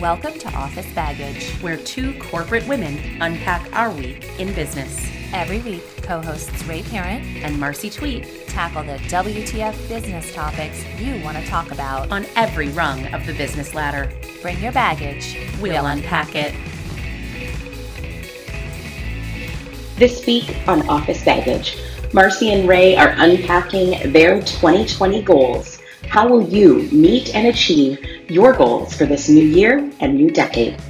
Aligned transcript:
Welcome 0.00 0.38
to 0.38 0.48
Office 0.56 0.90
Baggage, 0.94 1.50
where 1.60 1.76
two 1.76 2.18
corporate 2.18 2.66
women 2.66 3.20
unpack 3.20 3.70
our 3.76 3.90
week 3.90 4.26
in 4.40 4.54
business. 4.54 5.06
Every 5.34 5.58
week, 5.58 5.82
co 6.02 6.22
hosts 6.22 6.64
Ray 6.64 6.82
Parent 6.84 7.22
and 7.44 7.60
Marcy 7.60 7.90
Tweet 7.90 8.48
tackle 8.48 8.82
the 8.82 8.96
WTF 9.10 9.88
business 9.90 10.32
topics 10.32 10.82
you 10.98 11.22
want 11.22 11.36
to 11.36 11.46
talk 11.46 11.70
about 11.70 12.10
on 12.10 12.24
every 12.34 12.70
rung 12.70 13.12
of 13.12 13.26
the 13.26 13.34
business 13.34 13.74
ladder. 13.74 14.10
Bring 14.40 14.58
your 14.62 14.72
baggage, 14.72 15.36
we'll, 15.60 15.72
we'll 15.72 15.86
unpack 15.86 16.34
it. 16.34 16.54
This 19.96 20.24
week 20.24 20.66
on 20.66 20.88
Office 20.88 21.22
Baggage, 21.22 21.76
Marcy 22.14 22.54
and 22.54 22.66
Ray 22.66 22.96
are 22.96 23.14
unpacking 23.18 24.14
their 24.14 24.40
2020 24.40 25.20
goals. 25.20 25.78
How 26.08 26.26
will 26.26 26.48
you 26.48 26.88
meet 26.90 27.34
and 27.34 27.48
achieve 27.48 28.19
your 28.30 28.52
goals 28.52 28.94
for 28.94 29.06
this 29.06 29.28
new 29.28 29.42
year 29.42 29.90
and 29.98 30.14
new 30.14 30.30
decade? 30.30 30.80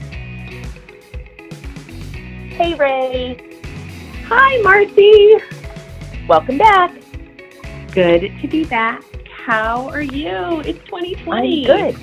Hey, 2.51 2.75
Ray. 2.75 3.59
Hi, 4.27 4.61
Marcy. 4.63 5.37
Welcome 6.29 6.59
back. 6.59 6.93
Good 7.93 8.31
to 8.43 8.47
be 8.47 8.65
back. 8.65 9.03
How 9.31 9.89
are 9.89 10.03
you? 10.03 10.61
It's 10.61 10.85
2020. 10.85 11.71
I'm 11.71 11.93
good. 11.93 11.95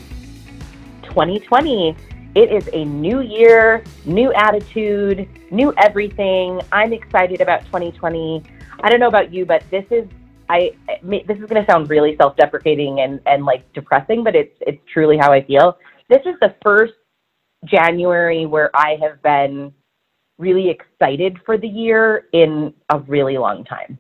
2020. 1.04 1.96
It 2.34 2.52
is 2.52 2.68
a 2.74 2.86
new 2.86 3.22
year, 3.22 3.84
new 4.06 4.34
attitude, 4.34 5.30
new 5.52 5.72
everything. 5.78 6.62
I'm 6.72 6.94
excited 6.94 7.42
about 7.42 7.64
2020. 7.66 8.44
I 8.80 8.90
don't 8.90 9.00
know 9.00 9.08
about 9.08 9.32
you, 9.32 9.46
but 9.46 9.64
this 9.70 9.86
is 9.92 10.08
I 10.50 10.72
this 11.04 11.38
is 11.38 11.46
going 11.46 11.64
to 11.64 11.66
sound 11.70 11.90
really 11.90 12.16
self-deprecating 12.18 13.02
and 13.02 13.20
and 13.26 13.46
like 13.46 13.72
depressing, 13.74 14.24
but 14.24 14.36
it's 14.36 14.56
it's 14.62 14.82
truly 14.92 15.18
how 15.18 15.32
I 15.32 15.44
feel. 15.44 15.78
This 16.10 16.22
is 16.26 16.36
the 16.42 16.56
first 16.64 16.94
January 17.66 18.46
where 18.46 18.70
I 18.76 18.98
have 19.02 19.22
been 19.22 19.74
really 20.38 20.70
excited 20.70 21.38
for 21.46 21.58
the 21.58 21.68
year 21.68 22.28
in 22.34 22.74
a 22.90 23.00
really 23.00 23.38
long 23.38 23.66
time. 23.66 23.98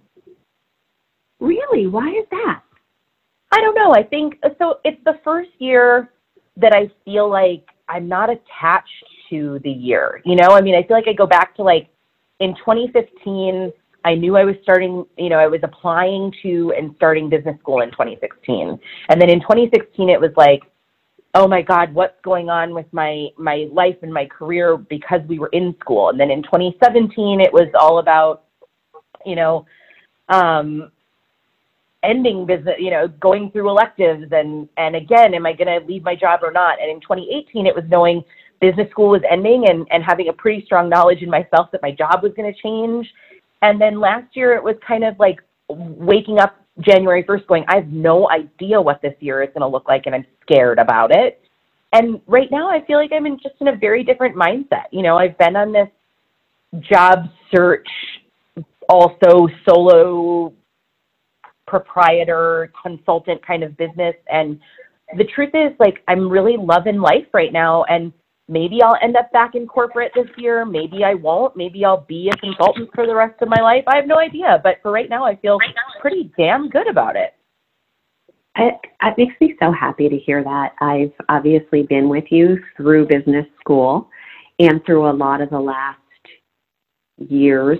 Really? 1.40 1.88
Why 1.88 2.10
is 2.10 2.26
that? 2.32 2.62
I 3.52 3.62
don't 3.62 3.76
know. 3.76 3.94
I 3.94 4.04
think 4.04 4.40
so 4.60 4.80
it's 4.84 5.02
the 5.06 5.20
first 5.24 5.50
year 5.60 6.12
that 6.58 6.74
I 6.74 6.92
feel 7.06 7.30
like 7.30 7.68
I'm 7.88 8.08
not 8.08 8.30
attached 8.30 9.06
to 9.30 9.60
the 9.64 9.72
year. 9.72 10.22
You 10.26 10.36
know, 10.36 10.50
I 10.50 10.62
mean, 10.62 10.76
I 10.76 10.84
feel 10.84 10.98
like 10.98 11.08
I 11.08 11.14
go 11.14 11.28
back 11.28 11.56
to 11.56 11.64
like 11.64 11.88
in 12.40 12.56
2015, 12.56 13.72
I 14.06 14.16
knew 14.16 14.38
I 14.38 14.46
was 14.46 14.56
starting, 14.64 15.06
you 15.18 15.30
know, 15.30 15.38
I 15.38 15.48
was 15.48 15.60
applying 15.64 16.34
to 16.44 16.74
and 16.78 16.94
starting 16.96 17.30
business 17.30 17.60
school 17.60 17.82
in 17.82 17.92
2016. 17.92 18.80
And 19.10 19.22
then 19.22 19.30
in 19.30 19.42
2016, 19.42 20.10
it 20.10 20.20
was 20.20 20.32
like, 20.38 20.64
oh 21.34 21.48
my 21.48 21.62
God, 21.62 21.94
what's 21.94 22.20
going 22.24 22.50
on 22.50 22.74
with 22.74 22.86
my, 22.92 23.28
my 23.38 23.68
life 23.72 23.98
and 24.02 24.14
my 24.14 24.26
career 24.26 24.78
because 24.78 25.22
we 25.28 25.40
were 25.40 25.50
in 25.50 25.76
school. 25.80 26.10
And 26.10 26.20
then 26.20 26.32
in 26.32 26.42
2017, 26.44 27.42
it 27.42 27.52
was 27.52 27.68
all 27.80 28.00
about, 28.00 28.46
you 29.26 29.36
know, 29.36 29.66
um, 30.30 30.92
ending 32.04 32.46
business, 32.46 32.76
you 32.80 32.92
know, 32.92 33.08
going 33.08 33.52
through 33.52 33.70
electives 33.70 34.32
and, 34.32 34.70
and 34.78 34.96
again, 34.96 35.34
am 35.34 35.46
I 35.46 35.54
going 35.54 35.68
to 35.68 35.86
leave 35.86 36.04
my 36.04 36.16
job 36.16 36.40
or 36.44 36.52
not? 36.52 36.82
And 36.82 36.90
in 36.90 37.02
2018, 37.02 37.66
it 37.66 37.76
was 37.76 37.84
knowing 37.90 38.24
business 38.60 38.90
school 38.90 39.10
was 39.10 39.22
ending 39.30 39.70
and, 39.70 39.86
and 39.92 40.04
having 40.04 40.30
a 40.30 40.34
pretty 40.34 40.66
strong 40.66 40.90
knowledge 40.90 41.22
in 41.22 41.30
myself 41.30 41.70
that 41.72 41.82
my 41.82 41.92
job 41.92 42.24
was 42.24 42.32
going 42.36 42.52
to 42.52 42.60
change. 42.62 43.08
And 43.62 43.82
then 43.82 44.00
last 44.00 44.36
year, 44.36 44.56
it 44.56 44.64
was 44.64 44.76
kind 44.88 45.04
of 45.04 45.18
like 45.20 45.40
waking 45.70 46.40
up 46.40 46.60
January 46.80 47.24
1st 47.24 47.48
going, 47.48 47.66
I 47.68 47.76
have 47.76 47.88
no 47.88 48.30
idea 48.30 48.80
what 48.80 49.02
this 49.02 49.16
year 49.20 49.42
is 49.42 49.50
going 49.50 49.62
to 49.62 49.68
look 49.68 49.88
like 49.88 50.04
and 50.06 50.16
I'm 50.16 50.26
scared 50.42 50.80
about 50.80 51.16
it. 51.16 51.42
And 51.94 52.22
right 52.28 52.50
now, 52.52 52.70
I 52.70 52.86
feel 52.86 52.98
like 52.98 53.12
I'm 53.14 53.26
in 53.26 53.40
just 53.42 53.56
in 53.62 53.70
a 53.70 53.76
very 53.76 54.04
different 54.04 54.36
mindset. 54.36 54.86
You 54.92 55.02
know, 55.02 55.18
I've 55.18 55.38
been 55.38 55.56
on 55.56 55.72
this 55.72 55.88
job 56.82 57.26
search, 57.56 57.88
also 58.90 59.48
solo 59.68 60.54
proprietor, 61.66 62.72
consultant 62.82 63.46
kind 63.46 63.64
of 63.64 63.76
business. 63.78 64.16
And 64.30 64.60
the 65.18 65.24
truth 65.24 65.52
is, 65.54 65.72
like, 65.80 66.04
I'm 66.08 66.30
really 66.30 66.58
loving 66.58 67.00
life 67.00 67.26
right 67.34 67.54
now. 67.54 67.86
And 67.86 68.12
maybe 68.48 68.82
I'll 68.82 68.98
end 69.02 69.16
up 69.16 69.32
back 69.32 69.56
in 69.56 69.68
corporate 69.68 70.12
this 70.16 70.28
year. 70.38 70.66
Maybe 70.66 71.04
I 71.04 71.14
won't. 71.14 71.56
Maybe 71.56 71.84
I'll 71.84 72.06
be 72.08 72.30
a 72.30 72.38
consultant 72.38 72.90
for 72.94 73.06
the 73.06 73.16
rest 73.16 73.42
of 73.42 73.50
my 73.50 73.62
life. 73.62 73.84
I 73.88 73.96
have 73.98 74.08
no 74.08 74.18
idea. 74.18 74.60
But 74.64 74.78
for 74.82 74.92
right 74.92 75.10
now, 75.10 75.26
I 75.26 75.36
feel 75.36 75.58
pretty 76.02 76.32
damn 76.38 76.70
good 76.70 76.88
about 76.88 77.16
it. 77.16 77.34
It, 78.56 78.74
it 79.04 79.14
makes 79.18 79.36
me 79.40 79.56
so 79.60 79.72
happy 79.72 80.10
to 80.10 80.18
hear 80.18 80.44
that. 80.44 80.74
I've 80.82 81.14
obviously 81.30 81.84
been 81.84 82.10
with 82.10 82.26
you 82.32 82.58
through 82.76 83.08
business 83.08 83.46
school 83.60 84.10
and 84.60 84.84
through 84.86 85.10
a 85.10 85.14
lot 85.14 85.42
of 85.42 85.50
the 85.50 85.60
last 85.60 86.00
years. 87.18 87.80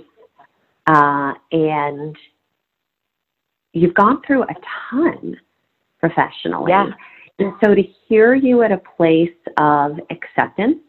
Uh, 0.86 1.34
and 1.52 2.16
you've 3.74 3.96
gone 3.96 4.22
through 4.26 4.44
a 4.44 4.56
ton 4.90 5.38
professionally. 6.00 6.72
Yeah. 6.72 6.88
And 7.40 7.54
so 7.64 7.76
to 7.76 7.84
hear 8.08 8.34
you 8.34 8.64
at 8.64 8.72
a 8.72 8.82
place 8.98 9.30
of 9.58 10.00
acceptance, 10.10 10.80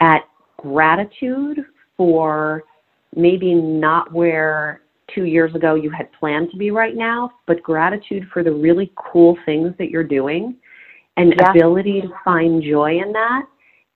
at 0.00 0.22
gratitude 0.56 1.58
for 1.96 2.62
maybe 3.14 3.54
not 3.54 4.12
where 4.12 4.82
two 5.14 5.24
years 5.24 5.54
ago 5.54 5.74
you 5.74 5.90
had 5.90 6.10
planned 6.12 6.50
to 6.50 6.56
be 6.56 6.70
right 6.70 6.94
now, 6.94 7.30
but 7.46 7.62
gratitude 7.62 8.28
for 8.32 8.42
the 8.42 8.52
really 8.52 8.92
cool 9.12 9.36
things 9.44 9.74
that 9.78 9.90
you're 9.90 10.04
doing 10.04 10.56
and 11.18 11.34
yeah. 11.36 11.50
ability 11.50 12.00
to 12.00 12.08
find 12.24 12.62
joy 12.62 12.98
in 13.00 13.12
that 13.12 13.42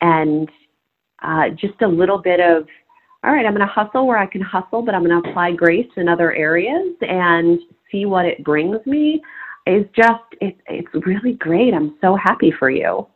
and 0.00 0.50
uh, 1.22 1.48
just 1.50 1.80
a 1.82 1.88
little 1.88 2.18
bit 2.18 2.40
of 2.40 2.66
all 3.24 3.32
right 3.32 3.46
i'm 3.46 3.54
going 3.54 3.66
to 3.66 3.72
hustle 3.72 4.06
where 4.06 4.18
i 4.18 4.26
can 4.26 4.40
hustle 4.42 4.82
but 4.82 4.94
i'm 4.94 5.04
going 5.04 5.22
to 5.22 5.30
apply 5.30 5.52
grace 5.52 5.88
in 5.96 6.08
other 6.08 6.34
areas 6.34 6.94
and 7.02 7.60
see 7.90 8.04
what 8.04 8.26
it 8.26 8.42
brings 8.44 8.84
me 8.84 9.22
is 9.66 9.86
just 9.94 10.24
it's 10.40 10.60
it's 10.66 11.06
really 11.06 11.34
great. 11.34 11.74
I'm 11.74 11.96
so 12.00 12.16
happy 12.16 12.52
for 12.58 12.70
you. 12.70 13.06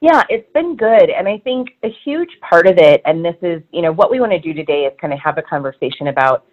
Yeah, 0.00 0.22
it's 0.28 0.50
been 0.52 0.76
good. 0.76 1.10
And 1.10 1.26
I 1.26 1.38
think 1.38 1.70
a 1.82 1.88
huge 2.04 2.28
part 2.40 2.66
of 2.66 2.76
it, 2.76 3.00
and 3.06 3.24
this 3.24 3.36
is, 3.42 3.62
you 3.72 3.80
know, 3.80 3.92
what 3.92 4.10
we 4.10 4.20
want 4.20 4.32
to 4.32 4.38
do 4.38 4.52
today 4.52 4.84
is 4.84 4.92
kind 5.00 5.12
of 5.12 5.18
have 5.20 5.38
a 5.38 5.42
conversation 5.42 6.08
about 6.08 6.44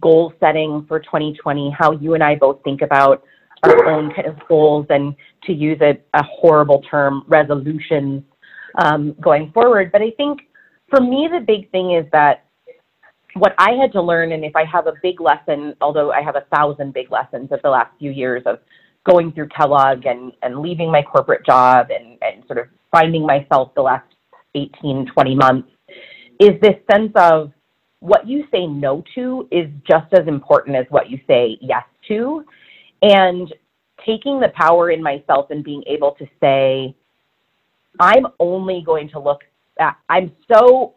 goal 0.00 0.32
setting 0.40 0.84
for 0.88 0.98
2020, 0.98 1.74
how 1.78 1.92
you 1.92 2.14
and 2.14 2.24
I 2.24 2.34
both 2.34 2.62
think 2.64 2.82
about 2.82 3.22
our 3.62 3.86
own 3.86 4.12
kind 4.12 4.26
of 4.26 4.36
goals 4.48 4.86
and 4.90 5.14
to 5.44 5.52
use 5.52 5.80
a, 5.80 5.98
a 6.14 6.22
horrible 6.24 6.82
term, 6.82 7.24
resolutions 7.28 8.22
um, 8.78 9.14
going 9.20 9.52
forward. 9.52 9.90
But 9.92 10.02
I 10.02 10.10
think 10.16 10.40
for 10.90 11.00
me, 11.00 11.28
the 11.32 11.40
big 11.40 11.70
thing 11.70 11.92
is 11.92 12.04
that 12.12 12.44
what 13.34 13.54
I 13.58 13.72
had 13.72 13.92
to 13.92 14.02
learn, 14.02 14.32
and 14.32 14.44
if 14.44 14.56
I 14.56 14.64
have 14.64 14.86
a 14.86 14.94
big 15.02 15.20
lesson, 15.20 15.74
although 15.80 16.12
I 16.12 16.22
have 16.22 16.36
a 16.36 16.44
thousand 16.54 16.94
big 16.94 17.10
lessons 17.10 17.50
of 17.52 17.60
the 17.62 17.70
last 17.70 17.90
few 17.98 18.10
years 18.10 18.42
of 18.46 18.58
going 19.08 19.32
through 19.32 19.48
Kellogg 19.48 20.06
and, 20.06 20.32
and 20.42 20.60
leaving 20.60 20.90
my 20.90 21.02
corporate 21.02 21.44
job 21.46 21.88
and, 21.90 22.18
and 22.22 22.44
sort 22.46 22.58
of 22.58 22.66
finding 22.90 23.24
myself 23.26 23.74
the 23.74 23.82
last 23.82 24.06
18, 24.54 25.06
20 25.12 25.34
months, 25.34 25.68
is 26.40 26.60
this 26.60 26.74
sense 26.90 27.12
of 27.16 27.52
what 28.00 28.26
you 28.26 28.44
say 28.50 28.66
no 28.66 29.02
to 29.14 29.48
is 29.50 29.68
just 29.88 30.12
as 30.12 30.26
important 30.28 30.76
as 30.76 30.86
what 30.90 31.10
you 31.10 31.18
say 31.26 31.58
yes 31.60 31.84
to. 32.06 32.44
And 33.02 33.52
taking 34.06 34.40
the 34.40 34.48
power 34.54 34.90
in 34.90 35.02
myself 35.02 35.50
and 35.50 35.64
being 35.64 35.82
able 35.86 36.12
to 36.12 36.26
say, 36.40 36.94
I'm 38.00 38.26
only 38.38 38.82
going 38.84 39.08
to 39.10 39.18
look 39.18 39.42
at, 39.80 39.96
I'm 40.08 40.32
so 40.52 40.94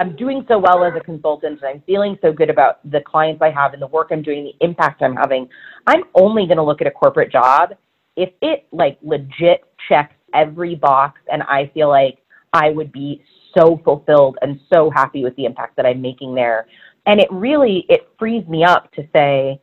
I'm 0.00 0.14
doing 0.14 0.44
so 0.48 0.58
well 0.58 0.84
as 0.84 0.92
a 0.96 1.00
consultant 1.00 1.60
and 1.60 1.68
I'm 1.68 1.82
feeling 1.84 2.16
so 2.22 2.32
good 2.32 2.50
about 2.50 2.78
the 2.88 3.00
clients 3.00 3.42
I 3.42 3.50
have 3.50 3.72
and 3.72 3.82
the 3.82 3.88
work 3.88 4.08
I'm 4.12 4.22
doing, 4.22 4.44
the 4.44 4.64
impact 4.64 5.02
I'm 5.02 5.16
having, 5.16 5.48
I'm 5.86 6.04
only 6.14 6.46
going 6.46 6.56
to 6.58 6.62
look 6.62 6.80
at 6.80 6.86
a 6.86 6.90
corporate 6.92 7.32
job 7.32 7.70
if 8.16 8.30
it 8.42 8.66
like 8.72 8.98
legit 9.02 9.64
checks 9.88 10.14
every 10.34 10.74
box 10.74 11.20
and 11.32 11.42
I 11.44 11.70
feel 11.74 11.88
like 11.88 12.18
I 12.52 12.70
would 12.70 12.92
be 12.92 13.22
so 13.56 13.80
fulfilled 13.84 14.38
and 14.42 14.60
so 14.72 14.90
happy 14.90 15.24
with 15.24 15.34
the 15.36 15.44
impact 15.44 15.76
that 15.76 15.86
I'm 15.86 16.00
making 16.00 16.34
there. 16.34 16.66
And 17.06 17.20
it 17.20 17.28
really 17.30 17.84
it 17.88 18.08
frees 18.18 18.46
me 18.46 18.64
up 18.64 18.92
to 18.92 19.06
say 19.14 19.60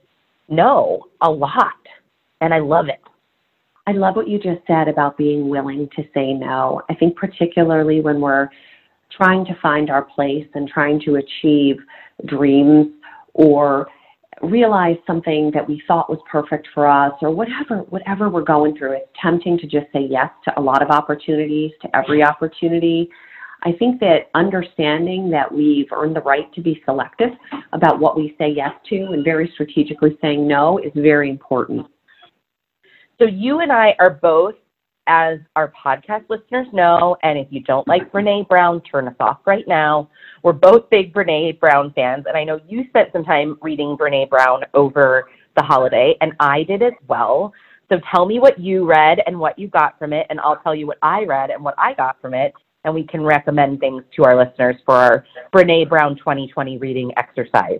no 0.49 1.03
a 1.21 1.29
lot. 1.29 1.73
And 2.41 2.53
I 2.53 2.59
love 2.59 2.87
it. 2.89 3.01
I 3.87 3.91
love 3.91 4.15
what 4.15 4.27
you 4.27 4.39
just 4.39 4.65
said 4.67 4.87
about 4.87 5.17
being 5.17 5.47
willing 5.47 5.87
to 5.95 6.03
say 6.13 6.33
no. 6.33 6.81
I 6.89 6.95
think 6.95 7.15
particularly 7.15 8.01
when 8.01 8.19
we're 8.19 8.49
trying 9.15 9.45
to 9.45 9.55
find 9.61 9.89
our 9.89 10.03
place 10.03 10.47
and 10.53 10.67
trying 10.67 10.99
to 11.01 11.15
achieve 11.15 11.77
dreams 12.25 12.87
or 13.33 13.87
realize 14.41 14.97
something 15.07 15.51
that 15.53 15.67
we 15.67 15.81
thought 15.87 16.09
was 16.09 16.19
perfect 16.29 16.67
for 16.73 16.87
us 16.87 17.13
or 17.21 17.31
whatever 17.31 17.79
whatever 17.89 18.29
we're 18.29 18.43
going 18.43 18.77
through. 18.77 18.93
It's 18.93 19.09
tempting 19.21 19.57
to 19.59 19.67
just 19.67 19.87
say 19.93 20.07
yes 20.09 20.29
to 20.45 20.59
a 20.59 20.61
lot 20.61 20.81
of 20.81 20.89
opportunities 20.89 21.71
to 21.81 21.95
every 21.95 22.23
opportunity. 22.23 23.09
I 23.63 23.71
think 23.71 23.99
that 24.01 24.29
understanding 24.35 25.29
that 25.31 25.51
we've 25.51 25.87
earned 25.91 26.15
the 26.15 26.21
right 26.21 26.53
to 26.53 26.61
be 26.61 26.81
selective 26.85 27.31
about 27.73 27.99
what 27.99 28.15
we 28.15 28.35
say 28.37 28.49
yes 28.49 28.71
to 28.89 28.95
and 29.13 29.23
very 29.23 29.49
strategically 29.53 30.17
saying 30.21 30.47
no 30.47 30.77
is 30.77 30.91
very 30.95 31.29
important. 31.29 31.87
So 33.17 33.25
you 33.25 33.59
and 33.61 33.71
i 33.71 33.95
are 33.99 34.19
both 34.21 34.55
as 35.07 35.39
our 35.55 35.71
podcast 35.71 36.25
listeners 36.29 36.67
know, 36.73 37.15
and 37.23 37.37
if 37.37 37.47
you 37.49 37.61
don't 37.61 37.87
like 37.87 38.11
Brene 38.11 38.47
Brown, 38.47 38.81
turn 38.81 39.07
us 39.07 39.15
off 39.19 39.39
right 39.45 39.67
now. 39.67 40.09
We're 40.43 40.53
both 40.53 40.89
big 40.89 41.13
Brene 41.13 41.59
Brown 41.59 41.91
fans, 41.93 42.25
and 42.27 42.37
I 42.37 42.43
know 42.43 42.59
you 42.67 42.85
spent 42.89 43.11
some 43.13 43.23
time 43.23 43.57
reading 43.61 43.97
Brene 43.97 44.29
Brown 44.29 44.63
over 44.73 45.29
the 45.55 45.63
holiday, 45.63 46.15
and 46.21 46.33
I 46.39 46.63
did 46.63 46.81
as 46.81 46.93
well. 47.07 47.53
So 47.89 47.99
tell 48.11 48.25
me 48.25 48.39
what 48.39 48.59
you 48.59 48.85
read 48.85 49.19
and 49.27 49.39
what 49.39 49.57
you 49.59 49.67
got 49.67 49.97
from 49.99 50.13
it, 50.13 50.25
and 50.29 50.39
I'll 50.39 50.57
tell 50.57 50.75
you 50.75 50.87
what 50.87 50.97
I 51.01 51.23
read 51.23 51.49
and 51.51 51.63
what 51.63 51.75
I 51.77 51.93
got 51.93 52.19
from 52.19 52.33
it, 52.33 52.53
and 52.83 52.93
we 52.93 53.03
can 53.03 53.21
recommend 53.21 53.79
things 53.79 54.03
to 54.15 54.23
our 54.23 54.37
listeners 54.37 54.75
for 54.85 54.95
our 54.95 55.25
Brene 55.53 55.87
Brown 55.87 56.15
2020 56.17 56.77
reading 56.77 57.11
exercise. 57.17 57.79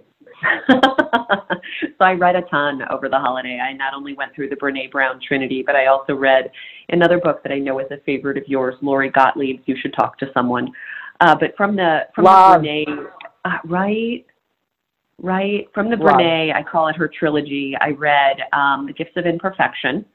so 1.82 2.06
I 2.06 2.14
read 2.14 2.36
a 2.36 2.42
ton 2.44 2.82
over 2.90 3.10
the 3.10 3.20
holiday. 3.20 3.60
I 3.60 3.74
not 3.74 3.94
only 3.94 4.14
went 4.14 4.34
through 4.34 4.50
the 4.50 4.56
Brene 4.56 4.92
Brown 4.92 5.20
Trinity, 5.26 5.64
but 5.66 5.76
I 5.76 5.88
also 5.88 6.14
read 6.14 6.50
another 6.90 7.20
book 7.20 7.42
that 7.44 7.52
I 7.52 7.60
know 7.60 7.80
is 7.80 7.88
a 7.92 7.98
favorite 8.06 8.38
of 8.38 8.44
yours, 8.48 8.76
Lori 8.82 9.12
Gottlieb's 9.12 9.64
You 9.66 9.76
Should 9.82 9.94
Talk 9.94 10.18
to 10.20 10.28
Someone. 10.34 10.72
Uh, 11.22 11.36
but 11.40 11.56
from 11.56 11.76
the 11.76 12.02
from 12.14 12.26
Love. 12.26 12.62
the 12.62 12.68
Brene, 12.68 13.08
uh, 13.46 13.58
right, 13.66 14.26
right 15.22 15.68
from 15.74 15.90
the 15.90 15.96
Love. 15.96 16.16
Brene, 16.16 16.54
I 16.54 16.64
call 16.64 16.88
it 16.88 16.96
her 16.96 17.08
trilogy. 17.08 17.76
I 17.80 17.90
read 17.92 18.38
um, 18.54 18.88
The 18.88 18.94
Gifts 18.94 19.14
of 19.16 19.26
Imperfection, 19.26 20.06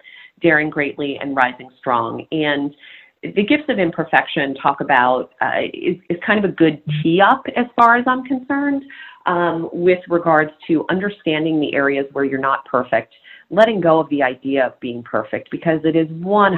Daring 0.43 0.71
Greatly, 0.71 1.19
and 1.21 1.35
Rising 1.35 1.71
Strong, 1.79 2.27
and 2.33 2.75
the 3.23 3.45
gifts 3.45 3.65
of 3.69 3.79
imperfection 3.79 4.55
talk 4.55 4.81
about 4.81 5.33
uh, 5.43 5.63
is, 5.75 5.97
is 6.09 6.17
kind 6.27 6.43
of 6.43 6.51
a 6.51 6.55
good 6.55 6.83
tee 7.03 7.21
up 7.21 7.45
as 7.55 7.67
far 7.77 7.97
as 7.97 8.05
I'm 8.07 8.25
concerned 8.25 8.83
um, 9.31 9.71
with 9.73 10.01
regards 10.09 10.51
to 10.67 10.85
understanding 10.91 11.61
the 11.61 11.73
areas 11.73 12.05
where 12.13 12.25
you're 12.25 12.41
not 12.41 12.65
perfect, 12.65 13.15
letting 13.49 13.81
go 13.81 14.01
of 14.01 14.09
the 14.11 14.25
idea 14.25 14.67
of 14.67 14.81
being 14.81 15.05
perfect 15.05 15.49
because 15.53 15.79
it 15.85 15.95
is 15.95 16.09
100% 16.09 16.57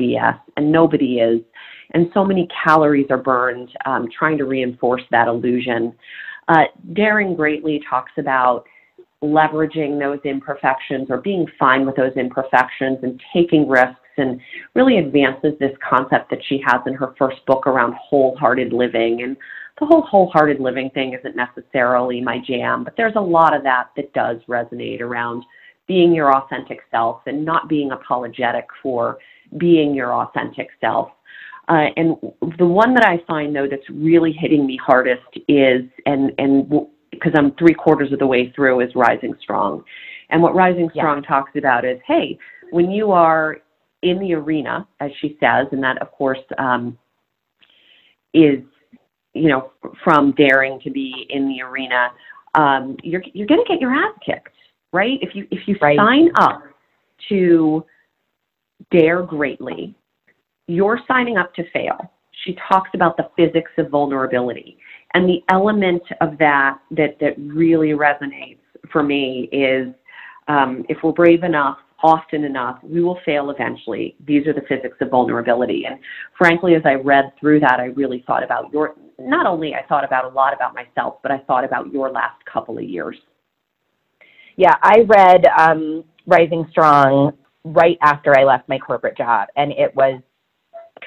BS 0.00 0.40
and 0.56 0.70
nobody 0.70 1.18
is. 1.18 1.40
And 1.92 2.08
so 2.14 2.24
many 2.24 2.48
calories 2.64 3.08
are 3.10 3.18
burned 3.18 3.70
um, 3.86 4.08
trying 4.16 4.38
to 4.38 4.44
reinforce 4.44 5.02
that 5.10 5.26
illusion. 5.26 5.92
Uh, 6.46 6.64
Daring 6.92 7.34
Greatly 7.34 7.82
talks 7.90 8.12
about 8.18 8.66
leveraging 9.20 9.98
those 9.98 10.20
imperfections 10.24 11.08
or 11.10 11.18
being 11.18 11.44
fine 11.58 11.84
with 11.84 11.96
those 11.96 12.12
imperfections 12.16 12.98
and 13.02 13.20
taking 13.34 13.68
risks 13.68 13.96
and 14.16 14.40
really 14.74 14.98
advances 14.98 15.54
this 15.58 15.76
concept 15.88 16.30
that 16.30 16.38
she 16.48 16.62
has 16.64 16.80
in 16.86 16.94
her 16.94 17.14
first 17.18 17.44
book 17.46 17.66
around 17.66 17.94
wholehearted 17.94 18.72
living. 18.72 19.22
And 19.22 19.36
the 19.80 19.86
whole 19.86 20.02
wholehearted 20.02 20.60
living 20.60 20.90
thing 20.90 21.14
isn't 21.18 21.34
necessarily 21.34 22.20
my 22.20 22.38
jam, 22.46 22.84
but 22.84 22.94
there's 22.96 23.16
a 23.16 23.20
lot 23.20 23.56
of 23.56 23.62
that 23.64 23.88
that 23.96 24.12
does 24.12 24.36
resonate 24.48 25.00
around 25.00 25.42
being 25.88 26.14
your 26.14 26.36
authentic 26.36 26.80
self 26.90 27.22
and 27.26 27.44
not 27.44 27.68
being 27.68 27.90
apologetic 27.90 28.66
for 28.82 29.18
being 29.58 29.94
your 29.94 30.14
authentic 30.14 30.68
self. 30.80 31.10
Uh, 31.68 31.86
and 31.96 32.16
the 32.58 32.66
one 32.66 32.94
that 32.94 33.04
I 33.04 33.22
find 33.26 33.54
though 33.54 33.66
that's 33.68 33.88
really 33.90 34.32
hitting 34.32 34.66
me 34.66 34.78
hardest 34.84 35.22
is, 35.48 35.82
and 36.06 36.32
and 36.38 36.68
because 37.10 37.32
I'm 37.36 37.52
three 37.56 37.74
quarters 37.74 38.12
of 38.12 38.18
the 38.18 38.26
way 38.26 38.52
through, 38.54 38.80
is 38.80 38.94
Rising 38.94 39.34
Strong. 39.40 39.84
And 40.30 40.42
what 40.42 40.54
Rising 40.54 40.90
Yeah. 40.94 41.02
Strong 41.02 41.22
talks 41.22 41.52
about 41.56 41.84
is, 41.84 41.98
hey, 42.06 42.38
when 42.70 42.90
you 42.90 43.10
are 43.12 43.58
in 44.02 44.18
the 44.18 44.34
arena, 44.34 44.86
as 45.00 45.10
she 45.20 45.36
says, 45.40 45.66
and 45.72 45.82
that 45.82 46.00
of 46.00 46.10
course 46.12 46.38
um, 46.58 46.96
is, 48.32 48.60
you 49.34 49.48
know, 49.48 49.72
from 50.02 50.32
daring 50.32 50.80
to 50.80 50.90
be 50.90 51.26
in 51.30 51.48
the 51.48 51.62
arena, 51.62 52.10
um, 52.54 52.96
you're 53.02 53.22
you're 53.32 53.46
going 53.46 53.62
to 53.64 53.72
get 53.72 53.80
your 53.80 53.92
ass 53.92 54.14
kicked, 54.24 54.48
right? 54.92 55.18
If 55.22 55.34
you 55.34 55.46
if 55.50 55.66
you 55.66 55.76
Right. 55.80 55.96
sign 55.96 56.30
up 56.36 56.62
to 57.28 57.84
dare 58.90 59.22
greatly, 59.22 59.94
you're 60.66 61.00
signing 61.06 61.36
up 61.36 61.54
to 61.54 61.70
fail. 61.70 62.12
She 62.44 62.56
talks 62.68 62.90
about 62.94 63.16
the 63.16 63.28
physics 63.36 63.70
of 63.78 63.90
vulnerability. 63.90 64.78
And 65.14 65.28
the 65.28 65.42
element 65.50 66.02
of 66.20 66.38
that 66.38 66.78
that, 66.92 67.18
that 67.20 67.34
really 67.38 67.90
resonates 67.90 68.58
for 68.90 69.02
me 69.02 69.48
is 69.52 69.94
um, 70.48 70.84
if 70.88 70.98
we're 71.02 71.12
brave 71.12 71.44
enough, 71.44 71.78
often 72.02 72.44
enough, 72.44 72.78
we 72.82 73.02
will 73.02 73.18
fail 73.24 73.50
eventually. 73.50 74.16
These 74.26 74.46
are 74.46 74.54
the 74.54 74.62
physics 74.62 74.96
of 75.00 75.10
vulnerability. 75.10 75.84
And 75.86 75.98
frankly, 76.36 76.74
as 76.74 76.82
I 76.84 76.94
read 76.94 77.32
through 77.38 77.60
that, 77.60 77.78
I 77.78 77.86
really 77.86 78.24
thought 78.26 78.42
about 78.42 78.72
your, 78.72 78.94
not 79.20 79.46
only 79.46 79.74
I 79.74 79.84
thought 79.86 80.04
about 80.04 80.24
a 80.24 80.28
lot 80.28 80.54
about 80.54 80.74
myself, 80.74 81.18
but 81.22 81.30
I 81.30 81.38
thought 81.38 81.64
about 81.64 81.92
your 81.92 82.10
last 82.10 82.44
couple 82.50 82.78
of 82.78 82.84
years. 82.84 83.16
Yeah, 84.56 84.74
I 84.82 85.00
read 85.06 85.46
um, 85.58 86.04
Rising 86.26 86.66
Strong 86.70 87.32
right 87.64 87.98
after 88.02 88.38
I 88.38 88.44
left 88.44 88.68
my 88.68 88.78
corporate 88.78 89.16
job, 89.16 89.48
and 89.56 89.72
it 89.72 89.94
was 89.94 90.20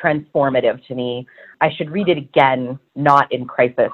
transformative 0.01 0.85
to 0.87 0.95
me. 0.95 1.27
I 1.61 1.69
should 1.75 1.89
read 1.91 2.09
it 2.09 2.17
again, 2.17 2.79
not 2.95 3.31
in 3.31 3.45
crisis, 3.45 3.91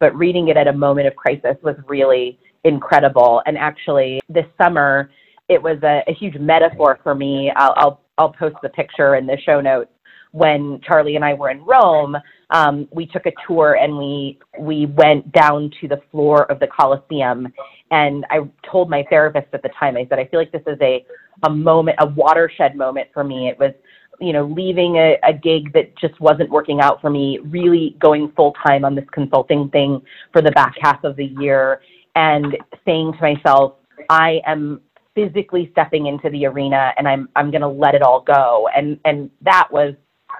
but 0.00 0.14
reading 0.14 0.48
it 0.48 0.56
at 0.56 0.68
a 0.68 0.72
moment 0.72 1.06
of 1.06 1.16
crisis 1.16 1.56
was 1.62 1.76
really 1.86 2.38
incredible. 2.64 3.42
And 3.46 3.56
actually, 3.56 4.20
this 4.28 4.46
summer, 4.60 5.10
it 5.48 5.62
was 5.62 5.78
a, 5.82 6.02
a 6.06 6.14
huge 6.14 6.36
metaphor 6.36 6.98
for 7.02 7.14
me. 7.14 7.50
I'll, 7.56 7.74
I'll, 7.76 8.00
I'll 8.18 8.32
post 8.32 8.56
the 8.62 8.68
picture 8.70 9.16
in 9.16 9.26
the 9.26 9.38
show 9.44 9.60
notes. 9.60 9.90
When 10.32 10.80
Charlie 10.86 11.16
and 11.16 11.24
I 11.24 11.32
were 11.32 11.50
in 11.50 11.64
Rome, 11.64 12.14
um, 12.50 12.88
we 12.90 13.06
took 13.06 13.26
a 13.26 13.32
tour 13.46 13.74
and 13.74 13.96
we 13.96 14.38
we 14.58 14.86
went 14.86 15.30
down 15.32 15.70
to 15.80 15.88
the 15.88 16.00
floor 16.10 16.50
of 16.50 16.60
the 16.60 16.66
Coliseum. 16.66 17.52
And 17.90 18.24
I 18.30 18.40
told 18.70 18.90
my 18.90 19.04
therapist 19.10 19.48
at 19.52 19.62
the 19.62 19.70
time, 19.78 19.96
I 19.96 20.06
said, 20.08 20.18
I 20.18 20.26
feel 20.26 20.40
like 20.40 20.52
this 20.52 20.62
is 20.66 20.78
a 20.80 21.04
a 21.44 21.50
moment, 21.50 21.98
a 22.00 22.06
watershed 22.06 22.76
moment 22.76 23.08
for 23.12 23.22
me. 23.24 23.48
It 23.48 23.58
was 23.58 23.72
you 24.20 24.32
know, 24.32 24.46
leaving 24.46 24.96
a, 24.96 25.16
a 25.22 25.32
gig 25.32 25.72
that 25.72 25.96
just 25.96 26.18
wasn't 26.20 26.50
working 26.50 26.80
out 26.80 27.00
for 27.00 27.10
me, 27.10 27.38
really 27.44 27.96
going 28.00 28.32
full 28.32 28.52
time 28.66 28.84
on 28.84 28.94
this 28.94 29.04
consulting 29.12 29.68
thing 29.70 30.02
for 30.32 30.42
the 30.42 30.50
back 30.52 30.74
half 30.80 31.04
of 31.04 31.16
the 31.16 31.26
year 31.38 31.80
and 32.16 32.56
saying 32.84 33.12
to 33.12 33.20
myself, 33.20 33.74
I 34.10 34.40
am 34.46 34.80
physically 35.14 35.68
stepping 35.72 36.06
into 36.06 36.30
the 36.30 36.46
arena 36.46 36.92
and 36.96 37.06
I'm 37.06 37.28
I'm 37.36 37.50
gonna 37.50 37.68
let 37.68 37.94
it 37.94 38.02
all 38.02 38.20
go. 38.20 38.68
And 38.76 38.98
and 39.04 39.30
that 39.42 39.68
was 39.70 39.94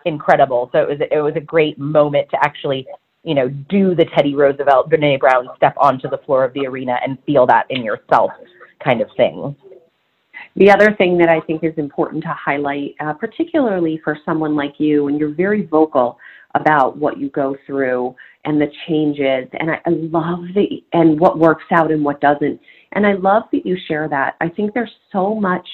incredible. 0.08 0.68
So 0.72 0.82
it 0.82 0.88
was 0.88 0.98
it 1.10 1.20
was 1.20 1.34
a 1.36 1.40
great 1.40 1.78
moment 1.78 2.28
to 2.30 2.36
actually, 2.42 2.86
you 3.22 3.34
know, 3.34 3.48
do 3.48 3.94
the 3.94 4.06
Teddy 4.16 4.34
Roosevelt, 4.34 4.90
Brene 4.90 5.20
Brown 5.20 5.48
step 5.56 5.74
onto 5.76 6.08
the 6.08 6.18
floor 6.18 6.44
of 6.44 6.52
the 6.54 6.66
arena 6.66 6.98
and 7.04 7.18
feel 7.24 7.46
that 7.46 7.66
in 7.70 7.84
yourself 7.84 8.32
kind 8.84 9.00
of 9.00 9.08
thing. 9.16 9.54
The 10.56 10.70
other 10.70 10.94
thing 10.96 11.18
that 11.18 11.28
I 11.28 11.40
think 11.40 11.62
is 11.62 11.74
important 11.76 12.22
to 12.24 12.30
highlight, 12.30 12.94
uh, 13.00 13.12
particularly 13.12 14.00
for 14.02 14.18
someone 14.24 14.56
like 14.56 14.74
you, 14.78 15.08
and 15.08 15.18
you're 15.18 15.34
very 15.34 15.64
vocal 15.66 16.18
about 16.54 16.96
what 16.96 17.18
you 17.18 17.28
go 17.30 17.56
through 17.66 18.14
and 18.44 18.60
the 18.60 18.70
changes, 18.86 19.48
and 19.60 19.70
I, 19.70 19.80
I 19.86 19.90
love 19.90 20.40
the 20.54 20.82
and 20.92 21.20
what 21.20 21.38
works 21.38 21.64
out 21.70 21.92
and 21.92 22.04
what 22.04 22.20
doesn't, 22.20 22.60
and 22.92 23.06
I 23.06 23.12
love 23.14 23.44
that 23.52 23.66
you 23.66 23.76
share 23.86 24.08
that. 24.08 24.36
I 24.40 24.48
think 24.48 24.74
there's 24.74 24.94
so 25.12 25.34
much 25.34 25.68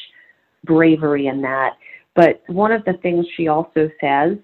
bravery 0.64 1.28
in 1.28 1.40
that. 1.42 1.76
But 2.14 2.42
one 2.46 2.72
of 2.72 2.84
the 2.84 2.94
things 3.02 3.26
she 3.36 3.48
also 3.48 3.90
says, 4.00 4.36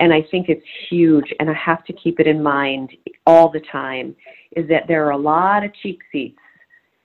and 0.00 0.12
I 0.12 0.22
think 0.30 0.48
it's 0.48 0.66
huge, 0.90 1.32
and 1.40 1.48
I 1.48 1.54
have 1.54 1.84
to 1.86 1.92
keep 1.92 2.20
it 2.20 2.26
in 2.26 2.42
mind 2.42 2.90
all 3.26 3.50
the 3.50 3.62
time, 3.72 4.14
is 4.54 4.68
that 4.68 4.82
there 4.86 5.06
are 5.06 5.12
a 5.12 5.16
lot 5.16 5.64
of 5.64 5.72
cheap 5.82 6.00
seats 6.12 6.38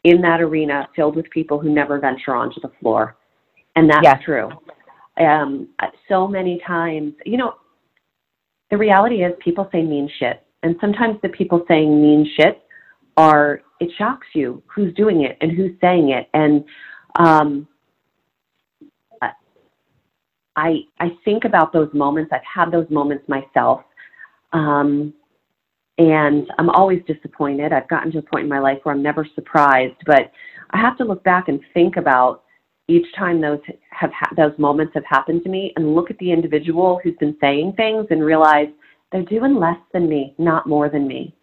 in 0.03 0.21
that 0.21 0.41
arena 0.41 0.87
filled 0.95 1.15
with 1.15 1.29
people 1.29 1.59
who 1.59 1.69
never 1.69 1.99
venture 1.99 2.35
onto 2.35 2.59
the 2.59 2.71
floor. 2.79 3.15
And 3.75 3.89
that's 3.89 4.03
Yes. 4.03 4.21
true. 4.23 4.49
Um, 5.17 5.69
so 6.09 6.27
many 6.27 6.59
times, 6.59 7.13
you 7.25 7.37
know, 7.37 7.55
the 8.69 8.77
reality 8.77 9.23
is 9.23 9.33
people 9.39 9.69
say 9.71 9.83
mean 9.83 10.09
shit. 10.17 10.43
And 10.63 10.75
sometimes 10.79 11.19
the 11.21 11.29
people 11.29 11.63
saying 11.67 12.01
mean 12.01 12.25
shit 12.35 12.63
are, 13.17 13.61
it 13.79 13.91
shocks 13.97 14.27
you 14.33 14.61
who's 14.67 14.93
doing 14.93 15.21
it 15.23 15.37
and 15.41 15.51
who's 15.51 15.79
saying 15.81 16.09
it. 16.09 16.29
And 16.33 16.63
um, 17.15 17.67
I, 20.61 20.81
I 20.99 21.09
think 21.25 21.43
about 21.43 21.73
those 21.73 21.89
moments. 21.91 22.31
I've 22.31 22.41
had 22.43 22.71
those 22.71 22.85
moments 22.91 23.27
myself. 23.27 23.81
Um, 24.53 25.11
and 25.97 26.47
I'm 26.59 26.69
always 26.69 27.01
disappointed. 27.07 27.73
I've 27.73 27.89
gotten 27.89 28.11
to 28.11 28.19
a 28.19 28.21
point 28.21 28.43
in 28.43 28.49
my 28.49 28.59
life 28.59 28.77
where 28.83 28.93
I'm 28.93 29.01
never 29.01 29.27
surprised, 29.33 29.97
but 30.05 30.31
I 30.69 30.77
have 30.77 30.97
to 30.99 31.03
look 31.03 31.23
back 31.23 31.47
and 31.47 31.59
think 31.73 31.97
about 31.97 32.43
each 32.87 33.05
time 33.17 33.41
those 33.41 33.59
have 33.89 34.11
ha- 34.11 34.33
those 34.37 34.53
moments 34.59 34.93
have 34.93 35.03
happened 35.09 35.43
to 35.43 35.49
me, 35.49 35.73
and 35.75 35.95
look 35.95 36.11
at 36.11 36.17
the 36.19 36.31
individual 36.31 36.99
who's 37.03 37.15
been 37.19 37.37
saying 37.41 37.73
things 37.75 38.05
and 38.09 38.23
realize 38.23 38.67
they're 39.11 39.23
doing 39.23 39.55
less 39.55 39.77
than 39.93 40.07
me, 40.09 40.35
not 40.37 40.67
more 40.67 40.89
than 40.89 41.07
me. 41.07 41.35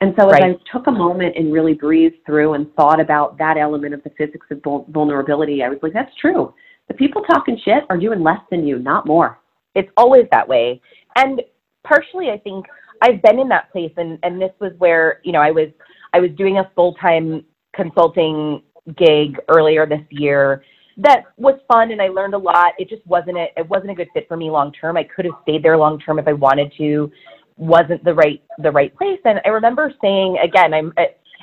And 0.00 0.14
so, 0.18 0.28
as 0.28 0.40
I 0.40 0.54
took 0.72 0.86
a 0.86 0.92
moment 0.92 1.36
and 1.36 1.52
really 1.52 1.74
breathed 1.74 2.16
through 2.24 2.54
and 2.54 2.72
thought 2.74 3.00
about 3.00 3.36
that 3.38 3.56
element 3.56 3.94
of 3.94 4.02
the 4.04 4.10
physics 4.10 4.46
of 4.50 4.62
vul- 4.62 4.86
vulnerability, 4.90 5.62
I 5.62 5.68
was 5.68 5.78
like, 5.82 5.92
"That's 5.92 6.14
true. 6.16 6.54
The 6.88 6.94
people 6.94 7.22
talking 7.22 7.58
shit 7.64 7.84
are 7.90 7.98
doing 7.98 8.22
less 8.22 8.40
than 8.50 8.66
you, 8.66 8.78
not 8.78 9.06
more." 9.06 9.38
it's 9.78 9.90
always 9.96 10.26
that 10.32 10.46
way. 10.46 10.80
And 11.16 11.40
partially, 11.84 12.30
I 12.30 12.38
think 12.38 12.66
I've 13.00 13.22
been 13.22 13.38
in 13.38 13.48
that 13.48 13.70
place, 13.72 13.92
and 13.96 14.18
and 14.22 14.40
this 14.40 14.52
was 14.60 14.72
where 14.78 15.20
you 15.24 15.32
know 15.32 15.40
I 15.40 15.50
was 15.50 15.68
I 16.12 16.20
was 16.20 16.30
doing 16.36 16.58
a 16.58 16.70
full 16.74 16.94
time 16.94 17.44
consulting 17.74 18.62
gig 18.96 19.38
earlier 19.48 19.86
this 19.86 20.00
year, 20.10 20.64
that 20.96 21.26
was 21.36 21.60
fun 21.68 21.92
and 21.92 22.02
I 22.02 22.08
learned 22.08 22.34
a 22.34 22.38
lot. 22.38 22.72
It 22.78 22.88
just 22.88 23.06
wasn't 23.06 23.36
a, 23.36 23.46
it 23.56 23.68
wasn't 23.68 23.90
a 23.90 23.94
good 23.94 24.08
fit 24.14 24.26
for 24.26 24.36
me 24.36 24.50
long 24.50 24.72
term. 24.72 24.96
I 24.96 25.04
could 25.04 25.26
have 25.26 25.34
stayed 25.42 25.62
there 25.62 25.76
long 25.76 26.00
term 26.00 26.18
if 26.18 26.26
I 26.26 26.32
wanted 26.32 26.72
to. 26.78 27.10
Wasn't 27.56 28.02
the 28.04 28.14
right 28.14 28.42
the 28.58 28.70
right 28.70 28.94
place. 28.96 29.20
And 29.24 29.40
I 29.44 29.48
remember 29.48 29.92
saying 30.00 30.38
again, 30.42 30.74
I'm 30.74 30.92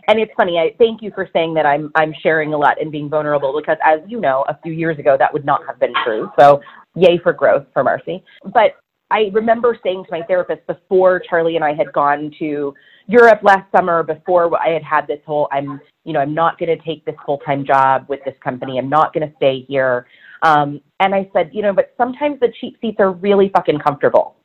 and 0.07 0.19
it's 0.19 0.31
funny. 0.37 0.57
I 0.57 0.75
thank 0.77 1.01
you 1.01 1.11
for 1.13 1.29
saying 1.33 1.53
that 1.55 1.65
I'm 1.65 1.91
I'm 1.95 2.13
sharing 2.21 2.53
a 2.53 2.57
lot 2.57 2.81
and 2.81 2.91
being 2.91 3.09
vulnerable 3.09 3.53
because 3.57 3.77
as 3.83 3.99
you 4.07 4.19
know, 4.19 4.45
a 4.47 4.57
few 4.63 4.73
years 4.73 4.99
ago 4.99 5.15
that 5.17 5.31
would 5.33 5.45
not 5.45 5.61
have 5.67 5.79
been 5.79 5.93
true. 6.03 6.29
So 6.39 6.61
yay 6.95 7.17
for 7.17 7.33
growth 7.33 7.65
for 7.73 7.83
Marcy. 7.83 8.23
But 8.53 8.75
I 9.11 9.29
remember 9.33 9.77
saying 9.83 10.05
to 10.05 10.11
my 10.11 10.23
therapist 10.23 10.65
before 10.67 11.21
Charlie 11.29 11.55
and 11.55 11.63
I 11.63 11.73
had 11.73 11.93
gone 11.93 12.31
to 12.39 12.73
Europe 13.07 13.41
last 13.43 13.71
summer, 13.71 14.01
before 14.01 14.59
I 14.59 14.69
had 14.69 14.83
had 14.83 15.07
this 15.07 15.19
whole, 15.25 15.47
I'm, 15.51 15.79
you 16.05 16.13
know, 16.13 16.19
I'm 16.19 16.33
not 16.33 16.57
going 16.57 16.75
to 16.75 16.83
take 16.83 17.05
this 17.05 17.15
full 17.23 17.37
time 17.39 17.65
job 17.65 18.05
with 18.09 18.19
this 18.25 18.33
company. 18.43 18.79
I'm 18.79 18.89
not 18.89 19.13
going 19.13 19.27
to 19.29 19.35
stay 19.35 19.63
here. 19.67 20.07
Um, 20.41 20.81
and 20.99 21.13
I 21.13 21.29
said, 21.33 21.51
you 21.53 21.61
know, 21.61 21.73
but 21.73 21.93
sometimes 21.97 22.39
the 22.39 22.51
cheap 22.59 22.77
seats 22.81 22.97
are 22.99 23.11
really 23.11 23.49
fucking 23.55 23.79
comfortable. 23.79 24.35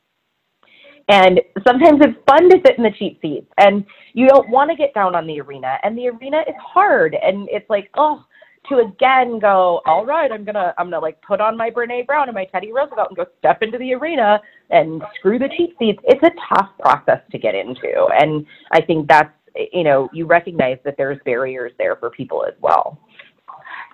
And 1.10 1.40
sometimes 1.66 2.00
it's 2.02 2.16
fun 2.28 2.48
to 2.50 2.58
sit 2.64 2.78
in 2.78 2.84
the 2.84 2.92
cheap 2.96 3.18
seats 3.20 3.48
and 3.58 3.84
you 4.12 4.28
don't 4.28 4.48
want 4.48 4.70
to 4.70 4.76
get 4.76 4.94
down 4.94 5.16
on 5.16 5.26
the 5.26 5.40
arena 5.40 5.76
and 5.82 5.98
the 5.98 6.08
arena 6.08 6.38
is 6.46 6.54
hard 6.62 7.16
and 7.20 7.48
it's 7.50 7.68
like, 7.68 7.90
oh, 7.96 8.24
to 8.68 8.76
again 8.78 9.40
go, 9.40 9.80
all 9.86 10.06
right, 10.06 10.30
I'm 10.30 10.44
gonna 10.44 10.72
I'm 10.78 10.86
gonna 10.86 11.00
like 11.00 11.20
put 11.22 11.40
on 11.40 11.56
my 11.56 11.70
Brene 11.70 12.06
Brown 12.06 12.28
and 12.28 12.34
my 12.34 12.44
Teddy 12.44 12.72
Roosevelt 12.72 13.08
and 13.08 13.16
go 13.16 13.26
step 13.38 13.62
into 13.62 13.78
the 13.78 13.94
arena 13.94 14.40
and 14.70 15.02
screw 15.18 15.38
the 15.38 15.48
cheap 15.56 15.74
seats. 15.80 15.98
It's 16.04 16.22
a 16.22 16.30
tough 16.54 16.70
process 16.78 17.20
to 17.32 17.38
get 17.38 17.54
into, 17.54 18.06
and 18.20 18.46
I 18.70 18.80
think 18.80 19.08
that's 19.08 19.32
you 19.72 19.82
know 19.82 20.08
you 20.12 20.26
recognize 20.26 20.78
that 20.84 20.94
there's 20.96 21.18
barriers 21.24 21.72
there 21.78 21.96
for 21.96 22.10
people 22.10 22.44
as 22.46 22.54
well. 22.60 22.98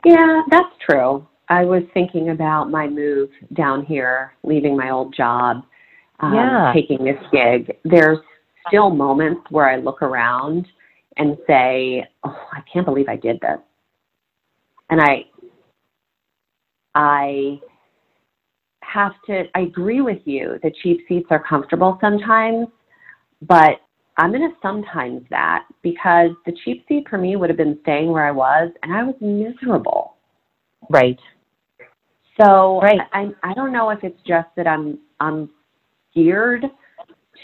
Yeah, 0.04 0.42
that's 0.50 0.74
true. 0.86 1.26
I 1.48 1.64
was 1.64 1.84
thinking 1.94 2.30
about 2.30 2.70
my 2.70 2.88
move 2.88 3.30
down 3.54 3.86
here, 3.86 4.34
leaving 4.42 4.76
my 4.76 4.90
old 4.90 5.14
job, 5.16 5.62
um, 6.20 6.34
yeah. 6.34 6.72
taking 6.74 7.04
this 7.04 7.18
gig. 7.32 7.76
There's 7.84 8.18
still 8.68 8.90
moments 8.90 9.42
where 9.50 9.68
I 9.68 9.76
look 9.76 10.02
around 10.02 10.66
and 11.16 11.36
say, 11.46 12.06
"Oh, 12.24 12.48
I 12.52 12.62
can't 12.72 12.86
believe 12.86 13.08
I 13.08 13.16
did 13.16 13.40
this." 13.40 13.58
and 14.90 15.00
I 15.00 15.24
I 16.94 17.60
have 18.82 19.12
to 19.26 19.44
I 19.54 19.60
agree 19.60 20.00
with 20.00 20.20
you. 20.24 20.58
The 20.62 20.72
cheap 20.82 21.00
seats 21.08 21.26
are 21.30 21.42
comfortable 21.42 21.98
sometimes, 22.00 22.68
but 23.42 23.80
I'm 24.18 24.30
going 24.30 24.48
to 24.48 24.56
sometimes 24.62 25.22
that 25.30 25.66
because 25.82 26.30
the 26.46 26.56
cheap 26.64 26.84
seat 26.88 27.06
for 27.08 27.18
me 27.18 27.36
would 27.36 27.50
have 27.50 27.58
been 27.58 27.78
staying 27.82 28.10
where 28.10 28.26
I 28.26 28.30
was 28.30 28.70
and 28.82 28.92
I 28.92 29.02
was 29.02 29.14
miserable. 29.20 30.14
Right. 30.88 31.18
So 32.40 32.80
right. 32.80 33.00
I 33.12 33.30
I 33.42 33.54
don't 33.54 33.72
know 33.72 33.90
if 33.90 34.02
it's 34.02 34.20
just 34.26 34.48
that 34.56 34.66
I'm 34.66 34.98
I'm 35.20 35.50
geared 36.16 36.64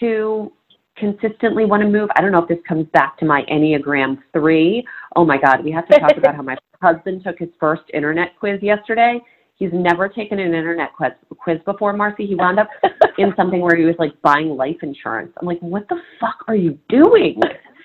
to 0.01 0.53
consistently 0.97 1.65
want 1.65 1.83
to 1.83 1.89
move. 1.89 2.09
I 2.17 2.21
don't 2.21 2.33
know 2.33 2.43
if 2.43 2.49
this 2.49 2.59
comes 2.67 2.87
back 2.93 3.19
to 3.19 3.25
my 3.25 3.43
Enneagram 3.51 4.19
3. 4.33 4.85
Oh 5.17 5.25
my 5.25 5.39
God, 5.39 5.65
we 5.65 5.71
have 5.71 5.87
to 5.89 6.01
talk 6.01 6.17
about 6.17 6.35
how 6.35 6.43
my 6.43 6.57
husband 6.83 7.23
took 7.25 7.39
his 7.39 7.49
first 7.61 7.83
internet 7.95 8.39
quiz 8.39 8.61
yesterday. 8.63 9.21
He's 9.57 9.71
never 9.73 10.09
taken 10.09 10.41
an 10.41 10.55
internet 10.55 10.93
quiz, 10.97 11.13
quiz 11.39 11.59
before, 11.65 11.93
Marcy. 11.93 12.27
He 12.27 12.35
wound 12.35 12.59
up 12.59 12.69
in 13.19 13.33
something 13.37 13.61
where 13.61 13.77
he 13.77 13.85
was 13.85 13.95
like 13.99 14.21
buying 14.23 14.49
life 14.49 14.79
insurance. 14.83 15.33
I'm 15.41 15.47
like, 15.47 15.61
what 15.61 15.89
the 15.89 16.01
fuck 16.19 16.45
are 16.49 16.57
you 16.57 16.79
doing? 16.89 17.41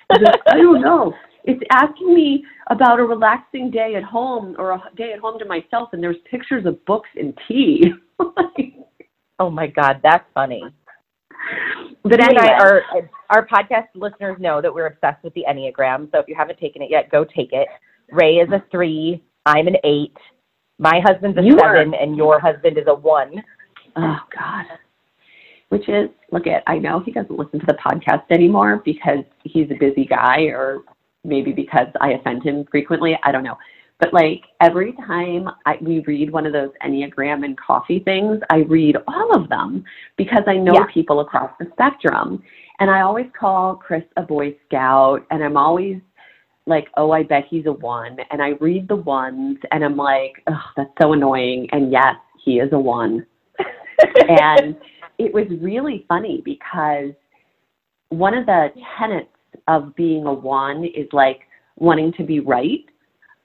Like, 0.10 0.24
I 0.48 0.58
don't 0.58 0.82
know. 0.82 1.14
It's 1.44 1.62
asking 1.72 2.14
me 2.14 2.44
about 2.70 3.00
a 3.00 3.04
relaxing 3.04 3.72
day 3.72 3.96
at 3.96 4.04
home 4.04 4.56
or 4.58 4.72
a 4.72 4.82
day 4.96 5.14
at 5.14 5.20
home 5.20 5.40
to 5.40 5.46
myself, 5.46 5.90
and 5.94 6.02
there's 6.02 6.18
pictures 6.30 6.66
of 6.66 6.84
books 6.86 7.10
and 7.16 7.38
tea. 7.48 7.84
like, 8.20 8.74
oh 9.40 9.50
my 9.50 9.68
God, 9.68 10.00
that's 10.04 10.26
funny. 10.34 10.64
But 12.10 12.22
anyway, 12.24 12.50
I, 12.50 12.60
our 12.60 12.84
our 13.30 13.48
podcast 13.48 13.88
listeners 13.96 14.38
know 14.40 14.62
that 14.62 14.74
we're 14.74 14.88
obsessed 14.88 15.24
with 15.24 15.34
the 15.34 15.46
Enneagram. 15.50 16.12
So 16.12 16.20
if 16.20 16.28
you 16.28 16.36
haven't 16.36 16.60
taken 16.60 16.82
it 16.82 16.90
yet, 16.90 17.10
go 17.12 17.24
take 17.24 17.52
it. 17.52 17.68
Ray 18.12 18.36
is 18.36 18.50
a 18.52 18.64
three. 18.72 19.24
I'm 19.46 19.68
an 19.68 19.78
eight. 19.84 20.16
My 20.80 21.02
husband's 21.04 21.38
a 21.38 21.42
you 21.42 21.58
seven, 21.60 21.94
are. 21.94 22.02
and 22.02 22.16
your 22.16 22.40
husband 22.40 22.78
is 22.78 22.86
a 22.88 22.94
one. 22.94 23.44
Oh 23.96 24.18
God. 24.36 24.66
Which 25.70 25.90
is 25.90 26.10
look 26.32 26.48
at 26.48 26.64
I 26.68 26.78
know 26.78 27.00
he 27.00 27.12
doesn't 27.12 27.38
listen 27.38 27.60
to 27.60 27.66
the 27.66 27.78
podcast 27.86 28.24
anymore 28.32 28.82
because 28.86 29.24
he's 29.44 29.70
a 29.72 29.76
busy 29.80 30.06
guy, 30.06 30.44
or 30.44 30.84
maybe 31.24 31.52
because 31.52 31.88
I 32.00 32.12
offend 32.12 32.44
him 32.44 32.66
frequently. 32.72 33.18
I 33.24 33.32
don't 33.32 33.44
know. 33.44 33.58
But 34.00 34.14
like 34.14 34.44
every 34.62 34.94
time 34.94 35.50
I, 35.66 35.78
we 35.82 36.02
read 36.02 36.32
one 36.32 36.46
of 36.46 36.54
those 36.54 36.70
Enneagram 36.86 37.44
and 37.44 37.58
coffee 37.60 38.00
things, 38.00 38.40
I 38.50 38.58
read 38.58 38.96
all 39.08 39.36
of 39.36 39.50
them 39.50 39.84
because 40.18 40.44
I 40.46 40.58
know 40.58 40.74
yeah. 40.74 40.86
people 40.94 41.22
across 41.22 41.52
the 41.60 41.68
spectrum. 41.74 42.44
And 42.80 42.92
I 42.92 43.02
always 43.02 43.26
call 43.38 43.76
Chris 43.76 44.04
a 44.18 44.22
Boy 44.22 44.56
Scout, 44.68 45.26
and 45.32 45.44
I'm 45.44 45.58
always 45.58 46.00
like, 46.68 46.90
oh, 46.96 47.12
I 47.12 47.24
bet 47.24 47.46
he's 47.50 47.66
a 47.66 47.72
one. 47.72 48.18
And 48.30 48.40
I 48.40 48.50
read 48.62 48.88
the 48.88 48.98
ones, 48.98 49.58
and 49.72 49.84
I'm 49.84 49.98
like, 49.98 50.44
oh, 50.48 50.62
that's 50.76 50.92
so 51.02 51.14
annoying. 51.14 51.68
And 51.72 51.92
yes, 51.92 52.16
he 52.46 52.60
is 52.60 52.72
a 52.74 52.80
one. 52.80 53.26
and 54.30 54.76
it 55.18 55.34
was 55.34 55.48
really 55.60 56.06
funny 56.08 56.44
because 56.46 57.14
one 58.10 58.36
of 58.36 58.46
the 58.46 58.68
tenets 59.00 59.30
of 59.68 59.96
being 59.96 60.26
a 60.26 60.34
one 60.34 60.84
is 60.84 61.08
like 61.12 61.42
wanting 61.78 62.14
to 62.14 62.24
be 62.24 62.40
right 62.40 62.86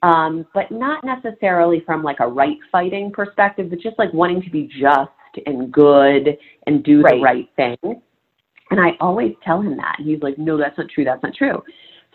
um, 0.03 0.45
but 0.53 0.69
not 0.69 1.03
necessarily 1.03 1.81
from 1.85 2.03
like 2.03 2.19
a 2.19 2.27
right 2.27 2.57
fighting 2.71 3.11
perspective, 3.11 3.69
but 3.69 3.79
just 3.79 3.97
like 3.97 4.13
wanting 4.13 4.41
to 4.41 4.49
be 4.49 4.69
just 4.79 5.09
and 5.47 5.71
good 5.71 6.37
and 6.67 6.83
do 6.83 7.01
right. 7.01 7.15
the 7.15 7.21
right 7.21 7.49
thing. 7.55 8.01
And 8.69 8.79
I 8.79 8.91
always 8.99 9.33
tell 9.43 9.61
him 9.61 9.77
that. 9.77 9.95
He's 9.99 10.21
like, 10.21 10.37
no, 10.37 10.57
that's 10.57 10.77
not 10.77 10.89
true. 10.93 11.05
That's 11.05 11.23
not 11.23 11.33
true. 11.33 11.63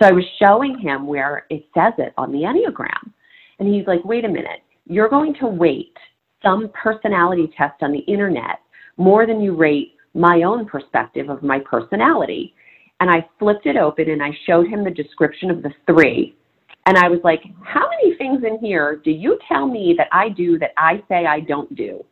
So 0.00 0.08
I 0.08 0.12
was 0.12 0.24
showing 0.40 0.78
him 0.78 1.06
where 1.06 1.46
it 1.50 1.64
says 1.74 1.94
it 1.98 2.12
on 2.16 2.30
the 2.30 2.40
Enneagram. 2.40 3.12
And 3.58 3.74
he's 3.74 3.86
like, 3.86 4.04
wait 4.04 4.24
a 4.24 4.28
minute. 4.28 4.60
You're 4.84 5.08
going 5.08 5.34
to 5.40 5.46
weight 5.46 5.96
some 6.42 6.70
personality 6.80 7.50
test 7.56 7.82
on 7.82 7.90
the 7.90 7.98
internet 8.00 8.60
more 8.96 9.26
than 9.26 9.40
you 9.40 9.56
rate 9.56 9.94
my 10.14 10.42
own 10.42 10.66
perspective 10.66 11.30
of 11.30 11.42
my 11.42 11.58
personality. 11.60 12.54
And 13.00 13.10
I 13.10 13.26
flipped 13.38 13.66
it 13.66 13.76
open 13.76 14.10
and 14.10 14.22
I 14.22 14.30
showed 14.46 14.68
him 14.68 14.84
the 14.84 14.90
description 14.90 15.50
of 15.50 15.62
the 15.62 15.72
three 15.86 16.36
and 16.88 16.96
I 16.96 17.06
was 17.06 17.20
like, 17.22 17.42
how 17.62 17.86
many 17.86 18.16
things 18.16 18.42
in 18.44 18.58
here 18.64 18.96
do 19.04 19.10
you 19.10 19.38
tell 19.46 19.66
me 19.66 19.94
that 19.98 20.08
I 20.10 20.30
do 20.30 20.58
that 20.58 20.70
I 20.78 21.02
say 21.06 21.26
I 21.26 21.40
don't 21.40 21.74
do? 21.76 22.02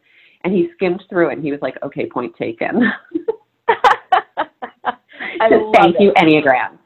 And 0.45 0.53
he 0.53 0.69
skimmed 0.75 1.03
through 1.09 1.31
it 1.31 1.33
and 1.33 1.43
he 1.43 1.51
was 1.51 1.63
like, 1.63 1.77
okay, 1.83 2.07
point 2.07 2.37
taken. 2.37 2.83
I 3.69 5.49
Thank 5.73 5.97
it. 5.97 6.03
you, 6.03 6.13
Enneagram. 6.19 6.77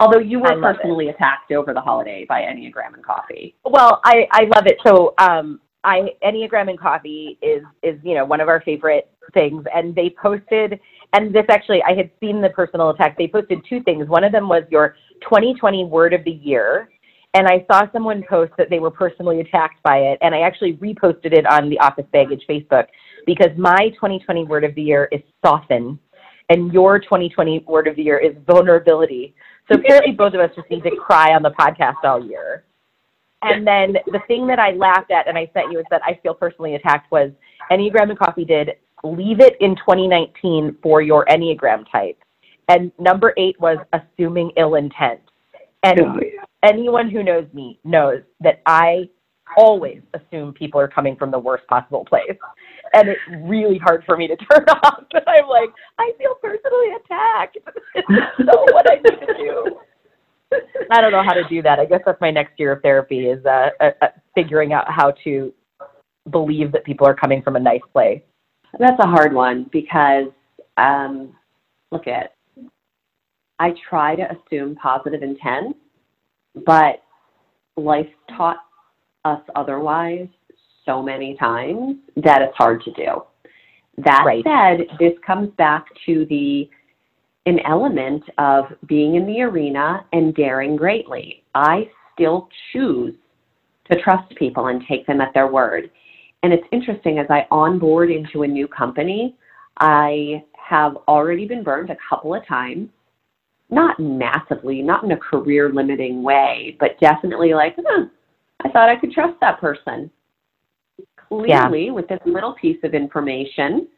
Although 0.00 0.18
you 0.18 0.40
were 0.40 0.60
personally 0.60 1.06
it. 1.06 1.14
attacked 1.14 1.52
over 1.52 1.72
the 1.72 1.80
holiday 1.80 2.26
by 2.28 2.40
Enneagram 2.40 2.94
and 2.94 3.04
coffee. 3.04 3.54
Well, 3.64 4.00
I, 4.04 4.26
I 4.32 4.42
love 4.56 4.66
it. 4.66 4.78
So 4.84 5.14
um, 5.18 5.60
I 5.84 6.08
Enneagram 6.24 6.68
and 6.68 6.78
coffee 6.78 7.38
is 7.42 7.62
is 7.84 7.98
you 8.02 8.14
know 8.14 8.24
one 8.24 8.40
of 8.40 8.48
our 8.48 8.60
favorite 8.62 9.08
things, 9.32 9.64
and 9.72 9.94
they 9.94 10.14
posted 10.20 10.80
and 11.12 11.34
this 11.34 11.46
actually 11.48 11.82
I 11.84 11.94
had 11.94 12.10
seen 12.20 12.42
the 12.42 12.50
personal 12.50 12.90
attack. 12.90 13.16
They 13.16 13.28
posted 13.28 13.60
two 13.68 13.82
things. 13.84 14.08
One 14.08 14.24
of 14.24 14.32
them 14.32 14.48
was 14.48 14.64
your 14.70 14.96
2020 15.22 15.84
word 15.84 16.12
of 16.12 16.24
the 16.24 16.32
year, 16.32 16.90
and 17.36 17.46
I 17.46 17.66
saw 17.70 17.82
someone 17.92 18.24
post 18.26 18.52
that 18.56 18.70
they 18.70 18.78
were 18.78 18.90
personally 18.90 19.40
attacked 19.40 19.82
by 19.82 19.98
it, 19.98 20.18
and 20.22 20.34
I 20.34 20.40
actually 20.40 20.74
reposted 20.78 21.34
it 21.34 21.44
on 21.46 21.68
the 21.68 21.78
Office 21.80 22.06
Baggage 22.10 22.42
Facebook 22.48 22.86
because 23.26 23.50
my 23.58 23.90
2020 23.90 24.44
word 24.44 24.64
of 24.64 24.74
the 24.74 24.80
year 24.80 25.06
is 25.12 25.20
soften, 25.44 25.98
and 26.48 26.72
your 26.72 26.98
2020 26.98 27.58
word 27.68 27.88
of 27.88 27.96
the 27.96 28.02
year 28.02 28.16
is 28.16 28.34
vulnerability. 28.46 29.34
So 29.70 29.78
apparently, 29.78 30.12
both 30.12 30.32
of 30.32 30.40
us 30.40 30.50
just 30.56 30.70
need 30.70 30.82
to 30.84 30.96
cry 30.96 31.34
on 31.34 31.42
the 31.42 31.50
podcast 31.50 31.96
all 32.04 32.24
year. 32.24 32.64
And 33.42 33.66
then 33.66 33.96
the 34.06 34.20
thing 34.26 34.46
that 34.46 34.58
I 34.58 34.70
laughed 34.70 35.10
at 35.10 35.28
and 35.28 35.36
I 35.36 35.50
sent 35.52 35.70
you 35.70 35.78
is 35.78 35.84
that 35.90 36.00
I 36.04 36.18
feel 36.22 36.32
personally 36.32 36.74
attacked 36.76 37.12
was 37.12 37.30
Enneagram 37.70 38.08
and 38.08 38.18
Coffee 38.18 38.46
did 38.46 38.70
leave 39.04 39.40
it 39.40 39.56
in 39.60 39.76
2019 39.76 40.78
for 40.82 41.02
your 41.02 41.26
Enneagram 41.26 41.84
type. 41.92 42.18
And 42.68 42.90
number 42.98 43.34
eight 43.36 43.60
was 43.60 43.76
assuming 43.92 44.52
ill 44.56 44.76
intent. 44.76 45.20
And 45.82 46.00
oh, 46.00 46.18
yeah 46.20 46.46
anyone 46.66 47.10
who 47.10 47.22
knows 47.22 47.46
me 47.52 47.78
knows 47.84 48.22
that 48.40 48.60
I 48.66 49.08
always 49.56 50.02
assume 50.14 50.52
people 50.52 50.80
are 50.80 50.88
coming 50.88 51.16
from 51.16 51.30
the 51.30 51.38
worst 51.38 51.66
possible 51.68 52.04
place. 52.04 52.36
And 52.92 53.08
it's 53.08 53.20
really 53.42 53.78
hard 53.78 54.04
for 54.04 54.16
me 54.16 54.26
to 54.28 54.36
turn 54.50 54.64
off. 54.68 55.04
But 55.12 55.28
I'm 55.28 55.46
like, 55.48 55.70
I 55.98 56.12
feel 56.18 56.34
personally 56.42 56.88
attacked. 56.96 57.58
so 58.38 58.64
what 58.72 58.90
I 58.90 58.96
need 58.96 59.26
to 59.26 59.34
do. 59.34 59.76
I 60.90 61.00
don't 61.00 61.12
know 61.12 61.24
how 61.24 61.32
to 61.32 61.42
do 61.48 61.62
that. 61.62 61.80
I 61.80 61.84
guess 61.84 62.00
that's 62.06 62.20
my 62.20 62.30
next 62.30 62.58
year 62.58 62.72
of 62.72 62.82
therapy 62.82 63.26
is 63.26 63.44
uh, 63.44 63.70
uh, 63.80 63.90
uh, 64.00 64.06
figuring 64.34 64.72
out 64.72 64.84
how 64.88 65.12
to 65.24 65.52
believe 66.30 66.72
that 66.72 66.84
people 66.84 67.06
are 67.06 67.14
coming 67.14 67.42
from 67.42 67.56
a 67.56 67.60
nice 67.60 67.80
place. 67.92 68.22
That's 68.78 68.98
a 69.00 69.06
hard 69.06 69.32
one 69.32 69.68
because 69.72 70.28
um, 70.76 71.34
look 71.90 72.06
at 72.06 72.35
I 73.58 73.74
try 73.88 74.16
to 74.16 74.28
assume 74.30 74.76
positive 74.76 75.22
intent 75.22 75.76
but 76.64 77.02
life 77.76 78.08
taught 78.36 78.58
us 79.24 79.40
otherwise 79.54 80.28
so 80.84 81.02
many 81.02 81.36
times 81.36 81.96
that 82.16 82.40
it's 82.42 82.56
hard 82.56 82.82
to 82.84 82.92
do. 82.92 83.22
That 83.98 84.24
Right. 84.24 84.44
said, 84.44 84.88
this 84.98 85.18
comes 85.20 85.50
back 85.56 85.86
to 86.06 86.24
the 86.26 86.70
an 87.46 87.60
element 87.60 88.28
of 88.38 88.76
being 88.86 89.14
in 89.14 89.24
the 89.24 89.40
arena 89.40 90.04
and 90.12 90.34
daring 90.34 90.74
greatly. 90.74 91.44
I 91.54 91.88
still 92.12 92.48
choose 92.72 93.14
to 93.88 94.00
trust 94.00 94.34
people 94.34 94.66
and 94.66 94.84
take 94.84 95.06
them 95.06 95.20
at 95.20 95.32
their 95.32 95.46
word. 95.46 95.92
And 96.42 96.52
it's 96.52 96.66
interesting 96.72 97.20
as 97.20 97.30
I 97.30 97.46
onboard 97.52 98.10
into 98.10 98.42
a 98.42 98.48
new 98.48 98.66
company, 98.66 99.36
I 99.78 100.42
have 100.54 100.96
already 101.06 101.46
been 101.46 101.62
burned 101.62 101.90
a 101.90 101.96
couple 102.08 102.34
of 102.34 102.44
times. 102.46 102.88
Not 103.68 103.98
massively, 103.98 104.80
not 104.82 105.04
in 105.04 105.12
a 105.12 105.16
career 105.16 105.72
limiting 105.72 106.22
way, 106.22 106.76
but 106.78 107.00
definitely 107.00 107.52
like, 107.52 107.74
huh, 107.76 108.06
I 108.64 108.70
thought 108.70 108.88
I 108.88 108.96
could 108.96 109.12
trust 109.12 109.38
that 109.40 109.60
person. 109.60 110.10
Clearly, 111.28 111.90
with 111.90 112.06
this 112.06 112.20
little 112.24 112.54
piece 112.54 112.78
of 112.84 112.94
information, 112.94 113.88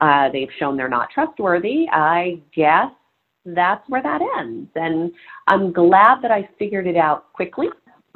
uh, 0.00 0.28
they've 0.30 0.50
shown 0.58 0.76
they're 0.76 0.88
not 0.88 1.08
trustworthy. 1.10 1.86
I 1.90 2.40
guess 2.54 2.90
that's 3.44 3.86
where 3.88 4.02
that 4.02 4.20
ends. 4.38 4.70
And 4.74 5.10
I'm 5.48 5.72
glad 5.72 6.20
that 6.22 6.30
I 6.30 6.48
figured 6.58 6.86
it 6.86 6.96
out 6.96 7.32
quickly 7.32 7.68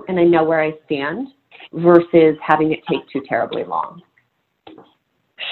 and 0.09 0.19
I 0.19 0.25
know 0.25 0.45
where 0.45 0.63
I 0.63 0.73
stand 0.85 1.29
versus 1.73 2.37
having 2.47 2.73
it 2.73 2.81
take 2.91 3.09
too 3.09 3.23
terribly 3.29 3.65
long. 3.65 4.03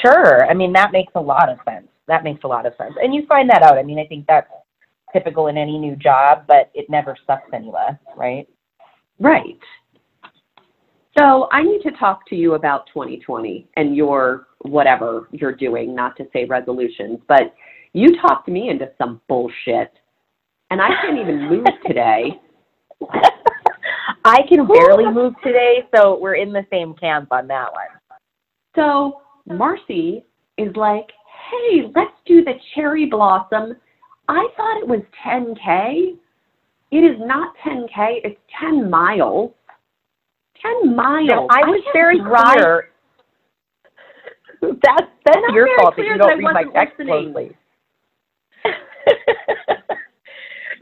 Sure. 0.05 0.49
I 0.49 0.55
mean, 0.55 0.73
that 0.75 0.93
makes 0.93 1.13
a 1.15 1.21
lot 1.21 1.49
of 1.49 1.59
sense. 1.69 1.89
That 2.09 2.25
makes 2.25 2.45
a 2.45 2.49
lot 2.49 2.67
of 2.67 2.75
sense. 2.77 2.95
And 3.03 3.15
you 3.15 3.25
find 3.27 3.49
that 3.51 3.63
out. 3.63 3.79
I 3.79 3.83
mean, 3.83 3.99
I 3.99 4.07
think 4.07 4.27
that's 4.27 4.51
typical 5.13 5.49
in 5.49 5.57
any 5.57 5.79
new 5.79 5.97
job, 5.97 6.45
but 6.47 6.71
it 6.75 6.89
never 6.89 7.17
sucks 7.27 7.51
any 7.53 7.71
less, 7.71 7.95
right? 8.17 8.49
Right. 9.19 9.59
So 11.19 11.49
I 11.53 11.63
need 11.63 11.83
to 11.83 11.91
talk 11.93 12.27
to 12.29 12.37
you 12.37 12.55
about 12.55 12.87
2020 12.89 13.69
and 13.77 13.95
your 13.95 14.49
whatever 14.61 15.29
you're 15.31 15.55
doing, 15.55 15.95
not 15.95 16.17
to 16.17 16.25
say 16.33 16.47
resolutions, 16.47 17.19
but 17.29 17.55
you 17.93 18.19
talked 18.21 18.49
me 18.49 18.71
into 18.71 18.91
some 18.97 19.21
bullshit. 19.29 19.93
And 20.71 20.81
I 20.81 20.89
can't 21.03 21.19
even 21.19 21.49
move 21.51 21.67
today. 21.87 22.41
I 24.25 24.39
can 24.49 24.67
barely 24.67 25.11
move 25.11 25.35
today, 25.43 25.85
so 25.95 26.19
we're 26.19 26.37
in 26.37 26.53
the 26.53 26.65
same 26.71 26.95
camp 26.95 27.29
on 27.31 27.47
that 27.49 27.73
one. 27.73 28.19
So 28.77 29.21
Marcy 29.47 30.25
is 30.57 30.75
like, 30.77 31.11
hey, 31.51 31.91
let's 31.95 32.13
do 32.25 32.45
the 32.45 32.55
cherry 32.75 33.07
blossom. 33.07 33.75
I 34.29 34.47
thought 34.57 34.79
it 34.81 34.89
was 34.89 35.01
10K. 35.27 36.17
It 36.91 36.97
is 36.97 37.17
not 37.21 37.55
10K, 37.67 38.21
it's 38.25 38.41
10 38.61 38.91
miles. 38.91 39.53
10 40.61 40.95
miles. 40.95 41.29
No, 41.29 41.47
I 41.51 41.61
was 41.67 41.83
very 41.93 42.19
drive- 42.19 42.57
clear. 42.57 42.89
That's 44.63 45.09
that's 45.25 45.39
I'm 45.49 45.55
your 45.55 45.69
fault 45.77 45.97
that 45.97 46.05
you 46.05 46.17
don't 46.17 46.39
read 46.39 46.55
my 46.55 46.65
text 46.73 46.99
listening. 46.99 47.33
closely. 47.33 47.57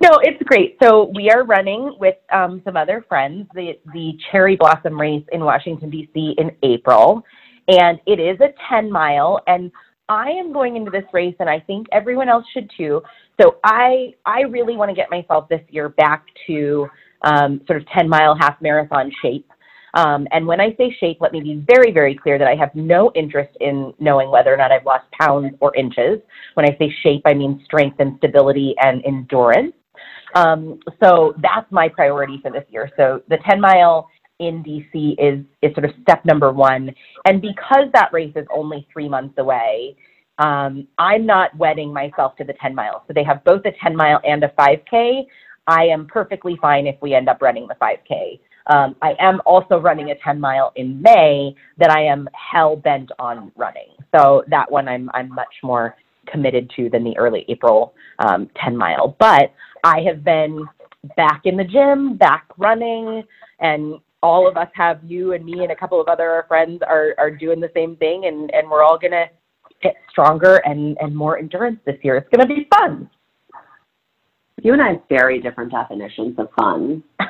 no, 0.02 0.20
it's 0.22 0.42
great. 0.44 0.76
So 0.82 1.10
we 1.14 1.30
are 1.30 1.44
running 1.44 1.96
with 1.98 2.16
um, 2.30 2.60
some 2.64 2.76
other 2.76 3.02
friends 3.08 3.48
the 3.54 3.78
the 3.94 4.12
Cherry 4.30 4.56
Blossom 4.56 5.00
Race 5.00 5.24
in 5.32 5.42
Washington 5.42 5.88
D.C. 5.88 6.34
in 6.36 6.50
April, 6.62 7.22
and 7.68 7.98
it 8.06 8.20
is 8.20 8.38
a 8.40 8.52
10 8.68 8.92
mile. 8.92 9.40
And 9.46 9.72
I 10.10 10.28
am 10.28 10.52
going 10.52 10.76
into 10.76 10.90
this 10.90 11.04
race, 11.12 11.36
and 11.38 11.48
I 11.48 11.60
think 11.60 11.86
everyone 11.92 12.28
else 12.28 12.44
should 12.52 12.70
too. 12.76 13.00
So 13.40 13.56
I 13.64 14.14
I 14.26 14.42
really 14.42 14.76
want 14.76 14.90
to 14.90 14.94
get 14.94 15.10
myself 15.10 15.48
this 15.48 15.62
year 15.70 15.88
back 15.88 16.26
to 16.46 16.88
um, 17.22 17.60
sort 17.66 17.80
of 17.80 17.88
10 17.88 18.08
mile 18.08 18.36
half 18.38 18.60
marathon 18.60 19.10
shape. 19.22 19.50
Um, 19.94 20.28
and 20.30 20.46
when 20.46 20.60
I 20.60 20.74
say 20.76 20.94
shape, 21.00 21.18
let 21.20 21.32
me 21.32 21.40
be 21.40 21.64
very, 21.68 21.90
very 21.90 22.14
clear 22.14 22.38
that 22.38 22.46
I 22.46 22.54
have 22.54 22.72
no 22.74 23.10
interest 23.14 23.50
in 23.60 23.92
knowing 23.98 24.30
whether 24.30 24.52
or 24.54 24.56
not 24.56 24.70
I've 24.70 24.86
lost 24.86 25.04
pounds 25.20 25.54
or 25.60 25.74
inches. 25.74 26.20
When 26.54 26.64
I 26.64 26.76
say 26.78 26.94
shape, 27.02 27.22
I 27.24 27.34
mean 27.34 27.60
strength 27.64 27.96
and 27.98 28.16
stability 28.18 28.74
and 28.80 29.04
endurance. 29.04 29.74
Um, 30.36 30.78
so 31.02 31.34
that's 31.42 31.70
my 31.72 31.88
priority 31.88 32.38
for 32.40 32.52
this 32.52 32.64
year. 32.70 32.88
So 32.96 33.22
the 33.28 33.38
10 33.48 33.60
mile 33.60 34.08
in 34.38 34.62
DC 34.62 35.16
is, 35.18 35.44
is 35.60 35.74
sort 35.74 35.84
of 35.84 35.90
step 36.02 36.24
number 36.24 36.52
one. 36.52 36.94
And 37.26 37.42
because 37.42 37.90
that 37.92 38.10
race 38.12 38.32
is 38.36 38.46
only 38.54 38.86
three 38.92 39.08
months 39.08 39.34
away, 39.38 39.96
um, 40.40 40.88
I'm 40.98 41.26
not 41.26 41.54
wedding 41.56 41.92
myself 41.92 42.34
to 42.36 42.44
the 42.44 42.54
10 42.54 42.74
miles. 42.74 43.02
So 43.06 43.12
they 43.12 43.24
have 43.24 43.44
both 43.44 43.62
a 43.66 43.72
10 43.82 43.94
mile 43.94 44.20
and 44.24 44.42
a 44.42 44.48
5K. 44.48 45.26
I 45.66 45.84
am 45.84 46.06
perfectly 46.06 46.58
fine 46.60 46.86
if 46.86 46.96
we 47.02 47.14
end 47.14 47.28
up 47.28 47.42
running 47.42 47.68
the 47.68 47.74
5K. 47.74 48.40
Um, 48.66 48.96
I 49.02 49.14
am 49.18 49.40
also 49.44 49.78
running 49.78 50.10
a 50.10 50.14
10 50.16 50.40
mile 50.40 50.72
in 50.76 51.00
May 51.02 51.54
that 51.78 51.90
I 51.90 52.02
am 52.04 52.28
hell 52.32 52.74
bent 52.74 53.10
on 53.18 53.52
running. 53.56 53.88
So 54.14 54.42
that 54.48 54.70
one 54.70 54.88
I'm, 54.88 55.10
I'm 55.12 55.28
much 55.28 55.54
more 55.62 55.94
committed 56.26 56.70
to 56.76 56.88
than 56.88 57.04
the 57.04 57.16
early 57.18 57.44
April 57.48 57.92
um, 58.18 58.48
10 58.64 58.76
mile. 58.76 59.16
But 59.18 59.52
I 59.84 60.00
have 60.06 60.24
been 60.24 60.64
back 61.16 61.42
in 61.44 61.56
the 61.56 61.64
gym, 61.64 62.16
back 62.16 62.46
running, 62.56 63.24
and 63.60 63.94
all 64.22 64.48
of 64.48 64.56
us 64.56 64.68
have 64.74 65.00
you 65.04 65.32
and 65.32 65.44
me 65.44 65.62
and 65.62 65.72
a 65.72 65.76
couple 65.76 66.00
of 66.00 66.08
other 66.08 66.44
friends 66.48 66.80
are, 66.86 67.14
are 67.18 67.30
doing 67.30 67.60
the 67.60 67.70
same 67.74 67.96
thing, 67.96 68.26
and, 68.26 68.50
and 68.54 68.70
we're 68.70 68.82
all 68.82 68.98
going 68.98 69.12
to 69.12 69.26
get 69.82 69.94
stronger 70.10 70.56
and, 70.64 70.96
and 71.00 71.14
more 71.14 71.38
endurance 71.38 71.78
this 71.86 71.96
year. 72.02 72.16
It's 72.16 72.28
going 72.34 72.46
to 72.46 72.54
be 72.54 72.66
fun. 72.74 73.08
You 74.62 74.72
and 74.74 74.82
I 74.82 74.92
have 74.92 75.02
very 75.08 75.40
different 75.40 75.72
definitions 75.72 76.36
of 76.38 76.48
fun. 76.58 77.02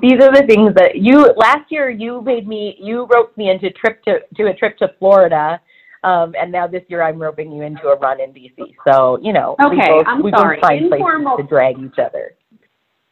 These 0.00 0.14
are 0.14 0.32
the 0.32 0.44
things 0.46 0.74
that 0.74 0.96
you 0.96 1.32
last 1.36 1.70
year 1.70 1.90
you 1.90 2.20
made 2.22 2.48
me 2.48 2.76
you 2.80 3.06
roped 3.12 3.36
me 3.36 3.50
into 3.50 3.70
trip 3.70 4.02
to 4.04 4.20
to 4.36 4.46
a 4.50 4.54
trip 4.54 4.76
to 4.78 4.88
Florida, 4.98 5.60
um, 6.02 6.32
and 6.40 6.50
now 6.50 6.66
this 6.66 6.82
year 6.88 7.02
I'm 7.02 7.20
roping 7.20 7.52
you 7.52 7.62
into 7.62 7.88
a 7.88 7.96
run 7.98 8.20
in 8.20 8.32
DC. 8.32 8.56
So 8.88 9.18
you 9.22 9.32
know, 9.32 9.54
we 9.58 9.66
Okay, 9.66 9.88
both, 9.88 10.04
I'm 10.06 10.22
we 10.22 10.30
sorry. 10.30 10.56
both 10.60 10.68
find 10.68 10.84
Informal- 10.92 11.36
places 11.36 11.44
to 11.44 11.54
drag 11.54 11.78
each 11.78 11.98
other. 11.98 12.32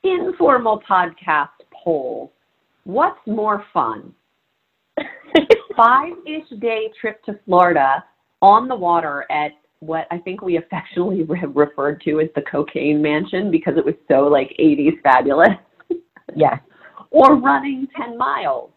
Informal 0.03 0.81
podcast 0.89 1.51
poll. 1.85 2.33
What's 2.85 3.19
more 3.27 3.65
fun? 3.73 4.15
Five-ish 5.77 6.59
day 6.61 6.91
trip 7.01 7.23
to 7.25 7.39
Florida 7.45 8.05
on 8.41 8.69
the 8.69 8.77
water 8.77 9.25
at 9.31 9.53
what 9.81 10.07
I 10.11 10.19
think 10.19 10.43
we 10.43 10.57
affectionately 10.57 11.23
re- 11.29 11.45
referred 11.55 12.01
to 12.03 12.21
as 12.21 12.29
the 12.35 12.43
cocaine 12.43 13.03
mansion 13.03 13.51
because 13.51 13.75
it 13.77 13.85
was 13.85 13.95
so 14.09 14.29
like 14.29 14.55
80s 14.59 15.01
fabulous. 15.03 15.49
yes, 16.37 16.59
or 17.11 17.37
running 17.37 17.89
10 17.97 18.17
miles. 18.17 18.71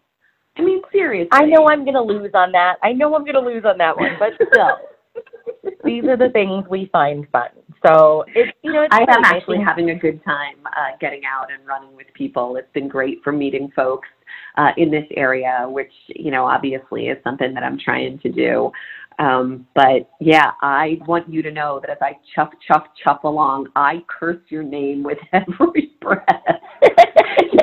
I 0.58 0.62
mean, 0.62 0.82
seriously. 0.92 1.30
I 1.32 1.46
know 1.46 1.68
I'm 1.68 1.84
going 1.84 1.96
to 1.96 2.02
lose 2.02 2.32
on 2.34 2.52
that. 2.54 2.76
I 2.82 2.94
know 2.94 3.14
I'm 3.14 3.24
going 3.24 3.36
to 3.36 3.42
lose 3.42 3.66
on 3.66 3.78
that 3.78 3.98
one, 3.98 4.12
but 4.18 4.30
still, 4.36 5.74
these 5.84 6.06
are 6.06 6.16
the 6.16 6.30
things 6.32 6.66
we 6.70 6.90
find 6.94 7.28
fun. 7.32 7.50
So 7.86 8.24
it's 8.34 8.58
you 8.64 8.72
know 8.72 8.84
it's 8.84 8.96
I 8.96 9.02
am 9.02 9.24
actually 9.24 9.60
having 9.64 9.92
a 9.92 9.96
good 9.96 10.24
time 10.24 10.56
uh, 10.66 10.96
getting 11.00 11.22
out 11.26 11.52
and 11.52 11.68
running 11.68 11.96
with 11.96 12.08
people. 12.14 12.56
It's 12.56 12.72
been 12.74 12.88
great 12.88 13.22
for 13.24 13.32
meeting 13.32 13.70
folks 13.76 14.08
uh, 14.58 14.72
in 14.78 14.92
this 14.92 15.06
area, 15.16 15.66
which, 15.68 15.92
you 16.08 16.32
know, 16.32 16.46
obviously 16.46 17.08
is 17.08 17.18
something 17.24 17.54
that 17.54 17.64
I'm 17.64 17.78
trying 17.78 18.20
to 18.20 18.32
do. 18.32 18.72
Um, 19.18 19.66
but 19.76 20.10
yeah, 20.20 20.52
I 20.62 21.00
want 21.08 21.32
you 21.32 21.42
to 21.42 21.52
know 21.52 21.80
that 21.80 21.90
as 21.90 21.98
I 22.02 22.18
chuff, 22.36 22.50
chuff, 22.68 22.84
chuff 23.02 23.24
along, 23.24 23.68
I 23.76 24.04
curse 24.08 24.42
your 24.50 24.64
name 24.64 25.04
with 25.04 25.18
every 25.34 25.94
breath. 26.02 26.26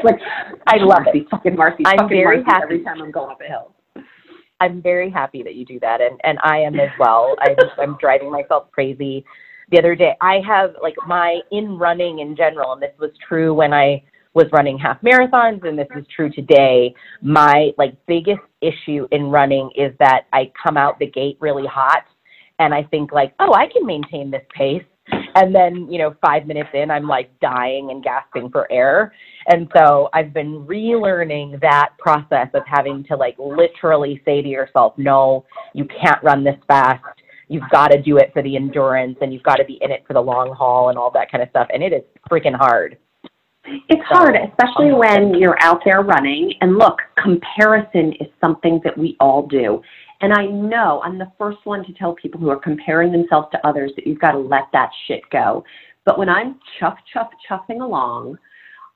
Like, 0.05 0.19
I 0.67 0.77
love 0.79 1.03
it. 1.07 1.29
fucking 1.31 1.57
Marcy, 1.57 1.85
I'm 1.87 1.99
fucking 1.99 2.09
very 2.09 2.43
Marcy 2.43 2.51
happy. 2.51 2.63
every 2.65 2.85
time 2.85 3.03
I'm 3.03 3.11
going 3.11 3.31
up 3.31 3.41
a 3.41 3.45
hill. 3.45 3.75
I'm 4.61 4.81
very 4.81 5.11
happy 5.11 5.43
that 5.43 5.57
you 5.57 5.65
do 5.65 5.81
that, 5.81 6.01
and 6.01 6.21
and 6.23 6.39
I 6.43 6.59
am 6.59 6.79
as 6.79 6.91
well. 6.99 7.35
I'm 7.41 7.57
I'm 7.79 7.97
driving 8.01 8.31
myself 8.31 8.71
crazy. 8.71 9.25
The 9.71 9.79
other 9.79 9.95
day, 9.95 10.15
I 10.21 10.41
have 10.47 10.75
like 10.81 10.95
my 11.07 11.41
in 11.51 11.79
running 11.79 12.21
in 12.21 12.37
general, 12.37 12.73
and 12.73 12.83
this 12.83 12.93
was 12.99 13.11
true 13.27 13.53
when 13.55 13.73
I 13.73 14.03
was 14.35 14.47
running 14.53 14.79
half 14.79 15.01
marathons, 15.03 15.67
and 15.67 15.79
this 15.79 15.89
is 15.97 16.07
true 16.15 16.31
today. 16.31 16.95
My 17.21 17.71
like 17.79 17.95
biggest 18.07 18.41
issue 18.61 19.07
in 19.11 19.27
running 19.27 19.71
is 19.77 19.93
that 19.99 20.23
I 20.33 20.51
come 20.63 20.77
out 20.77 20.99
the 20.99 21.07
gate 21.07 21.37
really 21.41 21.67
hot, 21.67 22.05
and 22.59 22.73
I 22.73 22.85
think 22.85 23.13
like, 23.13 23.35
oh, 23.41 23.53
I 23.55 23.67
can 23.73 23.85
maintain 23.87 24.31
this 24.31 24.45
pace. 24.57 24.85
And 25.35 25.55
then, 25.55 25.91
you 25.91 25.99
know, 25.99 26.15
five 26.25 26.47
minutes 26.47 26.71
in, 26.75 26.91
I'm 26.91 27.09
like 27.09 27.29
dying 27.41 27.91
and 27.91 28.05
gasping 28.05 28.51
for 28.51 28.71
air. 28.71 29.13
And 29.49 29.69
so 29.77 30.09
I've 30.15 30.33
been 30.33 30.65
relearning 30.65 31.61
that 31.61 31.91
process 31.99 32.49
of 32.55 32.63
having 32.67 33.03
to 33.05 33.17
like 33.17 33.35
literally 33.39 34.23
say 34.25 34.43
to 34.43 34.49
yourself, 34.49 34.95
no, 34.97 35.45
you 35.75 35.87
can't 35.87 36.23
run 36.23 36.45
this 36.45 36.57
fast. 36.69 37.03
You've 37.49 37.69
got 37.73 37.89
to 37.89 38.01
do 38.01 38.19
it 38.19 38.31
for 38.33 38.43
the 38.43 38.55
endurance 38.55 39.19
and 39.21 39.33
you've 39.33 39.43
got 39.43 39.57
to 39.57 39.65
be 39.65 39.79
in 39.81 39.91
it 39.91 40.05
for 40.07 40.13
the 40.13 40.21
long 40.21 40.55
haul 40.55 40.89
and 40.91 40.97
all 40.97 41.11
that 41.13 41.31
kind 41.31 41.43
of 41.43 41.51
stuff. 41.51 41.67
And 41.73 41.83
it 41.83 41.93
is 41.93 42.03
freaking 42.31 42.55
hard. 42.55 42.97
It's 43.65 44.03
hard, 44.07 44.35
especially 44.37 44.93
when 44.93 45.35
you're 45.35 45.61
out 45.61 45.83
there 45.85 46.01
running. 46.03 46.53
And 46.61 46.79
look, 46.79 46.99
comparison 47.23 48.13
is 48.21 48.27
something 48.41 48.81
that 48.85 48.97
we 48.97 49.17
all 49.21 49.47
do. 49.47 49.81
And 50.21 50.33
I 50.33 50.47
know 50.47 51.01
I'm 51.05 51.19
the 51.19 51.31
first 51.39 51.59
one 51.65 51.85
to 51.85 51.93
tell 51.95 52.15
people 52.15 52.41
who 52.41 52.49
are 52.49 52.59
comparing 52.59 53.13
themselves 53.13 53.49
to 53.53 53.67
others 53.67 53.93
that 53.97 54.07
you've 54.07 54.21
got 54.21 54.33
to 54.33 54.39
let 54.39 54.65
that 54.73 54.91
shit 55.07 55.23
go. 55.31 55.65
But 56.05 56.19
when 56.19 56.29
I'm 56.29 56.59
chuff, 56.79 56.97
chuff, 57.13 57.29
chuffing 57.49 57.83
along, 57.83 58.39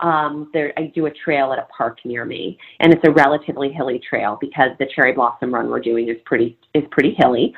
um, 0.00 0.50
there, 0.52 0.72
I 0.76 0.92
do 0.94 1.06
a 1.06 1.10
trail 1.10 1.52
at 1.52 1.58
a 1.58 1.66
park 1.76 1.98
near 2.04 2.24
me, 2.24 2.58
and 2.80 2.92
it's 2.92 3.02
a 3.06 3.10
relatively 3.12 3.72
hilly 3.72 4.00
trail 4.08 4.36
because 4.40 4.70
the 4.78 4.86
cherry 4.94 5.12
blossom 5.12 5.54
run 5.54 5.70
we're 5.70 5.80
doing 5.80 6.08
is 6.08 6.16
pretty 6.26 6.58
is 6.74 6.84
pretty 6.90 7.14
hilly. 7.16 7.54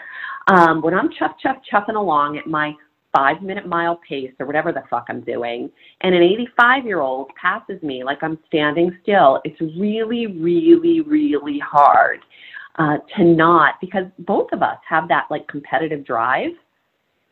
Um, 0.46 0.80
when 0.80 0.94
I'm 0.94 1.10
chuff 1.18 1.32
chuff 1.42 1.56
chuffing 1.70 1.96
along 1.96 2.38
at 2.38 2.46
my 2.46 2.74
five 3.14 3.42
minute 3.42 3.66
mile 3.66 4.00
pace 4.08 4.32
or 4.38 4.46
whatever 4.46 4.72
the 4.72 4.82
fuck 4.90 5.06
I'm 5.08 5.20
doing, 5.22 5.70
and 6.02 6.14
an 6.14 6.22
85 6.22 6.84
year 6.84 7.00
old 7.00 7.30
passes 7.40 7.82
me 7.82 8.04
like 8.04 8.18
I'm 8.22 8.38
standing 8.46 8.96
still, 9.02 9.40
it's 9.44 9.60
really, 9.60 10.26
really, 10.26 11.00
really 11.00 11.58
hard 11.58 12.20
uh, 12.78 12.98
to 13.16 13.24
not 13.24 13.74
because 13.80 14.04
both 14.20 14.48
of 14.52 14.62
us 14.62 14.78
have 14.88 15.08
that 15.08 15.26
like 15.30 15.46
competitive 15.48 16.04
drive. 16.04 16.52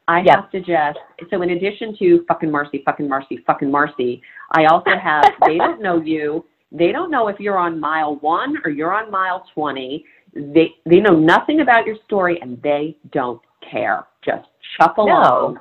I 0.09 0.21
Yes. 0.21 0.37
have 0.37 0.51
to 0.53 0.61
just 0.61 0.99
so 1.31 1.43
in 1.43 1.51
addition 1.51 1.97
to 1.99 2.25
fucking 2.29 2.51
Marcy, 2.51 2.83
fucking 2.85 3.09
Marcy, 3.09 3.39
fucking 3.47 3.71
Marcy, 3.71 4.23
I 4.53 4.67
also 4.67 4.91
have 4.97 5.25
they 5.47 5.59
don't 5.65 5.81
know 5.81 6.01
you. 6.01 6.45
They 6.73 6.93
don't 6.93 7.11
know 7.11 7.29
if 7.29 7.39
you're 7.41 7.59
on 7.59 7.81
mile 7.81 8.17
one 8.17 8.57
or 8.65 8.71
you're 8.71 8.93
on 8.93 9.11
mile 9.11 9.45
twenty. 9.55 10.05
They 10.35 10.75
they 10.85 11.01
know 11.01 11.17
nothing 11.17 11.61
about 11.61 11.87
your 11.87 11.97
story 12.05 12.39
and 12.41 12.61
they 12.63 12.97
don't 13.13 13.41
care. 13.71 14.07
Just 14.25 14.49
chuff 14.79 14.97
along. 14.99 15.59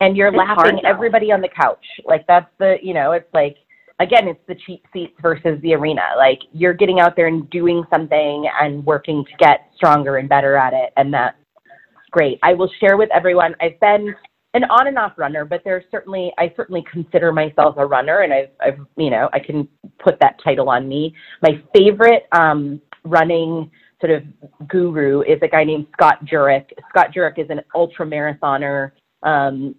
and 0.00 0.16
you're 0.16 0.28
It's 0.28 0.36
laughing 0.36 0.80
everybody 0.84 1.32
on 1.32 1.40
the 1.40 1.48
couch. 1.48 1.84
Like 2.04 2.26
that's 2.26 2.50
the, 2.58 2.76
you 2.82 2.94
know, 2.94 3.12
it's 3.12 3.32
like 3.32 3.56
again, 3.98 4.28
it's 4.28 4.40
the 4.46 4.56
cheap 4.66 4.84
seats 4.92 5.14
versus 5.20 5.60
the 5.62 5.74
arena. 5.74 6.02
Like 6.16 6.40
you're 6.52 6.74
getting 6.74 7.00
out 7.00 7.16
there 7.16 7.26
and 7.26 7.48
doing 7.50 7.84
something 7.92 8.46
and 8.60 8.84
working 8.84 9.24
to 9.24 9.30
get 9.38 9.70
stronger 9.76 10.16
and 10.16 10.28
better 10.28 10.56
at 10.56 10.72
it, 10.72 10.92
and 10.96 11.12
that's 11.12 11.36
great. 12.10 12.38
I 12.42 12.54
will 12.54 12.70
share 12.80 12.96
with 12.96 13.10
everyone. 13.12 13.54
I've 13.60 13.78
been 13.80 14.14
an 14.54 14.64
on 14.64 14.86
and 14.86 14.98
off 14.98 15.12
runner, 15.16 15.44
but 15.44 15.62
there's 15.64 15.84
certainly 15.90 16.32
I 16.38 16.52
certainly 16.56 16.84
consider 16.90 17.32
myself 17.32 17.76
a 17.78 17.86
runner, 17.86 18.20
and 18.20 18.32
I've, 18.32 18.50
I've 18.60 18.86
you 18.96 19.10
know 19.10 19.28
I 19.32 19.38
can 19.38 19.68
put 19.98 20.18
that 20.20 20.36
title 20.42 20.68
on 20.68 20.88
me. 20.88 21.14
My 21.42 21.62
favorite 21.74 22.26
um, 22.32 22.80
running 23.04 23.70
sort 24.00 24.12
of 24.12 24.68
guru 24.68 25.22
is 25.22 25.38
a 25.42 25.48
guy 25.48 25.64
named 25.64 25.86
Scott 25.92 26.24
Jurek. 26.24 26.66
Scott 26.90 27.08
Jurek 27.14 27.38
is 27.38 27.48
an 27.50 27.60
ultra 27.74 28.06
marathoner. 28.06 28.92
Um, 29.22 29.74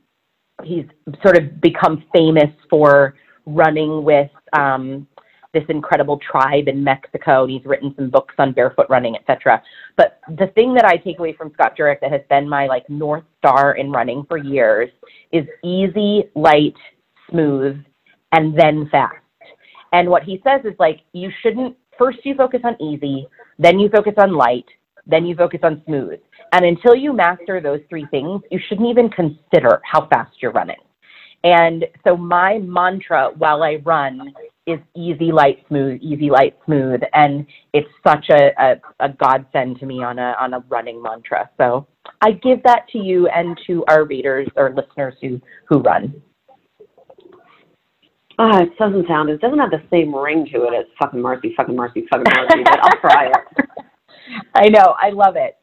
he's 0.63 0.85
sort 1.21 1.37
of 1.37 1.61
become 1.61 2.03
famous 2.13 2.51
for 2.69 3.15
running 3.45 4.03
with 4.03 4.31
um, 4.53 5.07
this 5.53 5.63
incredible 5.69 6.19
tribe 6.19 6.67
in 6.67 6.83
Mexico, 6.83 7.43
and 7.43 7.51
he's 7.51 7.65
written 7.65 7.93
some 7.95 8.09
books 8.09 8.35
on 8.37 8.53
barefoot 8.53 8.87
running, 8.89 9.15
etc. 9.15 9.61
But 9.95 10.19
the 10.37 10.47
thing 10.55 10.73
that 10.73 10.85
I 10.85 10.97
take 10.97 11.19
away 11.19 11.33
from 11.33 11.51
Scott 11.53 11.77
Jurek 11.77 11.99
that 12.01 12.11
has 12.11 12.21
been 12.29 12.49
my 12.49 12.67
like 12.67 12.89
north 12.89 13.23
star 13.39 13.75
in 13.75 13.91
running 13.91 14.23
for 14.27 14.37
years 14.37 14.89
is 15.31 15.45
easy, 15.63 16.25
light, 16.35 16.75
smooth, 17.29 17.77
and 18.31 18.57
then 18.59 18.89
fast. 18.91 19.15
And 19.93 20.09
what 20.09 20.23
he 20.23 20.41
says 20.43 20.61
is 20.65 20.73
like 20.79 21.01
you 21.13 21.29
shouldn't 21.41 21.77
first 21.97 22.19
you 22.23 22.35
focus 22.35 22.61
on 22.63 22.81
easy, 22.81 23.27
then 23.59 23.79
you 23.79 23.89
focus 23.89 24.13
on 24.17 24.33
light, 24.33 24.65
then 25.05 25.25
you 25.25 25.35
focus 25.35 25.59
on 25.63 25.81
smooth. 25.85 26.19
And 26.53 26.65
until 26.65 26.95
you 26.95 27.13
master 27.13 27.59
those 27.61 27.81
three 27.89 28.05
things, 28.11 28.41
you 28.51 28.59
shouldn't 28.67 28.89
even 28.89 29.09
consider 29.09 29.81
how 29.83 30.07
fast 30.07 30.41
you're 30.41 30.51
running. 30.51 30.77
And 31.43 31.85
so 32.03 32.17
my 32.17 32.59
mantra 32.59 33.31
while 33.37 33.63
I 33.63 33.75
run 33.83 34.33
is 34.65 34.79
easy, 34.95 35.31
light, 35.31 35.63
smooth, 35.67 35.99
easy, 36.01 36.29
light, 36.29 36.57
smooth. 36.65 36.99
And 37.13 37.45
it's 37.73 37.89
such 38.05 38.29
a, 38.29 38.51
a, 38.61 38.75
a 38.99 39.09
godsend 39.09 39.79
to 39.79 39.85
me 39.85 40.03
on 40.03 40.19
a, 40.19 40.35
on 40.39 40.53
a 40.53 40.59
running 40.67 41.01
mantra. 41.01 41.49
So 41.57 41.87
I 42.21 42.31
give 42.31 42.63
that 42.63 42.87
to 42.89 42.97
you 42.97 43.27
and 43.27 43.57
to 43.67 43.85
our 43.87 44.03
readers 44.05 44.47
or 44.55 44.73
listeners 44.75 45.13
who, 45.21 45.39
who 45.65 45.79
run. 45.79 46.21
Ah, 48.39 48.61
it 48.61 48.77
doesn't 48.77 49.07
sound. 49.07 49.29
It 49.29 49.41
doesn't 49.41 49.57
have 49.57 49.71
the 49.71 49.81
same 49.89 50.13
ring 50.13 50.47
to 50.53 50.63
it 50.65 50.73
as 50.73 50.85
fucking 50.99 51.21
Marcy, 51.21 51.53
fucking 51.57 51.75
Marcy, 51.75 52.05
fucking 52.09 52.31
Marcy. 52.35 52.63
but 52.63 52.79
I'll 52.83 52.99
try 52.99 53.27
it. 53.27 53.67
I 54.55 54.69
know, 54.69 54.95
I 55.01 55.09
love 55.09 55.35
it. 55.35 55.57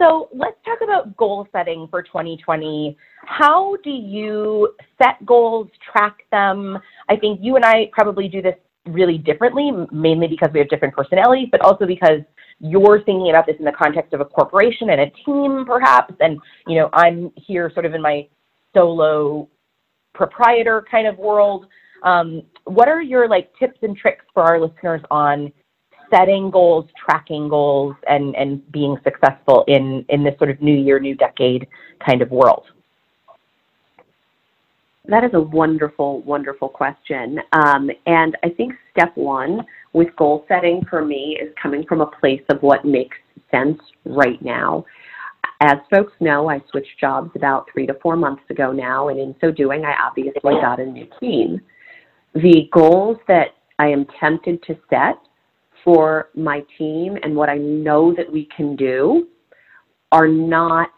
So 0.00 0.28
let's 0.32 0.56
talk 0.64 0.78
about 0.82 1.16
goal 1.16 1.48
setting 1.52 1.88
for 1.90 2.02
2020. 2.02 2.96
How 3.24 3.76
do 3.82 3.90
you 3.90 4.74
set 4.98 5.24
goals, 5.24 5.68
track 5.92 6.18
them? 6.30 6.78
I 7.08 7.16
think 7.16 7.40
you 7.42 7.56
and 7.56 7.64
I 7.64 7.90
probably 7.92 8.28
do 8.28 8.42
this 8.42 8.56
really 8.86 9.18
differently, 9.18 9.70
mainly 9.92 10.28
because 10.28 10.50
we 10.52 10.60
have 10.60 10.68
different 10.68 10.94
personalities, 10.94 11.48
but 11.50 11.60
also 11.62 11.86
because 11.86 12.20
you're 12.60 13.02
thinking 13.02 13.30
about 13.30 13.46
this 13.46 13.56
in 13.58 13.64
the 13.64 13.72
context 13.72 14.12
of 14.12 14.20
a 14.20 14.24
corporation 14.24 14.90
and 14.90 15.00
a 15.00 15.10
team, 15.24 15.64
perhaps. 15.66 16.14
And, 16.20 16.38
you 16.66 16.76
know, 16.76 16.90
I'm 16.92 17.32
here 17.36 17.70
sort 17.72 17.86
of 17.86 17.94
in 17.94 18.02
my 18.02 18.28
solo 18.74 19.48
proprietor 20.12 20.84
kind 20.90 21.06
of 21.06 21.18
world. 21.18 21.66
Um, 22.04 22.42
what 22.64 22.88
are 22.88 23.02
your 23.02 23.28
like 23.28 23.50
tips 23.58 23.78
and 23.82 23.96
tricks 23.96 24.24
for 24.32 24.42
our 24.42 24.60
listeners 24.60 25.00
on 25.10 25.52
setting 26.10 26.50
goals, 26.50 26.86
tracking 27.04 27.48
goals, 27.48 27.96
and 28.08 28.36
and 28.36 28.70
being 28.70 28.96
successful 29.02 29.64
in 29.66 30.04
in 30.08 30.22
this 30.22 30.36
sort 30.38 30.50
of 30.50 30.60
new 30.60 30.76
year, 30.76 31.00
new 31.00 31.14
decade 31.14 31.66
kind 32.06 32.22
of 32.22 32.30
world? 32.30 32.64
That 35.06 35.24
is 35.24 35.30
a 35.34 35.40
wonderful, 35.40 36.22
wonderful 36.22 36.68
question. 36.68 37.38
Um, 37.52 37.90
and 38.06 38.36
I 38.42 38.48
think 38.48 38.72
step 38.96 39.12
one 39.16 39.60
with 39.92 40.14
goal 40.16 40.46
setting 40.48 40.82
for 40.88 41.04
me 41.04 41.38
is 41.40 41.52
coming 41.62 41.84
from 41.86 42.00
a 42.00 42.06
place 42.06 42.42
of 42.48 42.62
what 42.62 42.86
makes 42.86 43.16
sense 43.50 43.78
right 44.06 44.40
now. 44.42 44.86
As 45.60 45.76
folks 45.94 46.12
know, 46.20 46.48
I 46.48 46.62
switched 46.70 46.98
jobs 46.98 47.30
about 47.36 47.68
three 47.70 47.86
to 47.86 47.94
four 48.02 48.16
months 48.16 48.42
ago 48.48 48.72
now, 48.72 49.08
and 49.08 49.18
in 49.18 49.34
so 49.42 49.50
doing, 49.50 49.84
I 49.84 49.94
obviously 50.02 50.40
got 50.42 50.80
a 50.80 50.86
new 50.86 51.06
team. 51.20 51.60
The 52.34 52.68
goals 52.72 53.18
that 53.28 53.54
I 53.78 53.88
am 53.88 54.06
tempted 54.18 54.62
to 54.64 54.76
set 54.90 55.18
for 55.84 56.30
my 56.34 56.64
team 56.78 57.16
and 57.22 57.34
what 57.36 57.48
I 57.48 57.58
know 57.58 58.14
that 58.14 58.30
we 58.30 58.48
can 58.56 58.74
do 58.76 59.28
are 60.10 60.28
not 60.28 60.90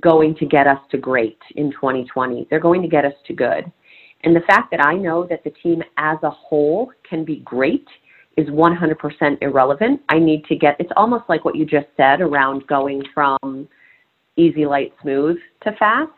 going 0.00 0.34
to 0.36 0.46
get 0.46 0.66
us 0.66 0.80
to 0.90 0.98
great 0.98 1.38
in 1.54 1.70
2020. 1.70 2.48
They're 2.50 2.58
going 2.58 2.82
to 2.82 2.88
get 2.88 3.04
us 3.04 3.12
to 3.26 3.32
good. 3.32 3.70
And 4.24 4.34
the 4.34 4.40
fact 4.40 4.70
that 4.72 4.84
I 4.84 4.94
know 4.94 5.26
that 5.30 5.44
the 5.44 5.50
team 5.62 5.82
as 5.98 6.18
a 6.22 6.30
whole 6.30 6.90
can 7.08 7.24
be 7.24 7.36
great 7.36 7.86
is 8.36 8.48
100% 8.48 9.38
irrelevant. 9.40 10.00
I 10.08 10.18
need 10.18 10.44
to 10.46 10.56
get, 10.56 10.76
it's 10.78 10.92
almost 10.96 11.24
like 11.28 11.44
what 11.44 11.56
you 11.56 11.64
just 11.64 11.86
said 11.96 12.20
around 12.20 12.66
going 12.66 13.02
from 13.14 13.68
easy, 14.36 14.66
light, 14.66 14.92
smooth 15.00 15.38
to 15.62 15.72
fast. 15.78 16.10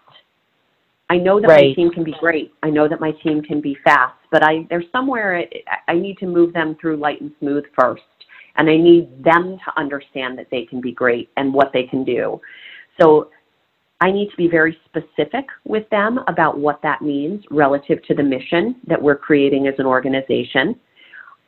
I 1.11 1.17
know 1.17 1.41
that 1.41 1.49
Right. 1.49 1.69
my 1.69 1.75
team 1.75 1.91
can 1.91 2.05
be 2.05 2.15
great. 2.21 2.53
I 2.63 2.71
know 2.71 2.87
that 2.87 3.01
my 3.01 3.13
team 3.13 3.43
can 3.43 3.61
be 3.61 3.75
fast, 3.77 4.15
but 4.31 4.43
I 4.43 4.67
there's 4.69 4.91
somewhere 4.93 5.37
I- 5.37 5.63
I 5.89 5.95
need 5.95 6.19
to 6.19 6.27
move 6.27 6.53
them 6.53 6.75
through 6.75 6.97
light 6.97 7.21
and 7.21 7.33
smooth 7.39 7.65
first, 7.79 8.03
and 8.57 8.69
I 8.69 8.77
need 8.77 9.25
them 9.25 9.59
to 9.65 9.79
understand 9.79 10.39
that 10.39 10.51
they 10.51 10.65
can 10.65 10.81
be 10.81 10.93
great 10.93 11.31
and 11.37 11.55
what 11.55 11.73
they 11.73 11.85
can 11.85 12.05
do. 12.05 12.41
So 13.01 13.31
I 14.01 14.11
need 14.13 14.31
to 14.31 14.37
be 14.37 14.49
very 14.49 14.79
specific 14.85 15.47
with 15.65 15.89
them 15.91 16.21
about 16.29 16.59
what 16.59 16.81
that 16.83 17.03
means 17.03 17.45
relative 17.51 18.03
to 18.03 18.15
the 18.15 18.23
mission 18.23 18.77
that 18.87 19.01
we're 19.01 19.17
creating 19.17 19.67
as 19.67 19.79
an 19.79 19.87
organization. 19.87 20.79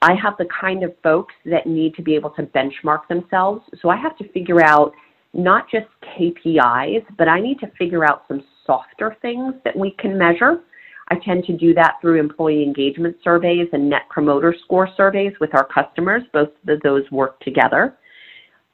I 0.03 0.15
have 0.15 0.37
the 0.39 0.47
kind 0.47 0.83
of 0.83 0.97
folks 1.03 1.35
that 1.45 1.67
need 1.67 1.95
to 1.97 2.03
be 2.03 2.15
able 2.15 2.31
to 2.31 2.45
benchmark 2.45 3.07
themselves. 3.09 3.63
So 3.81 3.91
I 3.91 3.97
have 3.97 4.17
to 4.17 4.29
figure 4.31 4.65
out 4.65 4.95
not 5.33 5.71
just 5.71 5.87
KPIs, 6.19 7.05
but 7.17 7.29
I 7.29 7.41
need 7.41 7.61
to 7.61 7.71
figure 7.79 8.05
out 8.05 8.25
some 8.29 8.43
softer 8.67 9.17
things 9.23 9.55
that 9.65 9.77
we 9.77 9.93
can 9.93 10.19
measure. 10.19 10.61
I 11.09 11.17
tend 11.25 11.45
to 11.45 11.57
do 11.57 11.75
that 11.75 11.95
through 12.01 12.21
employee 12.21 12.63
engagement 12.63 13.17
surveys 13.23 13.69
and 13.73 13.91
net 13.91 14.03
promoter 14.11 14.55
score 14.65 14.89
surveys 14.97 15.33
with 15.41 15.55
our 15.55 15.67
customers. 15.67 16.23
Both 16.33 16.51
of 16.69 16.81
those 16.83 17.11
work 17.11 17.41
together. 17.41 17.97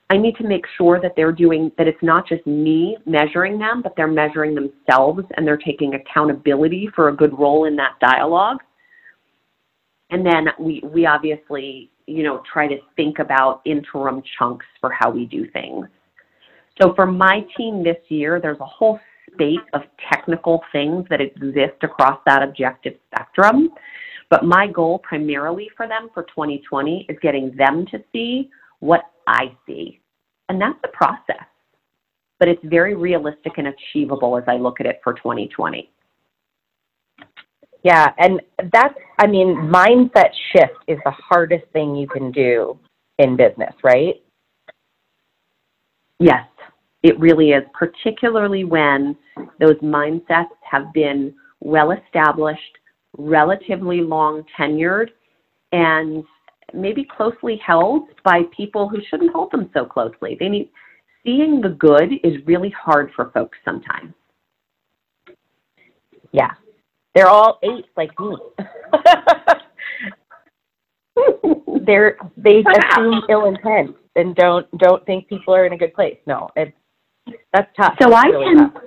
I 0.08 0.16
need 0.16 0.36
to 0.36 0.46
make 0.46 0.64
sure 0.76 1.00
that 1.00 1.14
they're 1.16 1.32
doing, 1.32 1.72
that 1.78 1.88
it's 1.88 2.02
not 2.02 2.28
just 2.28 2.46
me 2.46 2.96
measuring 3.06 3.58
them, 3.58 3.82
but 3.82 3.94
they're 3.96 4.06
measuring 4.06 4.54
themselves 4.54 5.22
and 5.36 5.46
they're 5.46 5.56
taking 5.56 5.94
accountability 5.94 6.88
for 6.94 7.08
a 7.08 7.16
good 7.16 7.36
role 7.36 7.64
in 7.64 7.74
that 7.76 7.94
dialogue. 8.00 8.58
And 10.10 10.24
then 10.24 10.48
we, 10.60 10.80
we 10.84 11.06
obviously, 11.06 11.90
you 12.06 12.22
know, 12.22 12.42
try 12.50 12.68
to 12.68 12.76
think 12.94 13.18
about 13.18 13.62
interim 13.64 14.22
chunks 14.38 14.66
for 14.80 14.92
how 14.92 15.10
we 15.10 15.26
do 15.26 15.50
things. 15.50 15.86
So 16.80 16.94
for 16.94 17.06
my 17.06 17.44
team 17.56 17.82
this 17.82 17.96
year, 18.08 18.40
there's 18.40 18.60
a 18.60 18.66
whole 18.66 19.00
spate 19.32 19.60
of 19.72 19.82
technical 20.12 20.62
things 20.72 21.06
that 21.10 21.20
exist 21.20 21.82
across 21.82 22.20
that 22.26 22.42
objective 22.42 22.94
spectrum. 23.06 23.70
But 24.28 24.44
my 24.44 24.66
goal 24.66 24.98
primarily 24.98 25.70
for 25.76 25.86
them 25.86 26.10
for 26.12 26.24
2020 26.24 27.06
is 27.08 27.16
getting 27.22 27.54
them 27.56 27.86
to 27.90 28.02
see 28.12 28.50
what 28.80 29.02
I 29.26 29.56
see. 29.66 30.00
And 30.48 30.60
that's 30.60 30.78
a 30.84 30.88
process. 30.88 31.44
But 32.38 32.48
it's 32.48 32.64
very 32.64 32.94
realistic 32.94 33.54
and 33.56 33.68
achievable 33.68 34.36
as 34.36 34.44
I 34.46 34.56
look 34.56 34.80
at 34.80 34.86
it 34.86 35.00
for 35.02 35.14
2020. 35.14 35.90
Yeah, 37.82 38.12
and 38.18 38.42
that's 38.72 38.94
I 39.18 39.26
mean, 39.26 39.54
mindset 39.56 40.30
shift 40.52 40.74
is 40.88 40.98
the 41.04 41.12
hardest 41.12 41.64
thing 41.72 41.94
you 41.94 42.08
can 42.08 42.32
do 42.32 42.78
in 43.18 43.36
business, 43.36 43.72
right? 43.82 44.16
Yes, 46.18 46.46
it 47.06 47.18
really 47.20 47.50
is, 47.50 47.62
particularly 47.72 48.64
when 48.64 49.16
those 49.60 49.76
mindsets 49.76 50.50
have 50.68 50.92
been 50.92 51.32
well 51.60 51.92
established, 51.92 52.60
relatively 53.16 54.00
long 54.00 54.42
tenured, 54.58 55.08
and 55.72 56.24
maybe 56.74 57.04
closely 57.16 57.60
held 57.64 58.08
by 58.24 58.42
people 58.56 58.88
who 58.88 58.98
shouldn't 59.08 59.32
hold 59.32 59.52
them 59.52 59.70
so 59.72 59.84
closely. 59.84 60.36
They 60.38 60.48
need 60.48 60.70
seeing 61.24 61.60
the 61.60 61.68
good 61.68 62.12
is 62.24 62.34
really 62.44 62.70
hard 62.70 63.10
for 63.14 63.30
folks 63.30 63.56
sometimes. 63.64 64.12
Yeah. 66.32 66.50
They're 67.14 67.28
all 67.28 67.58
eight 67.62 67.86
like 67.96 68.10
me. 68.18 68.36
They're 71.86 72.16
they 72.36 72.64
assume 72.64 73.22
ill 73.30 73.46
intent 73.46 73.96
and 74.16 74.34
don't 74.34 74.66
don't 74.78 75.06
think 75.06 75.28
people 75.28 75.54
are 75.54 75.66
in 75.66 75.72
a 75.72 75.78
good 75.78 75.94
place. 75.94 76.18
No, 76.26 76.48
it's 76.56 76.76
that's 77.52 77.70
tough. 77.76 77.94
So 78.00 78.10
That's 78.10 78.24
I 78.24 78.28
really 78.28 78.54
can, 78.54 78.72
tough. 78.72 78.82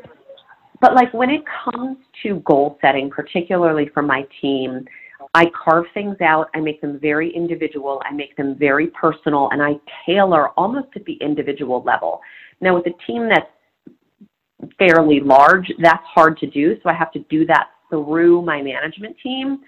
but 0.81 0.93
like 0.93 1.13
when 1.13 1.29
it 1.29 1.41
comes 1.63 1.97
to 2.23 2.41
goal 2.45 2.77
setting, 2.81 3.09
particularly 3.09 3.89
for 3.93 4.01
my 4.01 4.25
team, 4.41 4.85
I 5.33 5.45
carve 5.63 5.85
things 5.93 6.17
out. 6.21 6.49
I 6.55 6.59
make 6.59 6.81
them 6.81 6.99
very 6.99 7.33
individual. 7.35 8.01
I 8.05 8.13
make 8.13 8.35
them 8.35 8.55
very 8.57 8.87
personal, 8.87 9.49
and 9.51 9.61
I 9.61 9.73
tailor 10.05 10.49
almost 10.49 10.87
at 10.95 11.05
the 11.05 11.17
individual 11.21 11.83
level. 11.83 12.21
Now, 12.61 12.75
with 12.75 12.87
a 12.87 12.93
team 13.05 13.29
that's 13.29 13.49
fairly 14.77 15.19
large, 15.19 15.71
that's 15.81 16.03
hard 16.05 16.37
to 16.39 16.47
do. 16.47 16.75
So 16.81 16.89
I 16.89 16.93
have 16.93 17.11
to 17.13 17.19
do 17.29 17.45
that 17.45 17.67
through 17.89 18.41
my 18.41 18.61
management 18.61 19.15
team. 19.21 19.59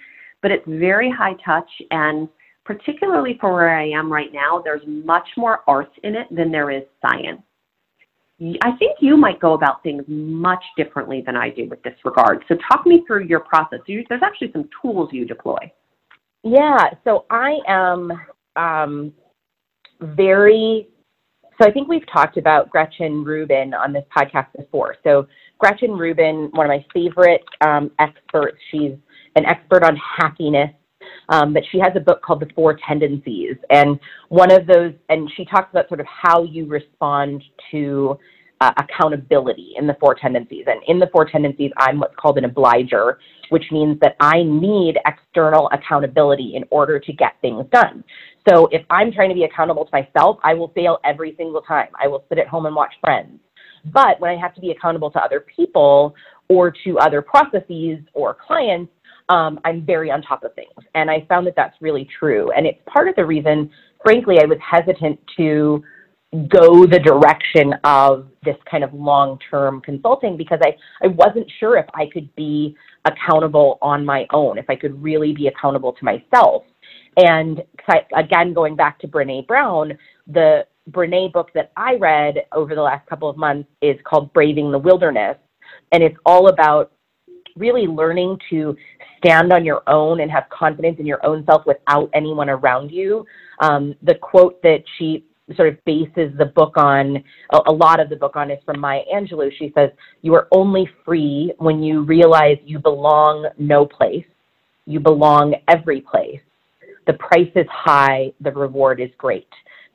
But 0.42 0.52
it's 0.52 0.66
very 0.68 1.12
high 1.12 1.36
touch, 1.46 1.70
and 1.92 2.28
particularly 2.66 3.38
for 3.40 3.54
where 3.54 3.78
I 3.78 3.90
am 3.90 4.12
right 4.12 4.34
now, 4.34 4.62
there's 4.64 4.82
much 4.88 5.28
more 5.38 5.60
art 5.68 5.92
in 6.04 6.16
it 6.16 6.28
than 6.32 6.52
there 6.52 6.72
is 6.72 6.84
science. 7.02 7.42
I 8.42 8.72
think 8.80 8.98
you 9.00 9.18
might 9.18 9.40
go 9.40 9.54
about 9.54 9.84
things 9.84 10.04
much 10.08 10.64
differently 10.76 11.22
than 11.24 11.36
I 11.36 11.50
do 11.50 11.68
with 11.70 11.82
this 11.84 11.94
regard. 12.04 12.44
So 12.48 12.56
talk 12.72 12.88
me 12.88 13.04
through 13.06 13.26
your 13.26 13.42
process. 13.42 13.80
You, 13.86 14.04
there's 14.10 14.24
actually 14.24 14.52
some 14.52 14.68
tools 14.82 15.10
you 15.12 15.26
deploy. 15.26 15.72
Yeah, 16.44 16.90
so 17.04 17.26
I 17.30 17.60
am 17.68 18.12
um, 18.56 19.14
very. 20.02 20.88
So 21.62 21.68
I 21.68 21.72
think 21.72 21.88
we've 21.88 22.08
talked 22.12 22.38
about 22.38 22.72
Gretchen 22.72 23.24
Rubin 23.24 23.76
on 23.76 23.94
this 23.94 24.06
podcast 24.16 24.48
before. 24.58 24.96
So 25.04 25.28
Gretchen 25.60 25.92
Rubin, 25.92 26.50
one 26.54 26.66
of 26.66 26.70
my 26.70 26.84
favorite 26.92 27.44
um, 27.64 27.92
experts. 28.00 28.58
She's 28.72 28.94
an 29.36 29.46
expert 29.46 29.84
on 29.84 29.96
happiness, 29.98 30.72
um, 31.30 31.54
but 31.54 31.64
she 31.72 31.80
has 31.80 31.92
a 31.96 32.00
book 32.00 32.22
called 32.22 32.42
The 32.42 32.50
Four 32.56 32.78
Tendencies, 32.88 33.56
and 33.70 34.00
one 34.30 34.52
of 34.52 34.68
those, 34.68 34.94
and 35.10 35.30
she 35.36 35.46
talks 35.46 35.70
about 35.72 35.88
sort 35.88 36.00
of 36.00 36.06
how 36.06 36.44
you 36.44 36.66
respond 36.66 37.44
to 37.72 38.18
uh, 38.62 38.72
accountability 38.78 39.74
in 39.76 39.88
the 39.88 39.96
four 40.00 40.14
tendencies. 40.14 40.66
And 40.68 40.80
in 40.88 41.00
the 41.00 41.08
four 41.12 41.26
tendencies, 41.26 41.72
I'm 41.78 42.00
what's 42.00 42.16
called 42.16 42.38
an 42.38 42.46
obliger, 42.46 43.18
which 43.50 43.66
means 43.72 44.00
that 44.02 44.16
I 44.20 44.44
need 44.44 44.98
external 45.06 45.68
accountability 45.74 46.54
in 46.56 46.64
order 46.70 47.00
to 47.00 47.14
get 47.14 47.34
things 47.42 47.66
done. 47.74 48.04
So 48.48 48.68
if 48.72 48.84
I'm 48.90 49.12
trying 49.12 49.30
to 49.30 49.36
be 49.36 49.44
accountable 49.44 49.86
to 49.86 49.92
myself, 49.92 50.38
I 50.44 50.54
will 50.54 50.70
fail 50.70 51.00
every 51.04 51.36
single 51.38 51.62
time. 51.62 51.88
I 52.02 52.08
will 52.08 52.24
sit 52.30 52.38
at 52.38 52.48
home 52.48 52.68
and 52.68 52.76
watch 52.76 52.94
friends. 53.02 53.40
But 53.86 54.20
when 54.20 54.30
I 54.30 54.40
have 54.40 54.54
to 54.56 54.62
be 54.62 54.70
accountable 54.70 55.10
to 55.12 55.20
other 55.20 55.44
people 55.56 56.16
or 56.48 56.72
to 56.84 57.00
other 57.00 57.24
processes 57.24 58.00
or 58.14 58.38
clients, 58.46 58.92
um, 59.30 59.60
I'm 59.66 59.86
very 59.86 60.12
on 60.12 60.22
top 60.22 60.44
of 60.44 60.54
things. 60.56 60.72
And 60.96 61.10
I 61.10 61.26
found 61.30 61.48
that 61.48 61.56
that's 61.56 61.76
really 61.82 62.08
true. 62.20 62.52
And 62.52 62.66
it's 62.66 62.80
part 62.86 63.08
of 63.08 63.16
the 63.16 63.26
reason, 63.26 63.70
frankly, 64.04 64.40
I 64.42 64.46
was 64.46 64.58
hesitant 64.60 65.20
to 65.38 65.84
go 66.48 66.86
the 66.86 67.00
direction 67.00 67.74
of 67.84 68.28
this 68.44 68.56
kind 68.70 68.84
of 68.84 68.94
long-term 68.94 69.82
consulting 69.82 70.38
because 70.38 70.60
I, 70.64 70.76
I 71.04 71.08
wasn't 71.08 71.52
sure 71.60 71.78
if 71.78 71.86
I 71.94 72.06
could 72.12 72.34
be 72.36 72.76
accountable 73.04 73.78
on 73.82 74.06
my 74.06 74.26
own, 74.32 74.58
if 74.58 74.70
I 74.70 74.76
could 74.76 75.02
really 75.02 75.34
be 75.34 75.48
accountable 75.48 75.92
to 75.92 76.06
myself. 76.06 76.64
And 77.18 77.62
again, 78.16 78.54
going 78.54 78.78
back 78.78 79.00
to 79.00 79.08
Brene 79.08 79.46
Brown, 79.46 79.98
the 80.28 80.66
Brene 80.90 81.34
book 81.34 81.50
that 81.54 81.72
I 81.76 81.96
read 81.96 82.36
over 82.54 82.76
the 82.76 82.82
last 82.82 83.08
couple 83.08 83.30
of 83.30 83.36
months 83.36 83.70
is 83.82 83.98
called 84.06 84.32
Braving 84.32 84.72
the 84.72 84.80
Wilderness. 84.80 85.38
And 85.92 86.02
it's 86.02 86.18
all 86.26 86.48
about 86.48 86.94
really 87.56 87.88
learning 87.88 88.38
to 88.50 88.76
stand 89.18 89.54
on 89.54 89.64
your 89.64 89.84
own 89.88 90.22
and 90.22 90.32
have 90.32 90.46
confidence 90.50 90.98
in 91.00 91.06
your 91.06 91.24
own 91.26 91.46
self 91.46 91.66
without 91.66 92.10
anyone 92.14 92.50
around 92.50 92.92
you. 92.92 93.26
Um, 93.60 93.96
the 94.02 94.16
quote 94.16 94.62
that 94.64 94.84
she 94.98 95.26
sort 95.56 95.70
of 95.70 95.84
bases 95.86 96.32
the 96.38 96.52
book 96.56 96.74
on, 96.78 97.24
a, 97.52 97.72
lot 97.72 98.00
of 98.00 98.10
the 98.10 98.16
book 98.16 98.36
on 98.36 98.52
is 98.52 98.60
from 98.66 98.80
Maya 98.80 99.02
Angelou. 99.14 99.52
She 99.58 99.72
says, 99.76 99.90
You 100.22 100.34
are 100.36 100.48
only 100.52 100.90
free 101.06 101.54
when 101.58 101.84
you 101.84 102.02
realize 102.02 102.58
you 102.66 102.80
belong 102.80 103.48
no 103.58 103.86
place, 103.86 104.26
you 104.86 105.00
belong 105.00 105.56
every 105.68 106.02
place. 106.02 106.40
The 107.08 107.14
price 107.14 107.52
is 107.56 107.66
high, 107.70 108.32
the 108.42 108.52
reward 108.52 109.00
is 109.00 109.10
great. 109.18 109.48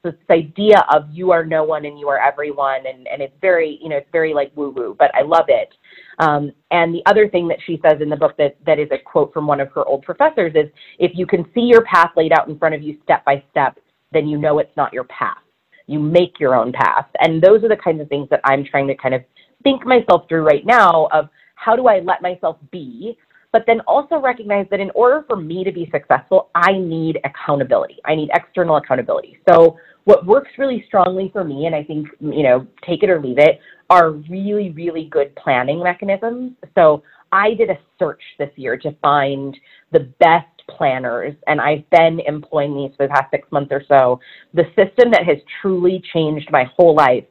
So 0.02 0.10
this 0.10 0.20
idea 0.30 0.84
of 0.92 1.08
you 1.10 1.32
are 1.32 1.44
no 1.44 1.64
one 1.64 1.84
and 1.84 1.98
you 1.98 2.08
are 2.08 2.18
everyone, 2.20 2.86
and, 2.86 3.06
and 3.08 3.22
it's 3.22 3.34
very, 3.40 3.78
you 3.82 3.88
know, 3.88 3.96
it's 3.96 4.10
very 4.12 4.34
like 4.34 4.52
woo 4.54 4.70
woo, 4.70 4.94
but 4.98 5.14
I 5.14 5.22
love 5.22 5.46
it. 5.48 5.70
Um, 6.18 6.52
and 6.70 6.94
the 6.94 7.02
other 7.06 7.28
thing 7.28 7.46
that 7.48 7.58
she 7.66 7.80
says 7.84 8.00
in 8.00 8.08
the 8.08 8.16
book 8.16 8.36
that, 8.38 8.56
that 8.64 8.78
is 8.78 8.88
a 8.90 8.98
quote 8.98 9.32
from 9.32 9.46
one 9.46 9.60
of 9.60 9.70
her 9.72 9.84
old 9.84 10.02
professors 10.02 10.52
is 10.54 10.70
if 10.98 11.12
you 11.14 11.26
can 11.26 11.44
see 11.54 11.62
your 11.62 11.84
path 11.84 12.10
laid 12.16 12.32
out 12.32 12.48
in 12.48 12.58
front 12.58 12.74
of 12.74 12.82
you 12.82 12.96
step 13.02 13.24
by 13.24 13.42
step, 13.50 13.78
then 14.12 14.26
you 14.26 14.38
know 14.38 14.58
it's 14.58 14.76
not 14.76 14.92
your 14.92 15.04
path 15.04 15.38
you 15.86 15.98
make 15.98 16.38
your 16.38 16.54
own 16.54 16.72
path. 16.72 17.06
And 17.20 17.42
those 17.42 17.62
are 17.64 17.68
the 17.68 17.76
kinds 17.76 18.00
of 18.00 18.08
things 18.08 18.28
that 18.30 18.40
I'm 18.44 18.64
trying 18.64 18.88
to 18.88 18.94
kind 18.94 19.14
of 19.14 19.22
think 19.62 19.86
myself 19.86 20.28
through 20.28 20.42
right 20.42 20.66
now 20.66 21.08
of 21.12 21.28
how 21.54 21.76
do 21.76 21.86
I 21.86 22.00
let 22.00 22.22
myself 22.22 22.56
be, 22.70 23.16
but 23.52 23.64
then 23.66 23.80
also 23.86 24.20
recognize 24.20 24.66
that 24.70 24.80
in 24.80 24.90
order 24.94 25.24
for 25.26 25.36
me 25.36 25.64
to 25.64 25.72
be 25.72 25.88
successful, 25.90 26.50
I 26.54 26.72
need 26.72 27.18
accountability. 27.24 27.96
I 28.04 28.14
need 28.14 28.30
external 28.34 28.76
accountability. 28.76 29.38
So 29.48 29.78
what 30.04 30.26
works 30.26 30.50
really 30.58 30.84
strongly 30.86 31.30
for 31.32 31.42
me, 31.42 31.66
and 31.66 31.74
I 31.74 31.82
think, 31.82 32.08
you 32.20 32.42
know, 32.42 32.66
take 32.86 33.02
it 33.02 33.10
or 33.10 33.20
leave 33.20 33.38
it, 33.38 33.58
are 33.90 34.10
really, 34.10 34.70
really 34.70 35.04
good 35.04 35.34
planning 35.36 35.82
mechanisms. 35.82 36.52
So 36.74 37.02
I 37.32 37.54
did 37.54 37.70
a 37.70 37.78
search 37.98 38.22
this 38.38 38.50
year 38.56 38.76
to 38.78 38.92
find 39.02 39.56
the 39.92 40.12
best 40.20 40.46
planners, 40.68 41.34
and 41.46 41.60
I've 41.60 41.88
been 41.90 42.20
employing 42.26 42.74
these 42.74 42.96
for 42.96 43.06
the 43.06 43.12
past 43.12 43.30
six 43.30 43.50
months 43.52 43.70
or 43.70 43.82
so. 43.86 44.20
The 44.54 44.64
system 44.76 45.10
that 45.12 45.24
has 45.24 45.38
truly 45.60 46.02
changed 46.12 46.50
my 46.50 46.64
whole 46.76 46.94
life 46.94 47.24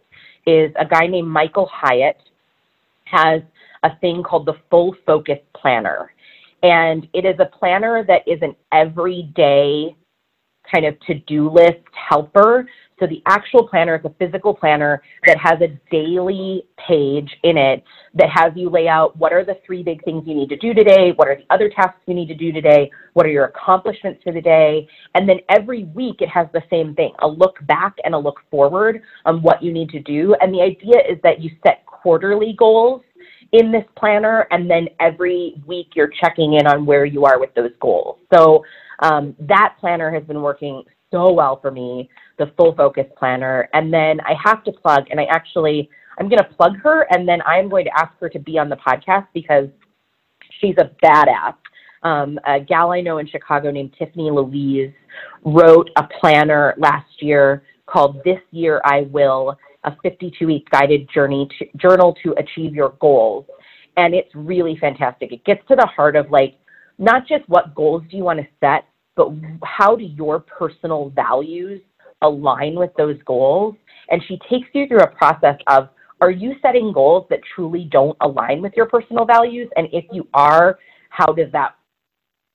is 0.46 0.72
a 0.80 0.86
guy 0.86 1.08
named 1.08 1.28
Michael 1.28 1.70
Hyatt 1.72 2.18
has 3.06 3.41
a 3.84 3.98
thing 4.00 4.24
called 4.24 4.46
the 4.46 4.56
Full 4.70 4.96
Focus 5.06 5.39
Planner. 5.56 6.12
And 6.63 7.08
it 7.13 7.26
is 7.26 7.36
a 7.39 7.46
planner 7.46 8.04
that 8.08 8.22
is 8.28 8.39
an 8.41 8.56
everyday 8.72 9.96
kind 10.72 10.86
of 10.86 11.00
to-do 11.02 11.50
list 11.50 11.84
helper. 11.94 12.68
So 12.99 13.08
the 13.08 13.21
actual 13.25 13.67
planner 13.67 13.95
is 13.95 14.05
a 14.05 14.13
physical 14.17 14.53
planner 14.53 15.01
that 15.27 15.38
has 15.38 15.60
a 15.62 15.67
daily 15.91 16.63
page 16.88 17.29
in 17.43 17.58
it 17.58 17.84
that 18.13 18.29
has 18.34 18.53
you 18.55 18.69
lay 18.69 18.88
out 18.88 19.17
what 19.17 19.34
are 19.34 19.43
the 19.43 19.58
three 19.65 19.84
big 19.84 20.03
things 20.05 20.23
you 20.25 20.34
need 20.34 20.49
to 20.49 20.58
do 20.58 20.73
today, 20.73 21.12
what 21.15 21.27
are 21.27 21.36
the 21.36 21.45
other 21.53 21.69
tasks 21.69 21.99
you 22.05 22.13
need 22.13 22.27
to 22.27 22.36
do 22.36 22.51
today, 22.51 22.89
what 23.13 23.25
are 23.25 23.29
your 23.29 23.45
accomplishments 23.45 24.21
for 24.23 24.31
the 24.31 24.41
day, 24.41 24.88
and 25.13 25.27
then 25.27 25.38
every 25.49 25.84
week 25.86 26.21
it 26.21 26.29
has 26.29 26.47
the 26.53 26.63
same 26.69 26.95
thing, 26.95 27.12
a 27.19 27.27
look 27.27 27.55
back 27.67 27.95
and 28.05 28.15
a 28.15 28.17
look 28.17 28.39
forward 28.49 29.01
on 29.25 29.41
what 29.41 29.62
you 29.62 29.73
need 29.73 29.89
to 29.89 29.99
do. 29.99 30.36
And 30.39 30.53
the 30.53 30.62
idea 30.62 30.99
is 31.10 31.19
that 31.23 31.41
you 31.41 31.51
set 31.65 31.86
quarterly 31.86 32.55
goals 32.58 33.01
in 33.51 33.71
this 33.71 33.86
planner 33.97 34.47
and 34.51 34.69
then 34.69 34.88
every 34.99 35.62
week 35.65 35.88
you're 35.95 36.12
checking 36.21 36.53
in 36.53 36.67
on 36.67 36.86
where 36.86 37.05
you 37.05 37.25
are 37.25 37.39
with 37.39 37.53
those 37.55 37.71
goals. 37.81 38.19
So 38.34 38.63
um, 38.99 39.36
that 39.39 39.75
planner 39.79 40.12
has 40.13 40.23
been 40.23 40.41
working 40.41 40.84
so 41.12 41.31
well 41.31 41.60
for 41.62 41.71
me, 41.71 42.10
the 42.38 42.52
full 42.58 42.76
focus 42.76 43.06
planner. 43.17 43.69
And 43.74 43.93
then 43.93 44.19
I 44.21 44.34
have 44.43 44.63
to 44.65 44.71
plug, 44.71 45.06
and 45.10 45.19
I 45.19 45.26
actually, 45.26 45.89
I'm 46.19 46.30
going 46.30 46.39
to 46.39 46.56
plug 46.56 46.78
her, 46.84 47.08
and 47.12 47.28
then 47.28 47.41
I'm 47.43 47.69
going 47.69 47.86
to 47.86 47.91
ask 47.98 48.12
her 48.19 48.30
to 48.30 48.39
be 48.39 48.58
on 48.58 48.69
the 48.69 48.78
podcast 48.78 49.28
because 49.34 49.67
she's 50.60 50.76
a 50.78 50.89
badass. 51.04 51.56
Um, 52.04 52.39
a 52.45 52.60
gal 52.60 52.91
I 52.91 53.02
know 53.02 53.17
in 53.17 53.28
Chicago 53.28 53.71
named 53.71 53.95
Tiffany 53.98 54.30
Louise 54.30 54.93
wrote 55.43 55.89
a 55.98 56.04
planner 56.19 56.76
last 56.78 57.21
year 57.21 57.63
called 57.88 58.21
This 58.24 58.39
Year 58.52 58.82
I 58.86 59.02
Will, 59.12 59.58
a 59.84 59.95
52 60.04 60.45
week 60.45 60.69
guided 60.69 61.10
journey 61.12 61.48
to, 61.58 61.65
journal 61.78 62.15
to 62.24 62.34
achieve 62.38 62.74
your 62.74 62.95
goals. 63.00 63.45
And 63.98 64.13
it's 64.13 64.30
really 64.36 64.78
fantastic. 64.80 65.32
It 65.32 65.43
gets 65.45 65.65
to 65.67 65.76
the 65.76 65.88
heart 65.88 66.15
of 66.15 66.30
like, 66.30 66.56
not 66.98 67.28
just 67.28 67.48
what 67.48 67.76
goals 67.76 68.04
do 68.10 68.17
you 68.17 68.24
want 68.24 68.39
to 68.39 68.48
set, 68.60 68.86
but 69.15 69.30
how 69.63 69.95
do 69.95 70.04
your 70.04 70.39
personal 70.39 71.10
values 71.10 71.82
align 72.27 72.75
with 72.75 72.91
those 72.97 73.17
goals? 73.25 73.75
And 74.09 74.21
she 74.27 74.39
takes 74.49 74.67
you 74.73 74.88
through 74.88 74.99
a 74.99 75.07
process 75.07 75.57
of 75.67 75.89
are 76.21 76.31
you 76.31 76.55
setting 76.61 76.93
goals 76.93 77.25
that 77.29 77.39
truly 77.55 77.88
don't 77.91 78.17
align 78.21 78.61
with 78.61 78.73
your 78.75 78.85
personal 78.85 79.25
values? 79.25 79.69
And 79.75 79.88
if 79.91 80.05
you 80.11 80.27
are, 80.33 80.79
how 81.09 81.33
does 81.33 81.51
that 81.51 81.75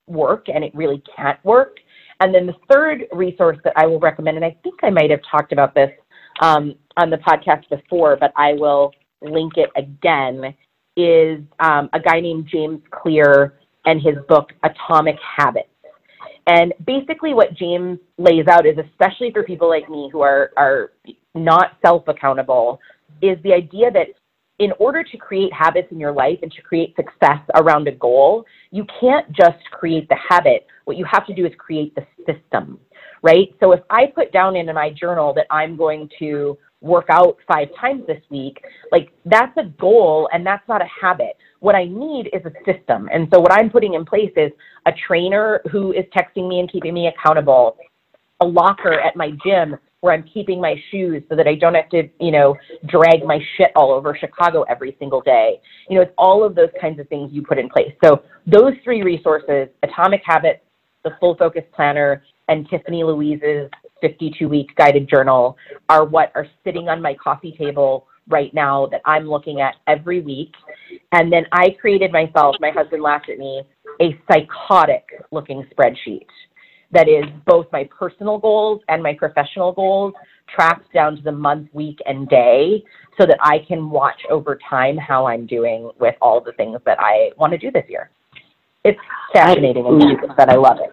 work? 0.07 0.47
And 0.49 0.65
it 0.65 0.75
really 0.75 1.03
can't 1.17 1.43
work. 1.45 1.77
And 2.21 2.35
then 2.35 2.47
the 2.47 2.55
third 2.71 3.05
resource 3.13 3.59
that 3.65 3.73
I 3.77 3.87
will 3.87 4.01
recommend, 4.01 4.37
and 4.37 4.45
I 4.45 4.57
think 4.63 4.81
I 4.83 4.91
might 4.91 5.11
have 5.11 5.21
talked 5.31 5.53
about 5.53 5.75
this 5.75 5.91
um, 6.41 6.75
on 6.97 7.11
the 7.11 7.17
podcast 7.17 7.69
before, 7.71 8.17
but 8.17 8.33
I 8.37 8.53
will 8.53 8.93
link 9.23 9.55
it 9.57 9.71
again, 9.77 10.55
is 10.97 11.41
um, 11.61 11.89
a 11.93 12.01
guy 12.01 12.21
named 12.21 12.49
James 12.51 12.81
Clear 12.91 13.59
and 13.87 14.01
his 14.03 14.17
book 14.29 14.51
Atomic 14.63 15.17
Habits. 15.37 15.70
And 16.47 16.73
basically, 16.87 17.35
what 17.35 17.55
James 17.55 17.99
lays 18.19 18.47
out 18.49 18.67
is, 18.67 18.77
especially 18.79 19.31
for 19.33 19.43
people 19.43 19.69
like 19.69 19.89
me 19.89 20.09
who 20.13 20.21
are, 20.21 20.51
are 20.57 20.93
not 21.35 21.73
self 21.85 22.09
accountable, 22.09 22.81
is 23.23 23.39
the 23.43 23.53
idea 23.53 23.91
that 23.91 24.07
in 24.59 24.73
order 24.79 25.03
to 25.03 25.17
create 25.17 25.53
habits 25.53 25.89
in 25.91 25.99
your 25.99 26.13
life 26.13 26.39
and 26.43 26.53
to 26.53 26.61
create 26.61 26.95
success 26.95 27.41
around 27.57 27.89
a 27.89 27.93
goal, 27.93 28.45
you 28.71 28.85
can't 29.01 29.27
just 29.33 29.59
create 29.71 30.07
the 30.09 30.17
habit. 30.29 30.67
What 30.85 30.99
you 30.99 31.07
have 31.11 31.27
to 31.27 31.35
do 31.35 31.47
is 31.47 31.53
create 31.57 31.95
the 31.95 32.07
system, 32.27 32.79
right? 33.23 33.49
So 33.59 33.73
if 33.73 33.81
I 33.89 34.07
put 34.15 34.33
down 34.33 34.57
in 34.57 34.67
my 34.75 34.91
journal 34.91 35.33
that 35.35 35.47
I'm 35.51 35.77
going 35.77 36.11
to 36.19 36.59
work 36.81 37.07
out 37.11 37.37
five 37.47 37.69
times 37.79 38.07
this 38.07 38.23
week, 38.31 38.63
like 38.91 39.13
that's 39.25 39.57
a 39.57 39.65
goal 39.79 40.29
and 40.33 40.47
that's 40.47 40.67
not 40.69 40.81
a 40.81 40.89
habit. 41.01 41.37
What 41.61 41.75
I 41.75 41.85
need 41.85 42.31
is 42.33 42.43
a 42.45 42.53
system. 42.65 43.09
And 43.13 43.29
so 43.33 43.41
what 43.41 43.53
I'm 43.53 43.71
putting 43.71 43.95
in 43.95 44.05
place 44.05 44.33
is 44.37 44.51
a 44.87 44.93
trainer 45.07 45.61
who 45.71 45.93
is 45.93 46.05
texting 46.17 46.49
me 46.49 46.61
and 46.61 46.71
keeping 46.71 46.95
me 46.95 47.09
accountable, 47.09 47.77
a 48.41 48.47
locker 48.47 48.99
at 48.99 49.15
my 49.15 49.33
gym 49.45 49.77
where 50.01 50.15
I'm 50.15 50.23
keeping 50.23 50.61
my 50.61 50.77
shoes 50.91 51.23
so 51.29 51.37
that 51.37 51.47
I 51.47 51.55
don't 51.55 51.75
have 51.75 51.91
to, 51.91 52.09
you 52.19 52.31
know, 52.31 52.57
drag 52.87 53.23
my 53.25 53.39
shit 53.57 53.71
all 53.77 53.93
over 53.93 54.17
Chicago 54.19 54.63
every 54.63 54.97
single 54.99 55.21
day. 55.21 55.61
You 55.91 55.97
know, 55.97 56.03
it's 56.03 56.15
all 56.17 56.43
of 56.43 56.55
those 56.55 56.71
kinds 56.81 56.99
of 56.99 57.09
things 57.09 57.31
you 57.33 57.43
put 57.43 57.59
in 57.59 57.69
place. 57.69 57.93
So 58.03 58.23
those 58.47 58.73
three 58.83 59.03
resources, 59.03 59.69
Atomic 59.83 60.23
Habits, 60.25 60.61
the 61.05 61.11
Full 61.21 61.37
Focus 61.37 61.65
Planner, 61.75 62.23
and 62.49 62.69
Tiffany 62.69 63.05
Louise's 63.05 63.71
52 64.01 64.49
week 64.49 64.75
guided 64.77 65.09
journal 65.09 65.57
are 65.89 66.05
what 66.05 66.33
are 66.35 66.47
sitting 66.65 66.89
on 66.89 67.01
my 67.01 67.15
coffee 67.15 67.55
table 67.59 68.07
right 68.29 68.53
now 68.55 68.87
that 68.87 69.01
I'm 69.05 69.29
looking 69.29 69.61
at 69.61 69.75
every 69.87 70.21
week. 70.21 70.55
And 71.13 71.33
then 71.33 71.45
I 71.53 71.71
created 71.81 72.13
myself, 72.13 72.57
my 72.61 72.71
husband 72.71 73.03
laughed 73.03 73.29
at 73.29 73.39
me, 73.39 73.63
a 74.01 74.19
psychotic 74.29 75.05
looking 75.31 75.67
spreadsheet 75.75 76.27
that 76.93 77.09
is 77.09 77.25
both 77.47 77.67
my 77.73 77.89
personal 77.97 78.39
goals 78.39 78.83
and 78.89 79.03
my 79.03 79.15
professional 79.15 79.73
goals 79.73 80.13
tracked 80.55 80.93
down 80.93 81.17
to 81.17 81.23
the 81.23 81.33
month, 81.33 81.69
week, 81.73 81.99
and 82.07 82.29
day 82.29 82.83
so 83.19 83.27
that 83.27 83.39
I 83.41 83.61
can 83.69 83.91
watch 83.91 84.21
over 84.29 84.59
time 84.69 84.97
how 84.97 85.27
I'm 85.27 85.47
doing 85.47 85.91
with 86.01 86.17
all 86.21 86.41
the 86.41 86.53
things 86.53 86.79
that 86.87 86.99
I 86.99 87.31
want 87.37 87.53
to 87.53 87.59
do 87.59 87.71
this 87.71 87.85
year. 87.89 88.11
It's 88.85 88.99
fascinating 89.33 89.87
and 89.87 90.37
that 90.37 90.49
I 90.49 90.57
love 90.57 90.79
it. 90.81 90.91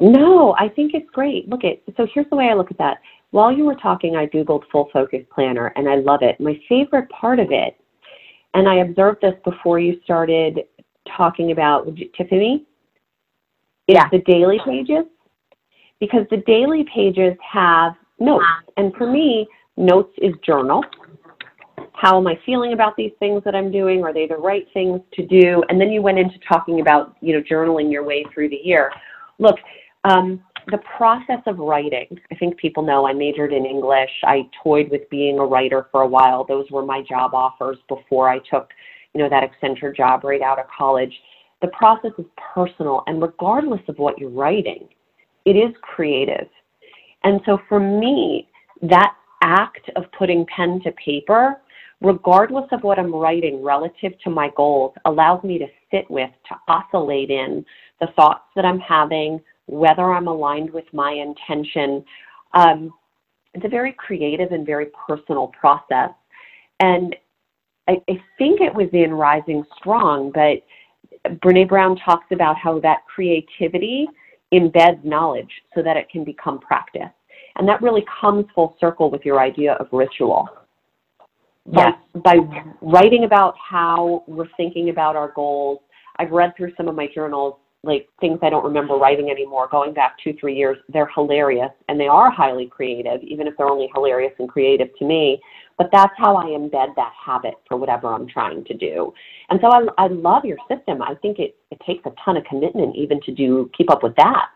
No, 0.00 0.54
I 0.58 0.68
think 0.68 0.94
it's 0.94 1.10
great. 1.10 1.48
Look 1.48 1.64
at 1.64 1.82
so 1.96 2.06
here's 2.12 2.28
the 2.30 2.36
way 2.36 2.48
I 2.50 2.54
look 2.54 2.70
at 2.70 2.78
that. 2.78 2.98
While 3.30 3.52
you 3.52 3.64
were 3.64 3.74
talking, 3.74 4.16
I 4.16 4.26
googled 4.26 4.62
full 4.70 4.88
focus 4.92 5.24
planner 5.34 5.72
and 5.76 5.88
I 5.88 5.96
love 5.96 6.20
it. 6.22 6.40
My 6.40 6.58
favorite 6.68 7.08
part 7.10 7.38
of 7.38 7.48
it, 7.50 7.76
and 8.54 8.68
I 8.68 8.76
observed 8.76 9.18
this 9.22 9.34
before 9.44 9.78
you 9.78 10.00
started 10.04 10.60
talking 11.16 11.52
about 11.52 11.88
Tiffany, 12.16 12.66
is 13.86 13.94
yeah. 13.94 14.08
the 14.10 14.20
daily 14.20 14.60
pages. 14.64 15.04
Because 16.00 16.26
the 16.30 16.42
daily 16.46 16.86
pages 16.94 17.36
have 17.42 17.94
notes. 18.20 18.44
And 18.76 18.94
for 18.94 19.10
me, 19.10 19.48
notes 19.76 20.12
is 20.18 20.32
journal. 20.46 20.84
How 21.92 22.16
am 22.18 22.26
I 22.28 22.38
feeling 22.46 22.72
about 22.72 22.96
these 22.96 23.10
things 23.18 23.42
that 23.44 23.56
I'm 23.56 23.72
doing? 23.72 24.04
Are 24.04 24.14
they 24.14 24.28
the 24.28 24.36
right 24.36 24.66
things 24.72 25.00
to 25.14 25.26
do? 25.26 25.64
And 25.68 25.80
then 25.80 25.90
you 25.90 26.00
went 26.00 26.20
into 26.20 26.38
talking 26.48 26.80
about, 26.80 27.16
you 27.20 27.34
know, 27.34 27.42
journaling 27.42 27.90
your 27.90 28.04
way 28.04 28.24
through 28.32 28.50
the 28.50 28.60
year. 28.62 28.92
Look, 29.40 29.56
um, 30.08 30.42
the 30.70 30.78
process 30.96 31.40
of 31.46 31.58
writing, 31.58 32.06
I 32.30 32.34
think 32.34 32.56
people 32.56 32.82
know 32.82 33.06
I 33.06 33.12
majored 33.12 33.52
in 33.52 33.64
English. 33.64 34.10
I 34.24 34.48
toyed 34.62 34.90
with 34.90 35.08
being 35.10 35.38
a 35.38 35.44
writer 35.44 35.86
for 35.90 36.02
a 36.02 36.06
while. 36.06 36.44
Those 36.44 36.70
were 36.70 36.84
my 36.84 37.02
job 37.08 37.32
offers 37.34 37.78
before 37.88 38.28
I 38.28 38.38
took, 38.50 38.68
you 39.14 39.22
know, 39.22 39.28
that 39.30 39.48
Accenture 39.48 39.96
job 39.96 40.24
right 40.24 40.42
out 40.42 40.58
of 40.58 40.66
college. 40.76 41.12
The 41.62 41.68
process 41.68 42.12
is 42.18 42.26
personal, 42.54 43.02
and 43.06 43.20
regardless 43.20 43.80
of 43.88 43.98
what 43.98 44.18
you're 44.18 44.30
writing, 44.30 44.88
it 45.44 45.52
is 45.52 45.74
creative. 45.82 46.48
And 47.24 47.40
so 47.46 47.58
for 47.68 47.80
me, 47.80 48.48
that 48.82 49.14
act 49.42 49.90
of 49.96 50.04
putting 50.16 50.46
pen 50.54 50.80
to 50.84 50.92
paper, 50.92 51.60
regardless 52.00 52.66
of 52.70 52.82
what 52.82 52.98
I'm 52.98 53.14
writing 53.14 53.62
relative 53.62 54.12
to 54.22 54.30
my 54.30 54.50
goals, 54.56 54.94
allows 55.04 55.42
me 55.42 55.58
to 55.58 55.66
sit 55.90 56.08
with, 56.10 56.30
to 56.48 56.56
oscillate 56.68 57.30
in 57.30 57.64
the 58.00 58.08
thoughts 58.14 58.44
that 58.54 58.64
I'm 58.64 58.78
having, 58.78 59.40
whether 59.68 60.12
I'm 60.12 60.26
aligned 60.26 60.70
with 60.70 60.86
my 60.92 61.12
intention. 61.12 62.04
Um, 62.54 62.92
it's 63.54 63.64
a 63.64 63.68
very 63.68 63.92
creative 63.92 64.50
and 64.52 64.66
very 64.66 64.86
personal 65.06 65.48
process. 65.48 66.10
And 66.80 67.14
I, 67.86 67.96
I 68.08 68.20
think 68.38 68.60
it 68.60 68.74
was 68.74 68.88
in 68.92 69.12
Rising 69.12 69.64
Strong, 69.78 70.32
but 70.32 70.62
Brene 71.40 71.68
Brown 71.68 71.96
talks 71.96 72.26
about 72.32 72.56
how 72.56 72.80
that 72.80 72.98
creativity 73.06 74.06
embeds 74.52 75.04
knowledge 75.04 75.50
so 75.74 75.82
that 75.82 75.96
it 75.96 76.08
can 76.10 76.24
become 76.24 76.58
practice. 76.58 77.10
And 77.56 77.68
that 77.68 77.82
really 77.82 78.04
comes 78.20 78.46
full 78.54 78.76
circle 78.80 79.10
with 79.10 79.24
your 79.24 79.40
idea 79.40 79.74
of 79.74 79.88
ritual. 79.92 80.48
Yes. 81.70 81.92
By, 82.14 82.36
by 82.38 82.62
writing 82.80 83.24
about 83.24 83.54
how 83.58 84.24
we're 84.26 84.48
thinking 84.56 84.88
about 84.88 85.16
our 85.16 85.32
goals, 85.32 85.80
I've 86.16 86.30
read 86.30 86.54
through 86.56 86.72
some 86.76 86.88
of 86.88 86.94
my 86.94 87.08
journals 87.14 87.56
like 87.84 88.08
things 88.20 88.38
I 88.42 88.50
don't 88.50 88.64
remember 88.64 88.94
writing 88.94 89.30
anymore, 89.30 89.68
going 89.70 89.94
back 89.94 90.16
two, 90.22 90.34
three 90.38 90.56
years, 90.56 90.76
they're 90.88 91.10
hilarious 91.14 91.70
and 91.88 91.98
they 91.98 92.08
are 92.08 92.30
highly 92.30 92.66
creative, 92.66 93.22
even 93.22 93.46
if 93.46 93.56
they're 93.56 93.68
only 93.68 93.88
hilarious 93.94 94.32
and 94.38 94.48
creative 94.48 94.88
to 94.98 95.04
me. 95.04 95.40
But 95.76 95.90
that's 95.92 96.12
how 96.16 96.36
I 96.36 96.46
embed 96.46 96.96
that 96.96 97.12
habit 97.24 97.54
for 97.68 97.76
whatever 97.76 98.08
I'm 98.08 98.26
trying 98.26 98.64
to 98.64 98.74
do. 98.74 99.12
And 99.48 99.60
so 99.62 99.68
I, 99.68 100.04
I 100.04 100.06
love 100.08 100.44
your 100.44 100.58
system. 100.68 101.00
I 101.02 101.14
think 101.22 101.38
it, 101.38 101.56
it 101.70 101.80
takes 101.86 102.04
a 102.04 102.10
ton 102.24 102.36
of 102.36 102.44
commitment 102.44 102.96
even 102.96 103.20
to 103.22 103.32
do 103.32 103.70
keep 103.76 103.90
up 103.90 104.02
with 104.02 104.16
that. 104.16 104.46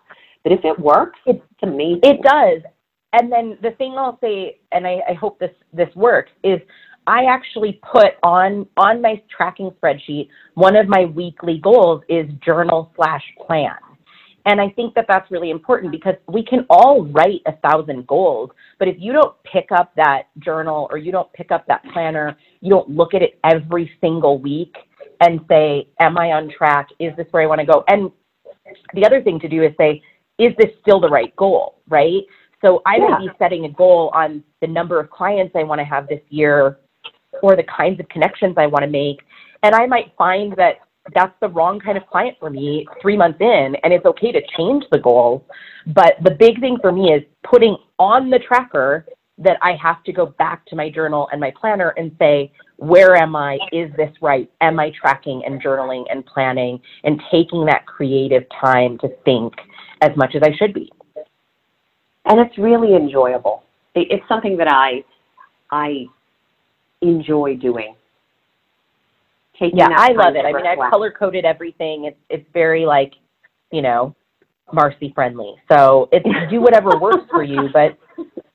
But 0.43 0.53
if 0.53 0.65
it 0.65 0.77
works, 0.79 1.21
it's 1.27 1.41
amazing. 1.63 2.01
It 2.03 2.23
does. 2.23 2.63
And 3.13 3.31
then 3.31 3.59
the 3.63 3.71
thing 3.73 3.95
I'll 3.97 4.19
say, 4.21 4.59
and 4.73 4.87
I, 4.87 5.01
I 5.09 5.13
hope 5.13 5.39
this 5.39 5.55
this 5.73 5.95
works, 5.95 6.33
is 6.43 6.61
I 7.07 7.25
actually 7.25 7.81
put 7.91 8.15
on 8.23 8.67
on 8.77 9.03
my 9.03 9.21
tracking 9.35 9.71
spreadsheet 9.73 10.29
one 10.55 10.77
of 10.77 10.89
my 10.89 11.05
weekly 11.05 11.59
goals 11.59 12.03
is 12.09 12.27
journal 12.45 12.93
slash 12.97 13.23
plan. 13.47 13.75
And 14.45 14.61
I 14.61 14.71
think 14.71 14.95
that 14.95 15.07
that's 15.09 15.31
really 15.31 15.51
important 15.51 15.93
because 15.93 16.15
we 16.27 16.45
can 16.45 16.67
all 16.69 17.05
write 17.07 17.43
a 17.47 17.53
thousand 17.59 18.07
goals, 18.09 18.51
but 18.79 18.89
if 18.89 18.97
you 18.99 19.13
don't 19.13 19.35
pick 19.45 19.71
up 19.71 19.93
that 19.95 20.25
journal 20.39 20.89
or 20.91 20.99
you 20.99 21.13
don't 21.13 21.33
pick 21.33 21.53
up 21.53 21.65
that 21.69 21.83
planner, 21.93 22.37
you 22.61 22.69
don't 22.69 22.91
look 22.91 23.15
at 23.15 23.23
it 23.23 23.39
every 23.45 23.91
single 24.01 24.39
week 24.39 24.75
and 25.21 25.41
say, 25.49 25.89
Am 26.01 26.19
I 26.19 26.33
on 26.33 26.51
track? 26.51 26.89
Is 26.99 27.15
this 27.17 27.27
where 27.31 27.43
I 27.43 27.47
want 27.47 27.61
to 27.61 27.67
go? 27.67 27.85
And 27.89 28.11
the 28.95 29.07
other 29.07 29.23
thing 29.23 29.39
to 29.41 29.49
do 29.49 29.63
is 29.63 29.73
say, 29.79 30.03
Is 30.39 30.53
this 30.59 30.71
still 30.81 31.01
the 31.01 31.09
right 31.09 31.35
goal? 31.37 31.81
Right? 31.89 32.23
So 32.65 32.83
I 32.87 32.97
yeah. 32.97 33.09
might 33.09 33.19
be 33.21 33.31
setting 33.39 33.65
a 33.65 33.71
goal 33.71 34.11
on 34.15 34.43
the 34.61 34.67
number 34.67 34.99
of 34.99 35.11
clients 35.11 35.55
I 35.57 35.63
want 35.63 35.81
to 35.81 35.85
have 35.85 36.09
this 36.09 36.21
year 36.29 36.79
or 37.43 37.57
the 37.57 37.65
kinds 37.65 38.01
of 38.01 38.09
connections 38.09 38.55
I 38.57 38.67
want 38.67 38.85
to 38.85 38.91
make. 38.91 39.21
And 39.63 39.75
I 39.75 39.87
might 39.87 40.13
find 40.17 40.55
that 40.57 40.77
that's 41.15 41.35
the 41.41 41.49
wrong 41.49 41.81
kind 41.81 41.99
of 41.99 42.07
client 42.07 42.37
for 42.39 42.49
me 42.49 42.87
three 43.01 43.17
months 43.17 43.39
in, 43.41 43.77
and 43.83 43.93
it's 43.93 44.07
okay 44.07 44.33
to 44.33 44.41
change 44.57 44.85
the 44.91 44.99
goals. 44.99 45.43
But 45.89 46.15
the 46.23 46.31
big 46.31 46.61
thing 46.61 46.79
for 46.81 46.93
me 46.93 47.13
is 47.13 47.23
putting 47.43 47.77
on 47.99 48.31
the 48.31 48.39
tracker 48.39 49.05
that 49.39 49.57
I 49.63 49.75
have 49.83 50.03
to 50.05 50.13
go 50.13 50.27
back 50.27 50.65
to 50.67 50.77
my 50.77 50.89
journal 50.91 51.29
and 51.33 51.41
my 51.41 51.53
planner 51.61 51.89
and 51.97 52.15
say, 52.19 52.53
where 52.77 53.17
am 53.17 53.35
I? 53.35 53.59
Is 53.73 53.91
this 53.97 54.11
right? 54.21 54.51
Am 54.61 54.79
I 54.79 54.93
tracking 55.01 55.43
and 55.45 55.63
journaling 55.63 56.05
and 56.11 56.25
planning 56.25 56.81
and 57.05 57.21
taking 57.31 57.65
that 57.67 57.87
creative 57.87 58.45
time 58.61 58.99
to 58.99 59.09
think 59.25 59.55
as 60.01 60.11
much 60.17 60.35
as 60.35 60.43
I 60.43 60.55
should 60.57 60.75
be? 60.75 60.91
And 62.25 62.39
it's 62.39 62.57
really 62.59 62.95
enjoyable. 62.95 63.65
It's 63.95 64.27
something 64.29 64.57
that 64.59 64.69
I 64.69 65.05
I 65.71 66.07
enjoy 67.03 67.57
doing. 67.57 67.95
Taking 69.59 69.79
yeah, 69.79 69.89
I 69.91 70.13
love 70.13 70.35
it. 70.35 70.45
I 70.45 70.53
mean, 70.53 70.67
I've 70.67 70.91
color 70.91 71.11
coded 71.11 71.45
everything. 71.45 72.05
It's 72.05 72.19
it's 72.31 72.47
very 72.53 72.87
like, 72.87 73.13
you 73.71 73.83
know, 73.83 74.15
Marcy 74.73 75.13
friendly. 75.15 75.55
So 75.71 76.09
it's 76.11 76.27
do 76.51 76.61
whatever 76.61 76.97
works 77.01 77.25
for 77.31 77.43
you, 77.43 77.69
but 77.73 77.99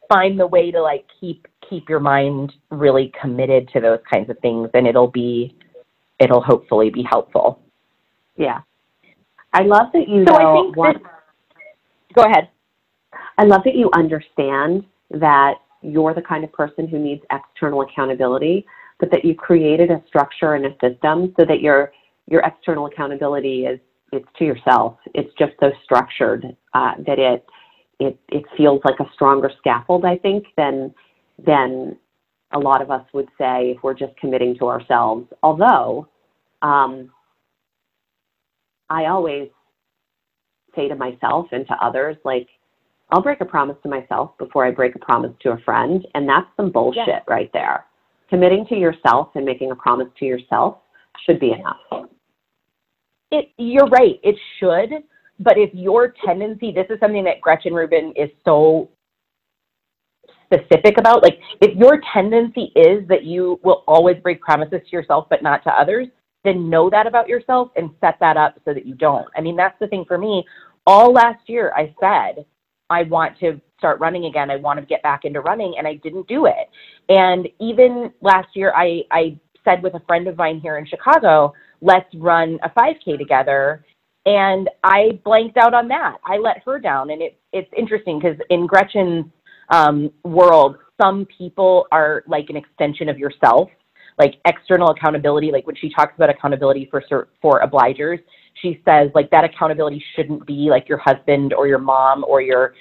find 0.10 0.40
the 0.40 0.48
way 0.48 0.72
to 0.72 0.82
like 0.82 1.06
keep 1.20 1.48
keep 1.70 1.90
your 1.90 2.00
mind 2.00 2.54
really 2.72 3.12
committed 3.20 3.70
to 3.74 3.80
those 3.80 4.00
kinds 4.12 4.30
of 4.30 4.40
things, 4.40 4.70
and 4.74 4.88
it'll 4.88 5.12
be 5.12 5.56
it'll 6.20 6.42
hopefully 6.42 6.90
be 6.90 7.04
helpful. 7.04 7.62
Yeah, 8.36 8.62
I 9.54 9.64
love 9.64 9.88
that 9.94 10.08
you. 10.08 10.26
So 10.28 10.36
I 10.36 10.62
think 10.62 10.76
go 12.14 12.24
ahead. 12.24 12.50
I 13.38 13.44
love 13.44 13.62
that 13.66 13.76
you 13.76 13.90
understand 13.94 14.84
that 15.12 15.56
you're 15.82 16.14
the 16.14 16.22
kind 16.22 16.44
of 16.44 16.52
person 16.52 16.88
who 16.88 17.00
needs 17.00 17.24
external 17.32 17.82
accountability, 17.82 18.66
but 19.00 19.12
that 19.12 19.24
you 19.24 19.36
created 19.36 19.92
a 19.92 20.02
structure 20.08 20.54
and 20.56 20.66
a 20.66 20.72
system 20.82 21.34
so 21.38 21.46
that 21.46 21.62
your 21.62 21.92
your 22.30 22.42
external 22.42 22.88
accountability 22.88 23.66
is 23.66 23.80
it's 24.12 24.28
to 24.38 24.46
yourself. 24.46 24.98
It's 25.14 25.34
just 25.38 25.54
so 25.60 25.72
structured 25.84 26.46
uh, 26.74 26.94
that 27.06 27.20
it 27.20 27.46
it 28.00 28.20
it 28.30 28.44
feels 28.56 28.82
like 28.86 29.00
a 29.00 29.12
stronger 29.14 29.52
scaffold, 29.58 30.06
I 30.06 30.18
think, 30.18 30.46
than 30.56 30.94
than 31.46 31.98
a 32.52 32.60
lot 32.60 32.82
of 32.82 32.92
us 32.92 33.06
would 33.14 33.28
say 33.38 33.72
if 33.76 33.84
we're 33.84 33.94
just 33.94 34.16
committing 34.18 34.58
to 34.60 34.68
ourselves. 34.68 35.28
Although, 35.44 36.08
um, 36.62 37.12
I 38.90 39.06
always 39.06 39.50
say 40.76 40.88
to 40.88 40.96
myself 40.96 41.48
and 41.52 41.68
to 41.68 41.74
others, 41.84 42.16
like, 42.24 42.48
I'll 43.10 43.22
break 43.22 43.42
a 43.42 43.46
promise 43.46 43.78
to 43.84 43.90
myself 43.90 44.38
before 44.38 44.66
I 44.66 44.72
break 44.72 44.96
a 44.96 45.00
promise 45.00 45.32
to 45.42 45.52
a 45.52 45.58
friend. 45.60 46.06
And 46.14 46.28
that's 46.28 46.48
some 46.58 46.72
bullshit 46.72 47.24
right 47.28 47.50
there. 47.54 47.86
Committing 48.30 48.66
to 48.68 48.76
yourself 48.76 49.30
and 49.36 49.46
making 49.46 49.72
a 49.72 49.76
promise 49.76 50.10
to 50.20 50.26
yourself 50.26 50.80
should 51.26 51.40
be 51.40 51.54
enough. 51.54 52.10
It, 53.32 53.50
you're 53.58 53.88
right. 53.88 54.20
It 54.24 54.36
should. 54.60 54.90
But 55.40 55.58
if 55.58 55.70
your 55.74 56.14
tendency, 56.26 56.72
this 56.72 56.88
is 56.90 57.00
something 57.00 57.24
that 57.24 57.42
Gretchen 57.42 57.74
Rubin 57.74 58.14
is 58.16 58.30
so 58.44 58.90
specific 60.46 60.98
about. 60.98 61.24
Like, 61.24 61.40
if 61.62 61.76
your 61.78 62.02
tendency 62.14 62.72
is 62.76 63.08
that 63.08 63.24
you 63.24 63.60
will 63.64 63.84
always 63.88 64.18
break 64.22 64.42
promises 64.42 64.82
to 64.90 64.96
yourself 64.96 65.28
but 65.30 65.44
not 65.44 65.64
to 65.64 65.70
others, 65.70 66.08
then 66.44 66.70
know 66.70 66.90
that 66.90 67.08
about 67.08 67.28
yourself 67.28 67.70
and 67.76 67.92
set 68.02 68.18
that 68.20 68.38
up 68.38 68.56
so 68.66 68.74
that 68.74 68.86
you 68.86 68.96
don't. 68.96 69.28
I 69.36 69.42
mean, 69.42 69.56
that's 69.56 69.78
the 69.80 69.88
thing 69.88 70.06
for 70.08 70.18
me. 70.18 70.46
All 70.86 71.12
last 71.12 71.48
year, 71.48 71.74
I 71.76 71.94
said, 72.00 72.46
I 72.90 73.04
want 73.04 73.40
to 73.40 73.60
start 73.78 74.00
running 74.00 74.26
again. 74.26 74.50
I 74.50 74.56
want 74.56 74.80
to 74.80 74.86
get 74.86 75.04
back 75.04 75.26
into 75.26 75.42
running, 75.42 75.76
and 75.78 75.88
I 75.88 75.96
didn't 75.96 76.28
do 76.28 76.46
it. 76.46 76.70
And 77.10 77.48
even 77.60 78.12
last 78.22 78.50
year, 78.56 78.74
I, 78.76 79.04
I 79.12 79.40
said 79.64 79.84
with 79.84 79.94
a 79.94 80.02
friend 80.08 80.28
of 80.28 80.38
mine 80.38 80.60
here 80.60 80.78
in 80.78 80.86
Chicago, 80.86 81.54
let's 81.82 82.14
run 82.16 82.60
a 82.64 82.70
5K 82.70 83.18
together. 83.18 83.86
And 84.26 84.70
I 84.84 85.20
blanked 85.24 85.58
out 85.58 85.74
on 85.74 85.88
that. 85.90 86.18
I 86.26 86.38
let 86.38 86.62
her 86.66 86.80
down. 86.80 87.12
And 87.12 87.22
it, 87.22 87.40
it's 87.54 87.72
interesting 87.78 88.20
because 88.20 88.38
in 88.50 88.68
Gretchen's 88.68 89.26
um, 89.70 90.12
world, 90.24 90.78
some 91.02 91.28
people 91.38 91.88
are 91.92 92.24
like 92.28 92.50
an 92.50 92.58
extension 92.58 93.08
of 93.10 93.18
yourself, 93.18 93.70
like 94.18 94.36
external 94.46 94.90
accountability. 94.90 95.52
Like 95.52 95.68
when 95.68 95.76
she 95.76 95.90
talks 95.90 96.14
about 96.16 96.30
accountability 96.30 96.88
for 96.90 97.04
for 97.42 97.62
obligers, 97.62 98.20
she 98.62 98.82
says 98.86 99.10
like 99.16 99.30
that 99.32 99.44
accountability 99.44 100.04
shouldn't 100.16 100.46
be 100.46 100.68
like 100.70 100.88
your 100.90 100.98
husband 100.98 101.54
or 101.54 101.68
your 101.68 101.80
mom 101.80 102.24
or 102.24 102.42
your 102.42 102.74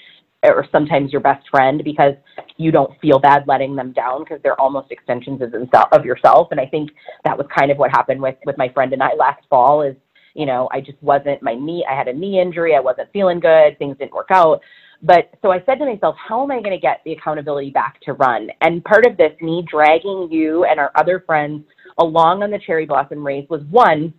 or 0.42 0.66
sometimes 0.70 1.10
your 1.12 1.20
best 1.20 1.48
friend 1.50 1.82
because 1.84 2.14
you 2.56 2.70
don't 2.70 2.98
feel 3.00 3.18
bad 3.18 3.44
letting 3.48 3.74
them 3.74 3.92
down 3.92 4.22
because 4.22 4.38
they're 4.42 4.60
almost 4.60 4.90
extensions 4.90 5.40
of 5.42 5.52
of 5.92 6.04
yourself. 6.04 6.48
And 6.50 6.60
I 6.60 6.66
think 6.66 6.90
that 7.24 7.36
was 7.36 7.46
kind 7.56 7.70
of 7.70 7.78
what 7.78 7.90
happened 7.90 8.20
with 8.20 8.36
with 8.44 8.56
my 8.58 8.68
friend 8.68 8.92
and 8.92 9.02
I 9.02 9.14
last 9.14 9.42
fall 9.48 9.82
is 9.82 9.96
you 10.34 10.46
know 10.46 10.68
I 10.72 10.80
just 10.80 11.02
wasn't 11.02 11.42
my 11.42 11.54
knee 11.54 11.84
I 11.90 11.96
had 11.96 12.08
a 12.08 12.12
knee 12.12 12.40
injury 12.40 12.74
I 12.76 12.80
wasn't 12.80 13.12
feeling 13.12 13.40
good 13.40 13.78
things 13.78 13.96
didn't 13.98 14.12
work 14.12 14.28
out 14.30 14.60
but 15.02 15.30
so 15.42 15.50
I 15.50 15.62
said 15.66 15.76
to 15.76 15.84
myself, 15.84 16.16
how 16.16 16.42
am 16.42 16.50
I 16.50 16.60
going 16.60 16.74
to 16.74 16.80
get 16.80 17.00
the 17.04 17.12
accountability 17.12 17.70
back 17.70 18.00
to 18.02 18.14
run? 18.14 18.48
And 18.60 18.82
part 18.84 19.06
of 19.06 19.16
this, 19.16 19.32
me 19.40 19.64
dragging 19.70 20.28
you 20.30 20.64
and 20.64 20.80
our 20.80 20.90
other 20.94 21.22
friends 21.26 21.64
along 21.98 22.42
on 22.42 22.50
the 22.50 22.58
Cherry 22.58 22.86
Blossom 22.86 23.26
race 23.26 23.46
was 23.48 23.62
one, 23.70 24.12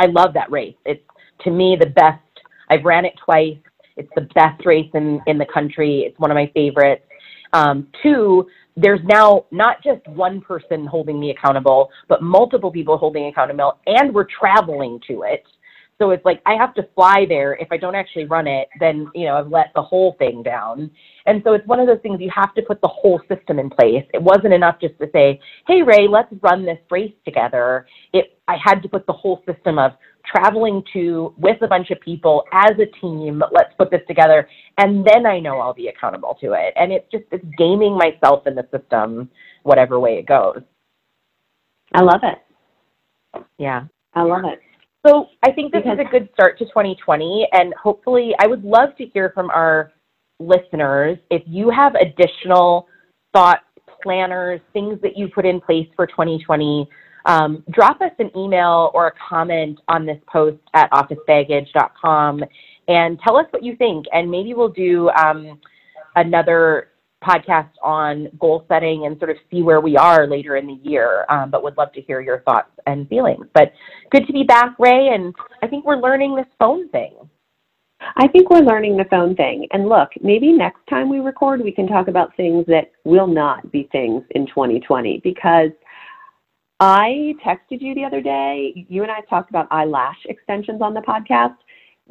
I 0.00 0.06
love 0.06 0.32
that 0.32 0.50
race. 0.50 0.74
It's 0.86 1.04
to 1.44 1.50
me 1.50 1.76
the 1.78 1.90
best. 1.90 2.22
I've 2.70 2.84
ran 2.84 3.04
it 3.04 3.12
twice. 3.22 3.58
It's 3.98 4.08
the 4.14 4.26
best 4.34 4.64
race 4.64 4.90
in, 4.94 5.20
in 5.26 5.36
the 5.36 5.44
country. 5.52 6.04
It's 6.06 6.18
one 6.18 6.30
of 6.30 6.34
my 6.36 6.50
favorites. 6.54 7.04
Um, 7.52 7.86
two, 8.02 8.46
there's 8.76 9.00
now 9.04 9.44
not 9.50 9.82
just 9.84 10.06
one 10.08 10.40
person 10.40 10.86
holding 10.86 11.20
me 11.20 11.30
accountable, 11.32 11.90
but 12.08 12.22
multiple 12.22 12.70
people 12.70 12.96
holding 12.96 13.26
accountable, 13.26 13.78
and 13.86 14.14
we're 14.14 14.26
traveling 14.38 15.00
to 15.06 15.24
it. 15.24 15.44
So 16.00 16.10
it's 16.12 16.24
like 16.24 16.40
I 16.46 16.54
have 16.54 16.72
to 16.74 16.88
fly 16.94 17.26
there. 17.28 17.52
If 17.54 17.68
I 17.70 17.76
don't 17.76 17.94
actually 17.94 18.24
run 18.24 18.46
it, 18.46 18.68
then 18.80 19.10
you 19.14 19.26
know 19.26 19.36
I've 19.36 19.48
let 19.48 19.66
the 19.74 19.82
whole 19.82 20.16
thing 20.18 20.42
down. 20.42 20.90
And 21.26 21.42
so 21.44 21.52
it's 21.52 21.66
one 21.66 21.78
of 21.78 21.86
those 21.86 22.00
things 22.02 22.20
you 22.20 22.30
have 22.34 22.54
to 22.54 22.62
put 22.62 22.80
the 22.80 22.88
whole 22.88 23.20
system 23.28 23.58
in 23.58 23.68
place. 23.68 24.04
It 24.14 24.22
wasn't 24.22 24.54
enough 24.54 24.76
just 24.80 24.98
to 24.98 25.10
say, 25.12 25.38
"Hey 25.66 25.82
Ray, 25.82 26.08
let's 26.08 26.32
run 26.40 26.64
this 26.64 26.78
race 26.90 27.12
together." 27.26 27.86
It 28.14 28.38
I 28.48 28.56
had 28.56 28.82
to 28.82 28.88
put 28.88 29.06
the 29.06 29.12
whole 29.12 29.42
system 29.46 29.78
of 29.78 29.92
traveling 30.24 30.82
to 30.94 31.34
with 31.36 31.60
a 31.60 31.68
bunch 31.68 31.90
of 31.90 32.00
people 32.00 32.44
as 32.50 32.72
a 32.78 32.86
team. 33.00 33.42
Let's 33.52 33.74
put 33.76 33.90
this 33.90 34.02
together, 34.08 34.48
and 34.78 35.06
then 35.06 35.26
I 35.26 35.38
know 35.38 35.60
I'll 35.60 35.74
be 35.74 35.88
accountable 35.88 36.38
to 36.40 36.54
it. 36.54 36.72
And 36.76 36.92
it's 36.92 37.10
just 37.12 37.24
it's 37.30 37.44
gaming 37.58 37.98
myself 37.98 38.46
in 38.46 38.54
the 38.54 38.66
system, 38.72 39.30
whatever 39.64 40.00
way 40.00 40.12
it 40.12 40.26
goes. 40.26 40.62
I 41.92 42.00
love 42.00 42.22
it. 42.22 43.44
Yeah. 43.58 43.84
I 44.14 44.22
love 44.22 44.44
it. 44.44 44.60
So 45.06 45.28
I 45.42 45.52
think 45.52 45.72
this 45.72 45.82
Because- 45.82 45.98
is 45.98 46.06
a 46.06 46.10
good 46.10 46.28
start 46.32 46.58
to 46.58 46.66
2020, 46.66 47.48
and 47.52 47.72
hopefully, 47.74 48.34
I 48.38 48.46
would 48.46 48.64
love 48.64 48.94
to 48.96 49.06
hear 49.06 49.30
from 49.30 49.50
our 49.50 49.92
listeners 50.38 51.18
if 51.30 51.42
you 51.46 51.70
have 51.70 51.94
additional 51.94 52.88
thoughts, 53.32 53.64
planners, 54.02 54.60
things 54.72 55.00
that 55.02 55.16
you 55.16 55.28
put 55.28 55.44
in 55.44 55.60
place 55.60 55.88
for 55.94 56.06
2020. 56.06 56.88
Um, 57.26 57.62
drop 57.70 58.00
us 58.00 58.12
an 58.18 58.30
email 58.36 58.90
or 58.94 59.08
a 59.08 59.12
comment 59.12 59.78
on 59.88 60.06
this 60.06 60.18
post 60.26 60.56
at 60.72 60.90
officebaggage.com 60.90 62.44
and 62.88 63.20
tell 63.20 63.36
us 63.36 63.46
what 63.50 63.62
you 63.62 63.76
think. 63.76 64.06
And 64.12 64.30
maybe 64.30 64.54
we'll 64.54 64.68
do 64.68 65.10
um, 65.10 65.60
another 66.16 66.88
podcast 67.22 67.70
on 67.82 68.28
goal 68.38 68.64
setting 68.68 69.06
and 69.06 69.18
sort 69.18 69.30
of 69.30 69.36
see 69.50 69.62
where 69.62 69.80
we 69.80 69.96
are 69.96 70.26
later 70.26 70.56
in 70.56 70.66
the 70.66 70.78
year. 70.82 71.26
Um, 71.28 71.50
but 71.50 71.62
would 71.62 71.76
love 71.76 71.92
to 71.92 72.00
hear 72.00 72.20
your 72.20 72.40
thoughts 72.40 72.70
and 72.86 73.08
feelings. 73.08 73.46
But 73.54 73.72
good 74.10 74.26
to 74.26 74.32
be 74.32 74.42
back, 74.42 74.74
Ray. 74.78 75.08
And 75.08 75.34
I 75.62 75.66
think 75.66 75.84
we're 75.84 76.00
learning 76.00 76.34
this 76.34 76.46
phone 76.58 76.88
thing. 76.90 77.14
I 78.16 78.28
think 78.28 78.48
we're 78.48 78.60
learning 78.60 78.96
the 78.96 79.04
phone 79.10 79.36
thing. 79.36 79.66
And 79.72 79.88
look, 79.88 80.08
maybe 80.22 80.52
next 80.52 80.80
time 80.88 81.10
we 81.10 81.18
record, 81.18 81.60
we 81.62 81.72
can 81.72 81.86
talk 81.86 82.08
about 82.08 82.34
things 82.36 82.64
that 82.66 82.92
will 83.04 83.26
not 83.26 83.70
be 83.70 83.88
things 83.92 84.22
in 84.30 84.46
2020 84.46 85.20
because 85.22 85.70
I 86.80 87.34
texted 87.44 87.82
you 87.82 87.94
the 87.94 88.04
other 88.04 88.22
day. 88.22 88.86
You 88.88 89.02
and 89.02 89.12
I 89.12 89.20
talked 89.28 89.50
about 89.50 89.68
eyelash 89.70 90.16
extensions 90.24 90.80
on 90.80 90.94
the 90.94 91.00
podcast. 91.00 91.56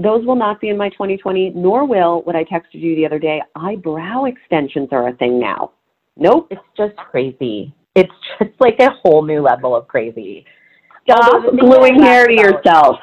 Those 0.02 0.26
will 0.26 0.36
not 0.36 0.62
be 0.62 0.70
in 0.70 0.78
my 0.78 0.90
2020, 0.90 1.52
nor 1.56 1.86
will 1.86 2.22
what 2.24 2.36
I 2.36 2.46
texted 2.46 2.76
you 2.76 2.96
the 2.96 3.06
other 3.06 3.20
day. 3.20 3.42
Eyebrow 3.56 4.26
extensions 4.26 4.90
are 4.92 5.10
a 5.10 5.14
thing 5.14 5.40
now. 5.40 5.72
Nope. 6.16 6.48
It's 6.52 6.62
just 6.78 6.96
crazy. 6.96 7.74
It's 7.96 8.12
just 8.40 8.52
like 8.60 8.80
a 8.80 8.92
whole 9.04 9.24
new 9.26 9.42
level 9.42 9.76
of 9.76 9.88
crazy. 9.88 10.46
Stop 11.04 11.44
gluing 11.60 12.02
hair 12.02 12.28
to 12.28 12.34
yourself. 12.34 12.98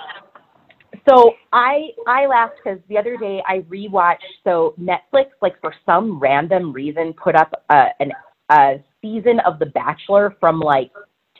So 1.08 1.34
I 1.52 1.88
I 2.06 2.26
laughed 2.26 2.54
because 2.62 2.80
the 2.88 2.98
other 2.98 3.16
day 3.16 3.42
I 3.46 3.58
rewatched. 3.68 4.16
So 4.42 4.74
Netflix, 4.80 5.26
like 5.42 5.60
for 5.60 5.74
some 5.84 6.18
random 6.18 6.72
reason, 6.72 7.12
put 7.12 7.36
up 7.36 7.64
a, 7.70 7.86
an, 8.00 8.12
a 8.50 8.76
season 9.02 9.40
of 9.40 9.58
The 9.58 9.66
Bachelor 9.66 10.36
from 10.40 10.60
like 10.60 10.90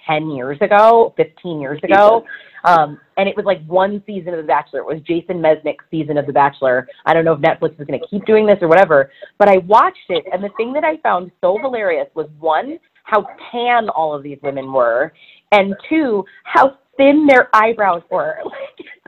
ten 0.07 0.31
years 0.31 0.59
ago, 0.61 1.15
fifteen 1.17 1.61
years 1.61 1.81
ago, 1.83 2.25
um, 2.65 3.01
and 3.17 3.29
it 3.29 3.37
was 3.37 3.45
like 3.45 3.65
one 3.67 4.03
season 4.07 4.35
of 4.35 4.39
The 4.39 4.47
Bachelor. 4.47 4.81
It 4.81 4.87
was 4.87 5.01
Jason 5.03 5.39
Mesnick's 5.39 5.85
season 5.91 6.19
of 6.19 6.27
The 6.27 6.33
Bachelor. 6.33 6.89
I 7.05 7.15
don't 7.15 7.25
know 7.25 7.33
if 7.33 7.41
Netflix 7.41 7.81
is 7.81 7.87
going 7.87 8.01
to 8.01 8.07
keep 8.09 8.25
doing 8.27 8.47
this 8.47 8.59
or 8.61 8.69
whatever, 8.69 9.11
but 9.39 9.49
I 9.49 9.59
watched 9.59 10.09
it, 10.09 10.25
and 10.33 10.43
the 10.43 10.51
thing 10.57 10.73
that 10.73 10.85
I 10.85 10.97
found 10.99 11.31
so 11.41 11.59
hilarious 11.59 12.09
was 12.15 12.29
one 12.39 12.79
how 13.05 13.25
tan 13.53 13.89
all 13.91 14.15
of 14.15 14.23
these 14.23 14.39
women 14.43 14.73
were, 14.73 15.13
and 15.53 15.75
two 15.89 16.25
how 16.45 16.79
thin 16.97 17.27
their 17.29 17.49
eyebrows 17.55 18.03
were. 18.11 18.39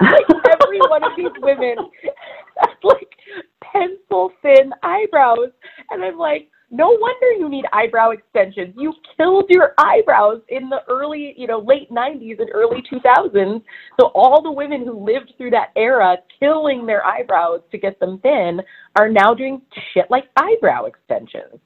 Like, 0.01 0.29
like 0.29 0.61
every 0.63 0.79
one 0.79 1.03
of 1.03 1.11
these 1.17 1.27
women 1.43 1.75
like 2.85 3.09
pencil 3.61 4.31
thin 4.43 4.73
eyebrows. 4.83 5.51
And 5.91 6.05
I'm 6.05 6.17
like, 6.17 6.49
no 6.71 6.91
wonder 6.91 7.33
you 7.33 7.49
need 7.49 7.65
eyebrow 7.73 8.11
extensions. 8.11 8.75
You 8.77 8.93
killed 9.17 9.47
your 9.49 9.75
eyebrows 9.79 10.43
in 10.49 10.69
the 10.69 10.81
early, 10.89 11.35
you 11.37 11.47
know, 11.47 11.61
late 11.61 11.91
90s 11.91 12.39
and 12.41 12.51
early 12.53 12.83
2000s. 12.93 13.63
So 13.99 14.09
all 14.15 14.43
the 14.43 14.53
women 14.53 14.85
who 14.85 15.05
lived 15.05 15.33
through 15.39 15.51
that 15.51 15.71
era 15.77 16.19
killing 16.39 16.85
their 16.85 17.05
eyebrows 17.07 17.61
to 17.73 17.79
get 17.79 17.99
them 18.01 18.19
thin 18.19 18.61
are 18.97 19.09
now 19.09 19.33
doing 19.33 19.63
shit 19.95 20.11
like 20.11 20.25
eyebrow 20.37 20.85
extensions. 20.85 21.61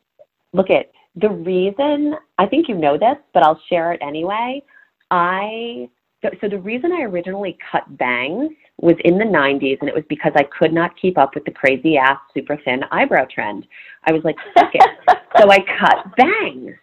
look 0.52 0.70
at 0.70 0.92
the 1.16 1.28
reason 1.28 2.14
i 2.38 2.46
think 2.46 2.68
you 2.68 2.74
know 2.74 2.96
this 2.96 3.16
but 3.34 3.42
i'll 3.42 3.60
share 3.68 3.92
it 3.92 4.00
anyway 4.02 4.62
i 5.10 5.88
so, 6.22 6.30
so 6.40 6.48
the 6.48 6.58
reason 6.58 6.92
i 6.92 7.02
originally 7.02 7.56
cut 7.70 7.84
bangs 7.98 8.50
was 8.78 8.96
in 9.04 9.18
the 9.18 9.24
90s 9.24 9.78
and 9.80 9.88
it 9.88 9.94
was 9.94 10.04
because 10.08 10.32
i 10.36 10.44
could 10.58 10.72
not 10.72 10.90
keep 11.00 11.18
up 11.18 11.34
with 11.34 11.44
the 11.44 11.50
crazy 11.50 11.96
ass 11.96 12.18
super 12.34 12.58
thin 12.64 12.82
eyebrow 12.90 13.26
trend 13.32 13.66
i 14.04 14.12
was 14.12 14.22
like 14.24 14.36
fuck 14.54 14.70
it 14.74 14.90
so 15.38 15.50
i 15.50 15.58
cut 15.78 16.16
bangs 16.16 16.74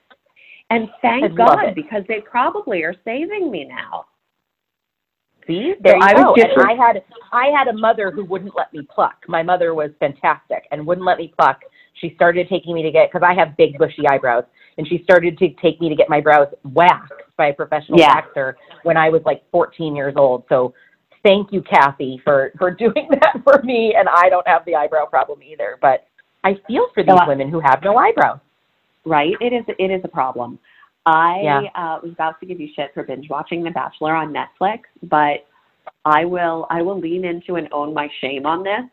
and 0.70 0.88
thank 1.02 1.36
god 1.36 1.74
because 1.76 2.04
they 2.08 2.22
probably 2.22 2.84
are 2.84 2.96
saving 3.06 3.50
me 3.52 3.66
now 3.66 4.06
See, 5.50 5.74
there 5.82 5.98
you 5.98 6.04
I 6.04 6.14
was 6.14 6.24
go. 6.24 6.34
And 6.36 6.50
different. 6.50 6.70
I 6.70 6.86
had 6.86 7.04
I 7.32 7.46
had 7.48 7.68
a 7.70 7.74
mother 7.74 8.12
who 8.12 8.24
wouldn't 8.24 8.56
let 8.56 8.72
me 8.72 8.88
pluck. 8.94 9.16
My 9.28 9.42
mother 9.42 9.74
was 9.74 9.90
fantastic 10.00 10.68
and 10.72 10.86
wouldn't 10.86 11.08
let 11.08 11.18
me 11.18 11.34
pluck. 11.40 11.62
She 11.96 12.14
started 12.14 12.48
taking 12.50 12.76
me 12.76 12.84
to 12.84 12.92
get 12.92 13.12
because 13.12 13.26
I 13.28 13.34
have 13.34 13.58
big 13.58 13.76
bushy 13.80 14.08
eyebrows, 14.08 14.44
and 14.80 14.88
she 14.88 15.04
started 15.04 15.38
to 15.38 15.50
take 15.62 15.80
me 15.82 15.90
to 15.90 15.96
get 15.96 16.10
my 16.10 16.22
brows 16.22 16.48
waxed 16.64 17.12
by 17.38 17.48
a 17.48 17.54
professional 17.54 18.00
Yeah. 18.00 18.16
waxer 18.22 18.54
when 18.84 18.96
I 18.98 19.10
was 19.10 19.22
like 19.26 19.44
14 19.52 19.94
years 19.96 20.14
old. 20.16 20.46
So 20.48 20.74
thank 21.22 21.52
you, 21.52 21.62
Kathy, 21.62 22.20
for 22.24 22.52
for 22.58 22.72
doing 22.86 23.10
that 23.12 23.36
for 23.44 23.62
me. 23.62 23.94
And 23.96 24.08
I 24.10 24.30
don't 24.30 24.48
have 24.48 24.64
the 24.66 24.76
eyebrow 24.76 25.06
problem 25.06 25.44
either, 25.44 25.78
but 25.82 26.08
I 26.46 26.56
feel 26.66 26.88
for 26.94 27.04
these 27.04 27.14
So 27.22 27.28
women 27.28 27.50
who 27.50 27.60
have 27.60 27.84
no 27.84 27.98
eyebrows. 27.98 28.40
right? 29.06 29.34
It 29.42 29.52
is 29.54 29.66
it 29.78 29.92
is 29.92 30.02
a 30.06 30.08
problem. 30.08 30.58
I 31.06 31.42
Yeah. 31.44 31.62
uh, 31.76 32.00
was 32.02 32.14
about 32.14 32.40
to 32.40 32.46
give 32.46 32.60
you 32.62 32.70
shit 32.74 32.94
for 32.94 33.04
binge 33.04 33.30
watching 33.30 33.64
The 33.64 33.72
Bachelor 33.72 34.16
on 34.16 34.34
Netflix, 34.34 34.80
but 35.04 35.46
I 36.06 36.24
will 36.24 36.68
I 36.70 36.82
will 36.82 36.98
lean 37.00 37.26
into 37.26 37.56
and 37.58 37.68
own 37.74 37.94
my 37.94 38.08
shame 38.22 38.46
on 38.46 38.64
this. 38.64 38.84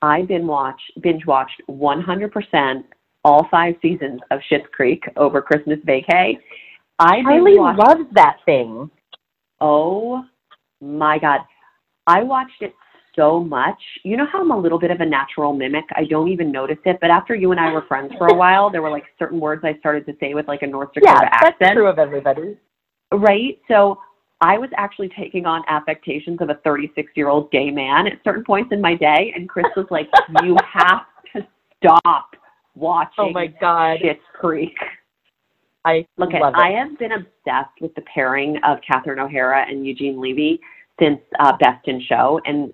I 0.00 0.22
binge 0.22 0.44
watch 0.46 0.80
binge 1.00 1.26
watched 1.26 1.60
100% 1.68 2.84
all 3.24 3.46
five 3.50 3.74
seasons 3.80 4.20
of 4.30 4.40
Schitt's 4.50 4.68
Creek 4.72 5.02
over 5.16 5.40
Christmas 5.40 5.78
vacay. 5.86 6.38
I 6.98 7.16
really 7.26 7.58
loves 7.58 8.08
that 8.12 8.36
thing. 8.44 8.90
Oh 9.60 10.24
my 10.80 11.18
God. 11.18 11.40
I 12.06 12.22
watched 12.22 12.60
it 12.60 12.74
so 13.16 13.40
much. 13.40 13.80
You 14.02 14.16
know 14.16 14.26
how 14.30 14.42
I'm 14.42 14.50
a 14.50 14.58
little 14.58 14.78
bit 14.78 14.90
of 14.90 15.00
a 15.00 15.06
natural 15.06 15.52
mimic? 15.52 15.84
I 15.96 16.04
don't 16.04 16.28
even 16.28 16.52
notice 16.52 16.78
it. 16.84 16.98
But 17.00 17.10
after 17.10 17.34
you 17.34 17.50
and 17.52 17.60
I 17.60 17.72
were 17.72 17.82
friends 17.82 18.12
for 18.18 18.26
a 18.28 18.34
while, 18.34 18.70
there 18.70 18.82
were 18.82 18.90
like 18.90 19.04
certain 19.18 19.40
words 19.40 19.62
I 19.64 19.78
started 19.78 20.04
to 20.06 20.14
say 20.20 20.34
with 20.34 20.46
like 20.48 20.62
a 20.62 20.66
North 20.66 20.92
Dakota 20.92 21.20
Yeah, 21.22 21.28
accent. 21.32 21.54
that's 21.60 21.74
true 21.74 21.88
of 21.88 21.98
everybody. 21.98 22.56
Right? 23.12 23.58
So 23.68 23.98
I 24.40 24.58
was 24.58 24.68
actually 24.76 25.10
taking 25.16 25.46
on 25.46 25.62
affectations 25.68 26.38
of 26.40 26.50
a 26.50 26.56
36 26.64 27.12
year 27.16 27.28
old 27.28 27.50
gay 27.50 27.70
man 27.70 28.06
at 28.06 28.14
certain 28.24 28.44
points 28.44 28.70
in 28.72 28.80
my 28.80 28.94
day. 28.94 29.32
And 29.34 29.48
Chris 29.48 29.66
was 29.76 29.86
like, 29.90 30.08
You 30.42 30.56
have 30.72 31.02
to 31.34 31.46
stop 31.78 32.30
watching 32.74 33.12
Oh 33.18 33.30
my 33.30 33.46
god, 33.46 33.98
Schitt's 34.02 34.20
Creek. 34.38 34.76
I 35.84 36.06
Look, 36.16 36.32
at, 36.32 36.36
it. 36.36 36.54
I 36.54 36.70
have 36.70 36.98
been 36.98 37.12
obsessed 37.12 37.80
with 37.80 37.94
the 37.94 38.02
pairing 38.02 38.58
of 38.66 38.78
Catherine 38.86 39.18
O'Hara 39.18 39.66
and 39.68 39.86
Eugene 39.86 40.20
Levy 40.20 40.60
since 40.98 41.20
uh, 41.40 41.52
Best 41.58 41.86
in 41.86 42.00
Show, 42.00 42.40
and 42.46 42.72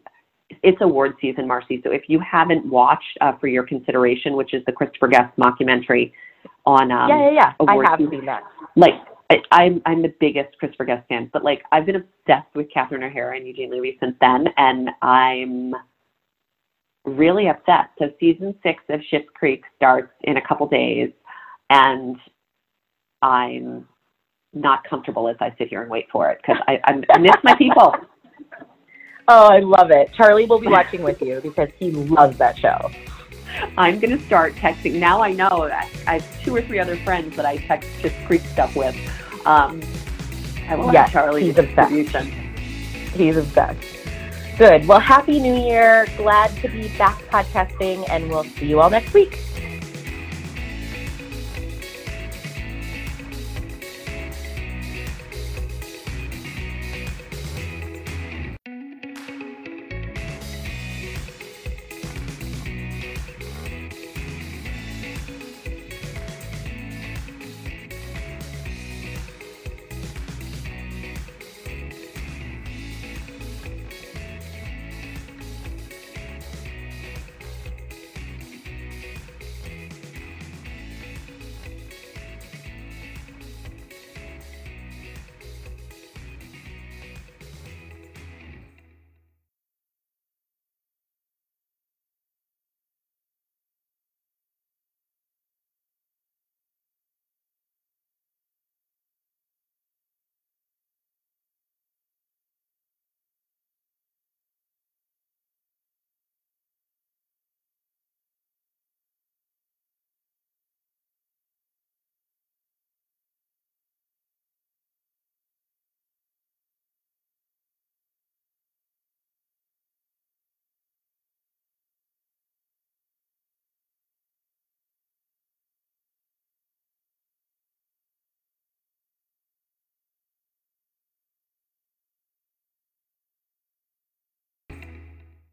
it's 0.62 0.78
award 0.80 1.14
season, 1.20 1.46
Marcy. 1.46 1.80
So 1.82 1.90
if 1.90 2.03
you 2.09 2.20
haven't 2.20 2.64
watched 2.66 3.18
uh, 3.20 3.32
for 3.38 3.48
your 3.48 3.64
consideration, 3.64 4.36
which 4.36 4.55
is 4.55 4.62
the 4.66 4.72
Christopher 4.72 5.09
Guest 5.09 5.36
mockumentary 5.38 6.12
on 6.66 6.92
um, 6.92 7.09
yeah, 7.09 7.30
yeah, 7.30 7.53
yeah. 7.61 7.66
I 7.66 7.76
have 7.88 7.98
season. 7.98 8.11
seen 8.11 8.26
that. 8.26 8.42
like 8.76 8.94
I, 9.30 9.36
I'm 9.53 9.82
I'm 9.86 10.03
the 10.03 10.14
biggest 10.20 10.57
Christopher 10.59 10.84
Guest 10.84 11.09
fan, 11.09 11.30
but 11.32 11.44
like 11.44 11.62
I've 11.72 11.86
been 11.86 11.96
obsessed 11.96 12.55
with 12.55 12.68
Catherine 12.72 13.03
O'Hara 13.03 13.36
and 13.36 13.46
Eugene 13.46 13.70
Levy 13.70 13.96
since 14.01 14.14
then, 14.20 14.46
and 14.57 14.90
I'm 15.03 15.74
really 17.05 17.48
upset. 17.48 17.90
So 17.98 18.11
season 18.20 18.55
six 18.62 18.82
of 18.88 19.01
Schitt's 19.12 19.28
Creek 19.34 19.62
starts 19.76 20.12
in 20.24 20.36
a 20.36 20.46
couple 20.46 20.66
days, 20.68 21.11
and 21.70 22.16
I'm 23.22 23.86
not 24.53 24.84
comfortable 24.88 25.28
as 25.28 25.36
I 25.40 25.55
sit 25.59 25.68
here 25.68 25.82
and 25.82 25.90
wait 25.90 26.07
for 26.11 26.30
it 26.30 26.38
because 26.42 26.62
I, 26.66 26.80
I 26.84 27.18
miss 27.18 27.36
my 27.42 27.55
people. 27.57 27.94
Oh, 29.32 29.46
I 29.46 29.61
love 29.61 29.92
it. 29.92 30.12
Charlie 30.12 30.46
will 30.46 30.59
be 30.59 30.66
watching 30.66 31.05
with 31.05 31.22
you 31.22 31.40
because 31.40 31.68
he 31.78 31.92
loves 31.92 32.36
that 32.38 32.59
show. 32.59 32.90
I'm 33.78 34.01
gonna 34.01 34.18
start 34.26 34.55
texting. 34.55 34.94
Now 34.94 35.22
I 35.22 35.32
know 35.32 35.68
that 35.68 35.88
I 36.09 36.14
have 36.18 36.42
two 36.42 36.57
or 36.57 36.62
three 36.62 36.80
other 36.80 36.96
friends 36.96 37.36
that 37.36 37.46
I 37.46 37.59
text 37.59 37.88
Schitt's 38.01 38.26
Creek 38.26 38.40
stuff 38.42 38.74
with. 38.74 38.96
Um, 39.46 39.80
I 40.68 40.74
will 40.74 40.92
Yes, 40.92 41.11
have 41.11 41.12
Charlie's 41.12 41.55
he's 41.55 41.59
obsessed. 41.59 41.92
He's 43.14 43.36
obsessed. 43.36 43.84
Good. 44.61 44.86
Well, 44.86 45.00
happy 45.00 45.40
New 45.40 45.54
Year. 45.54 46.06
Glad 46.18 46.54
to 46.58 46.68
be 46.68 46.88
back 46.98 47.18
podcasting, 47.30 48.06
and 48.11 48.28
we'll 48.28 48.44
see 48.44 48.66
you 48.66 48.78
all 48.78 48.90
next 48.90 49.14
week. 49.14 49.38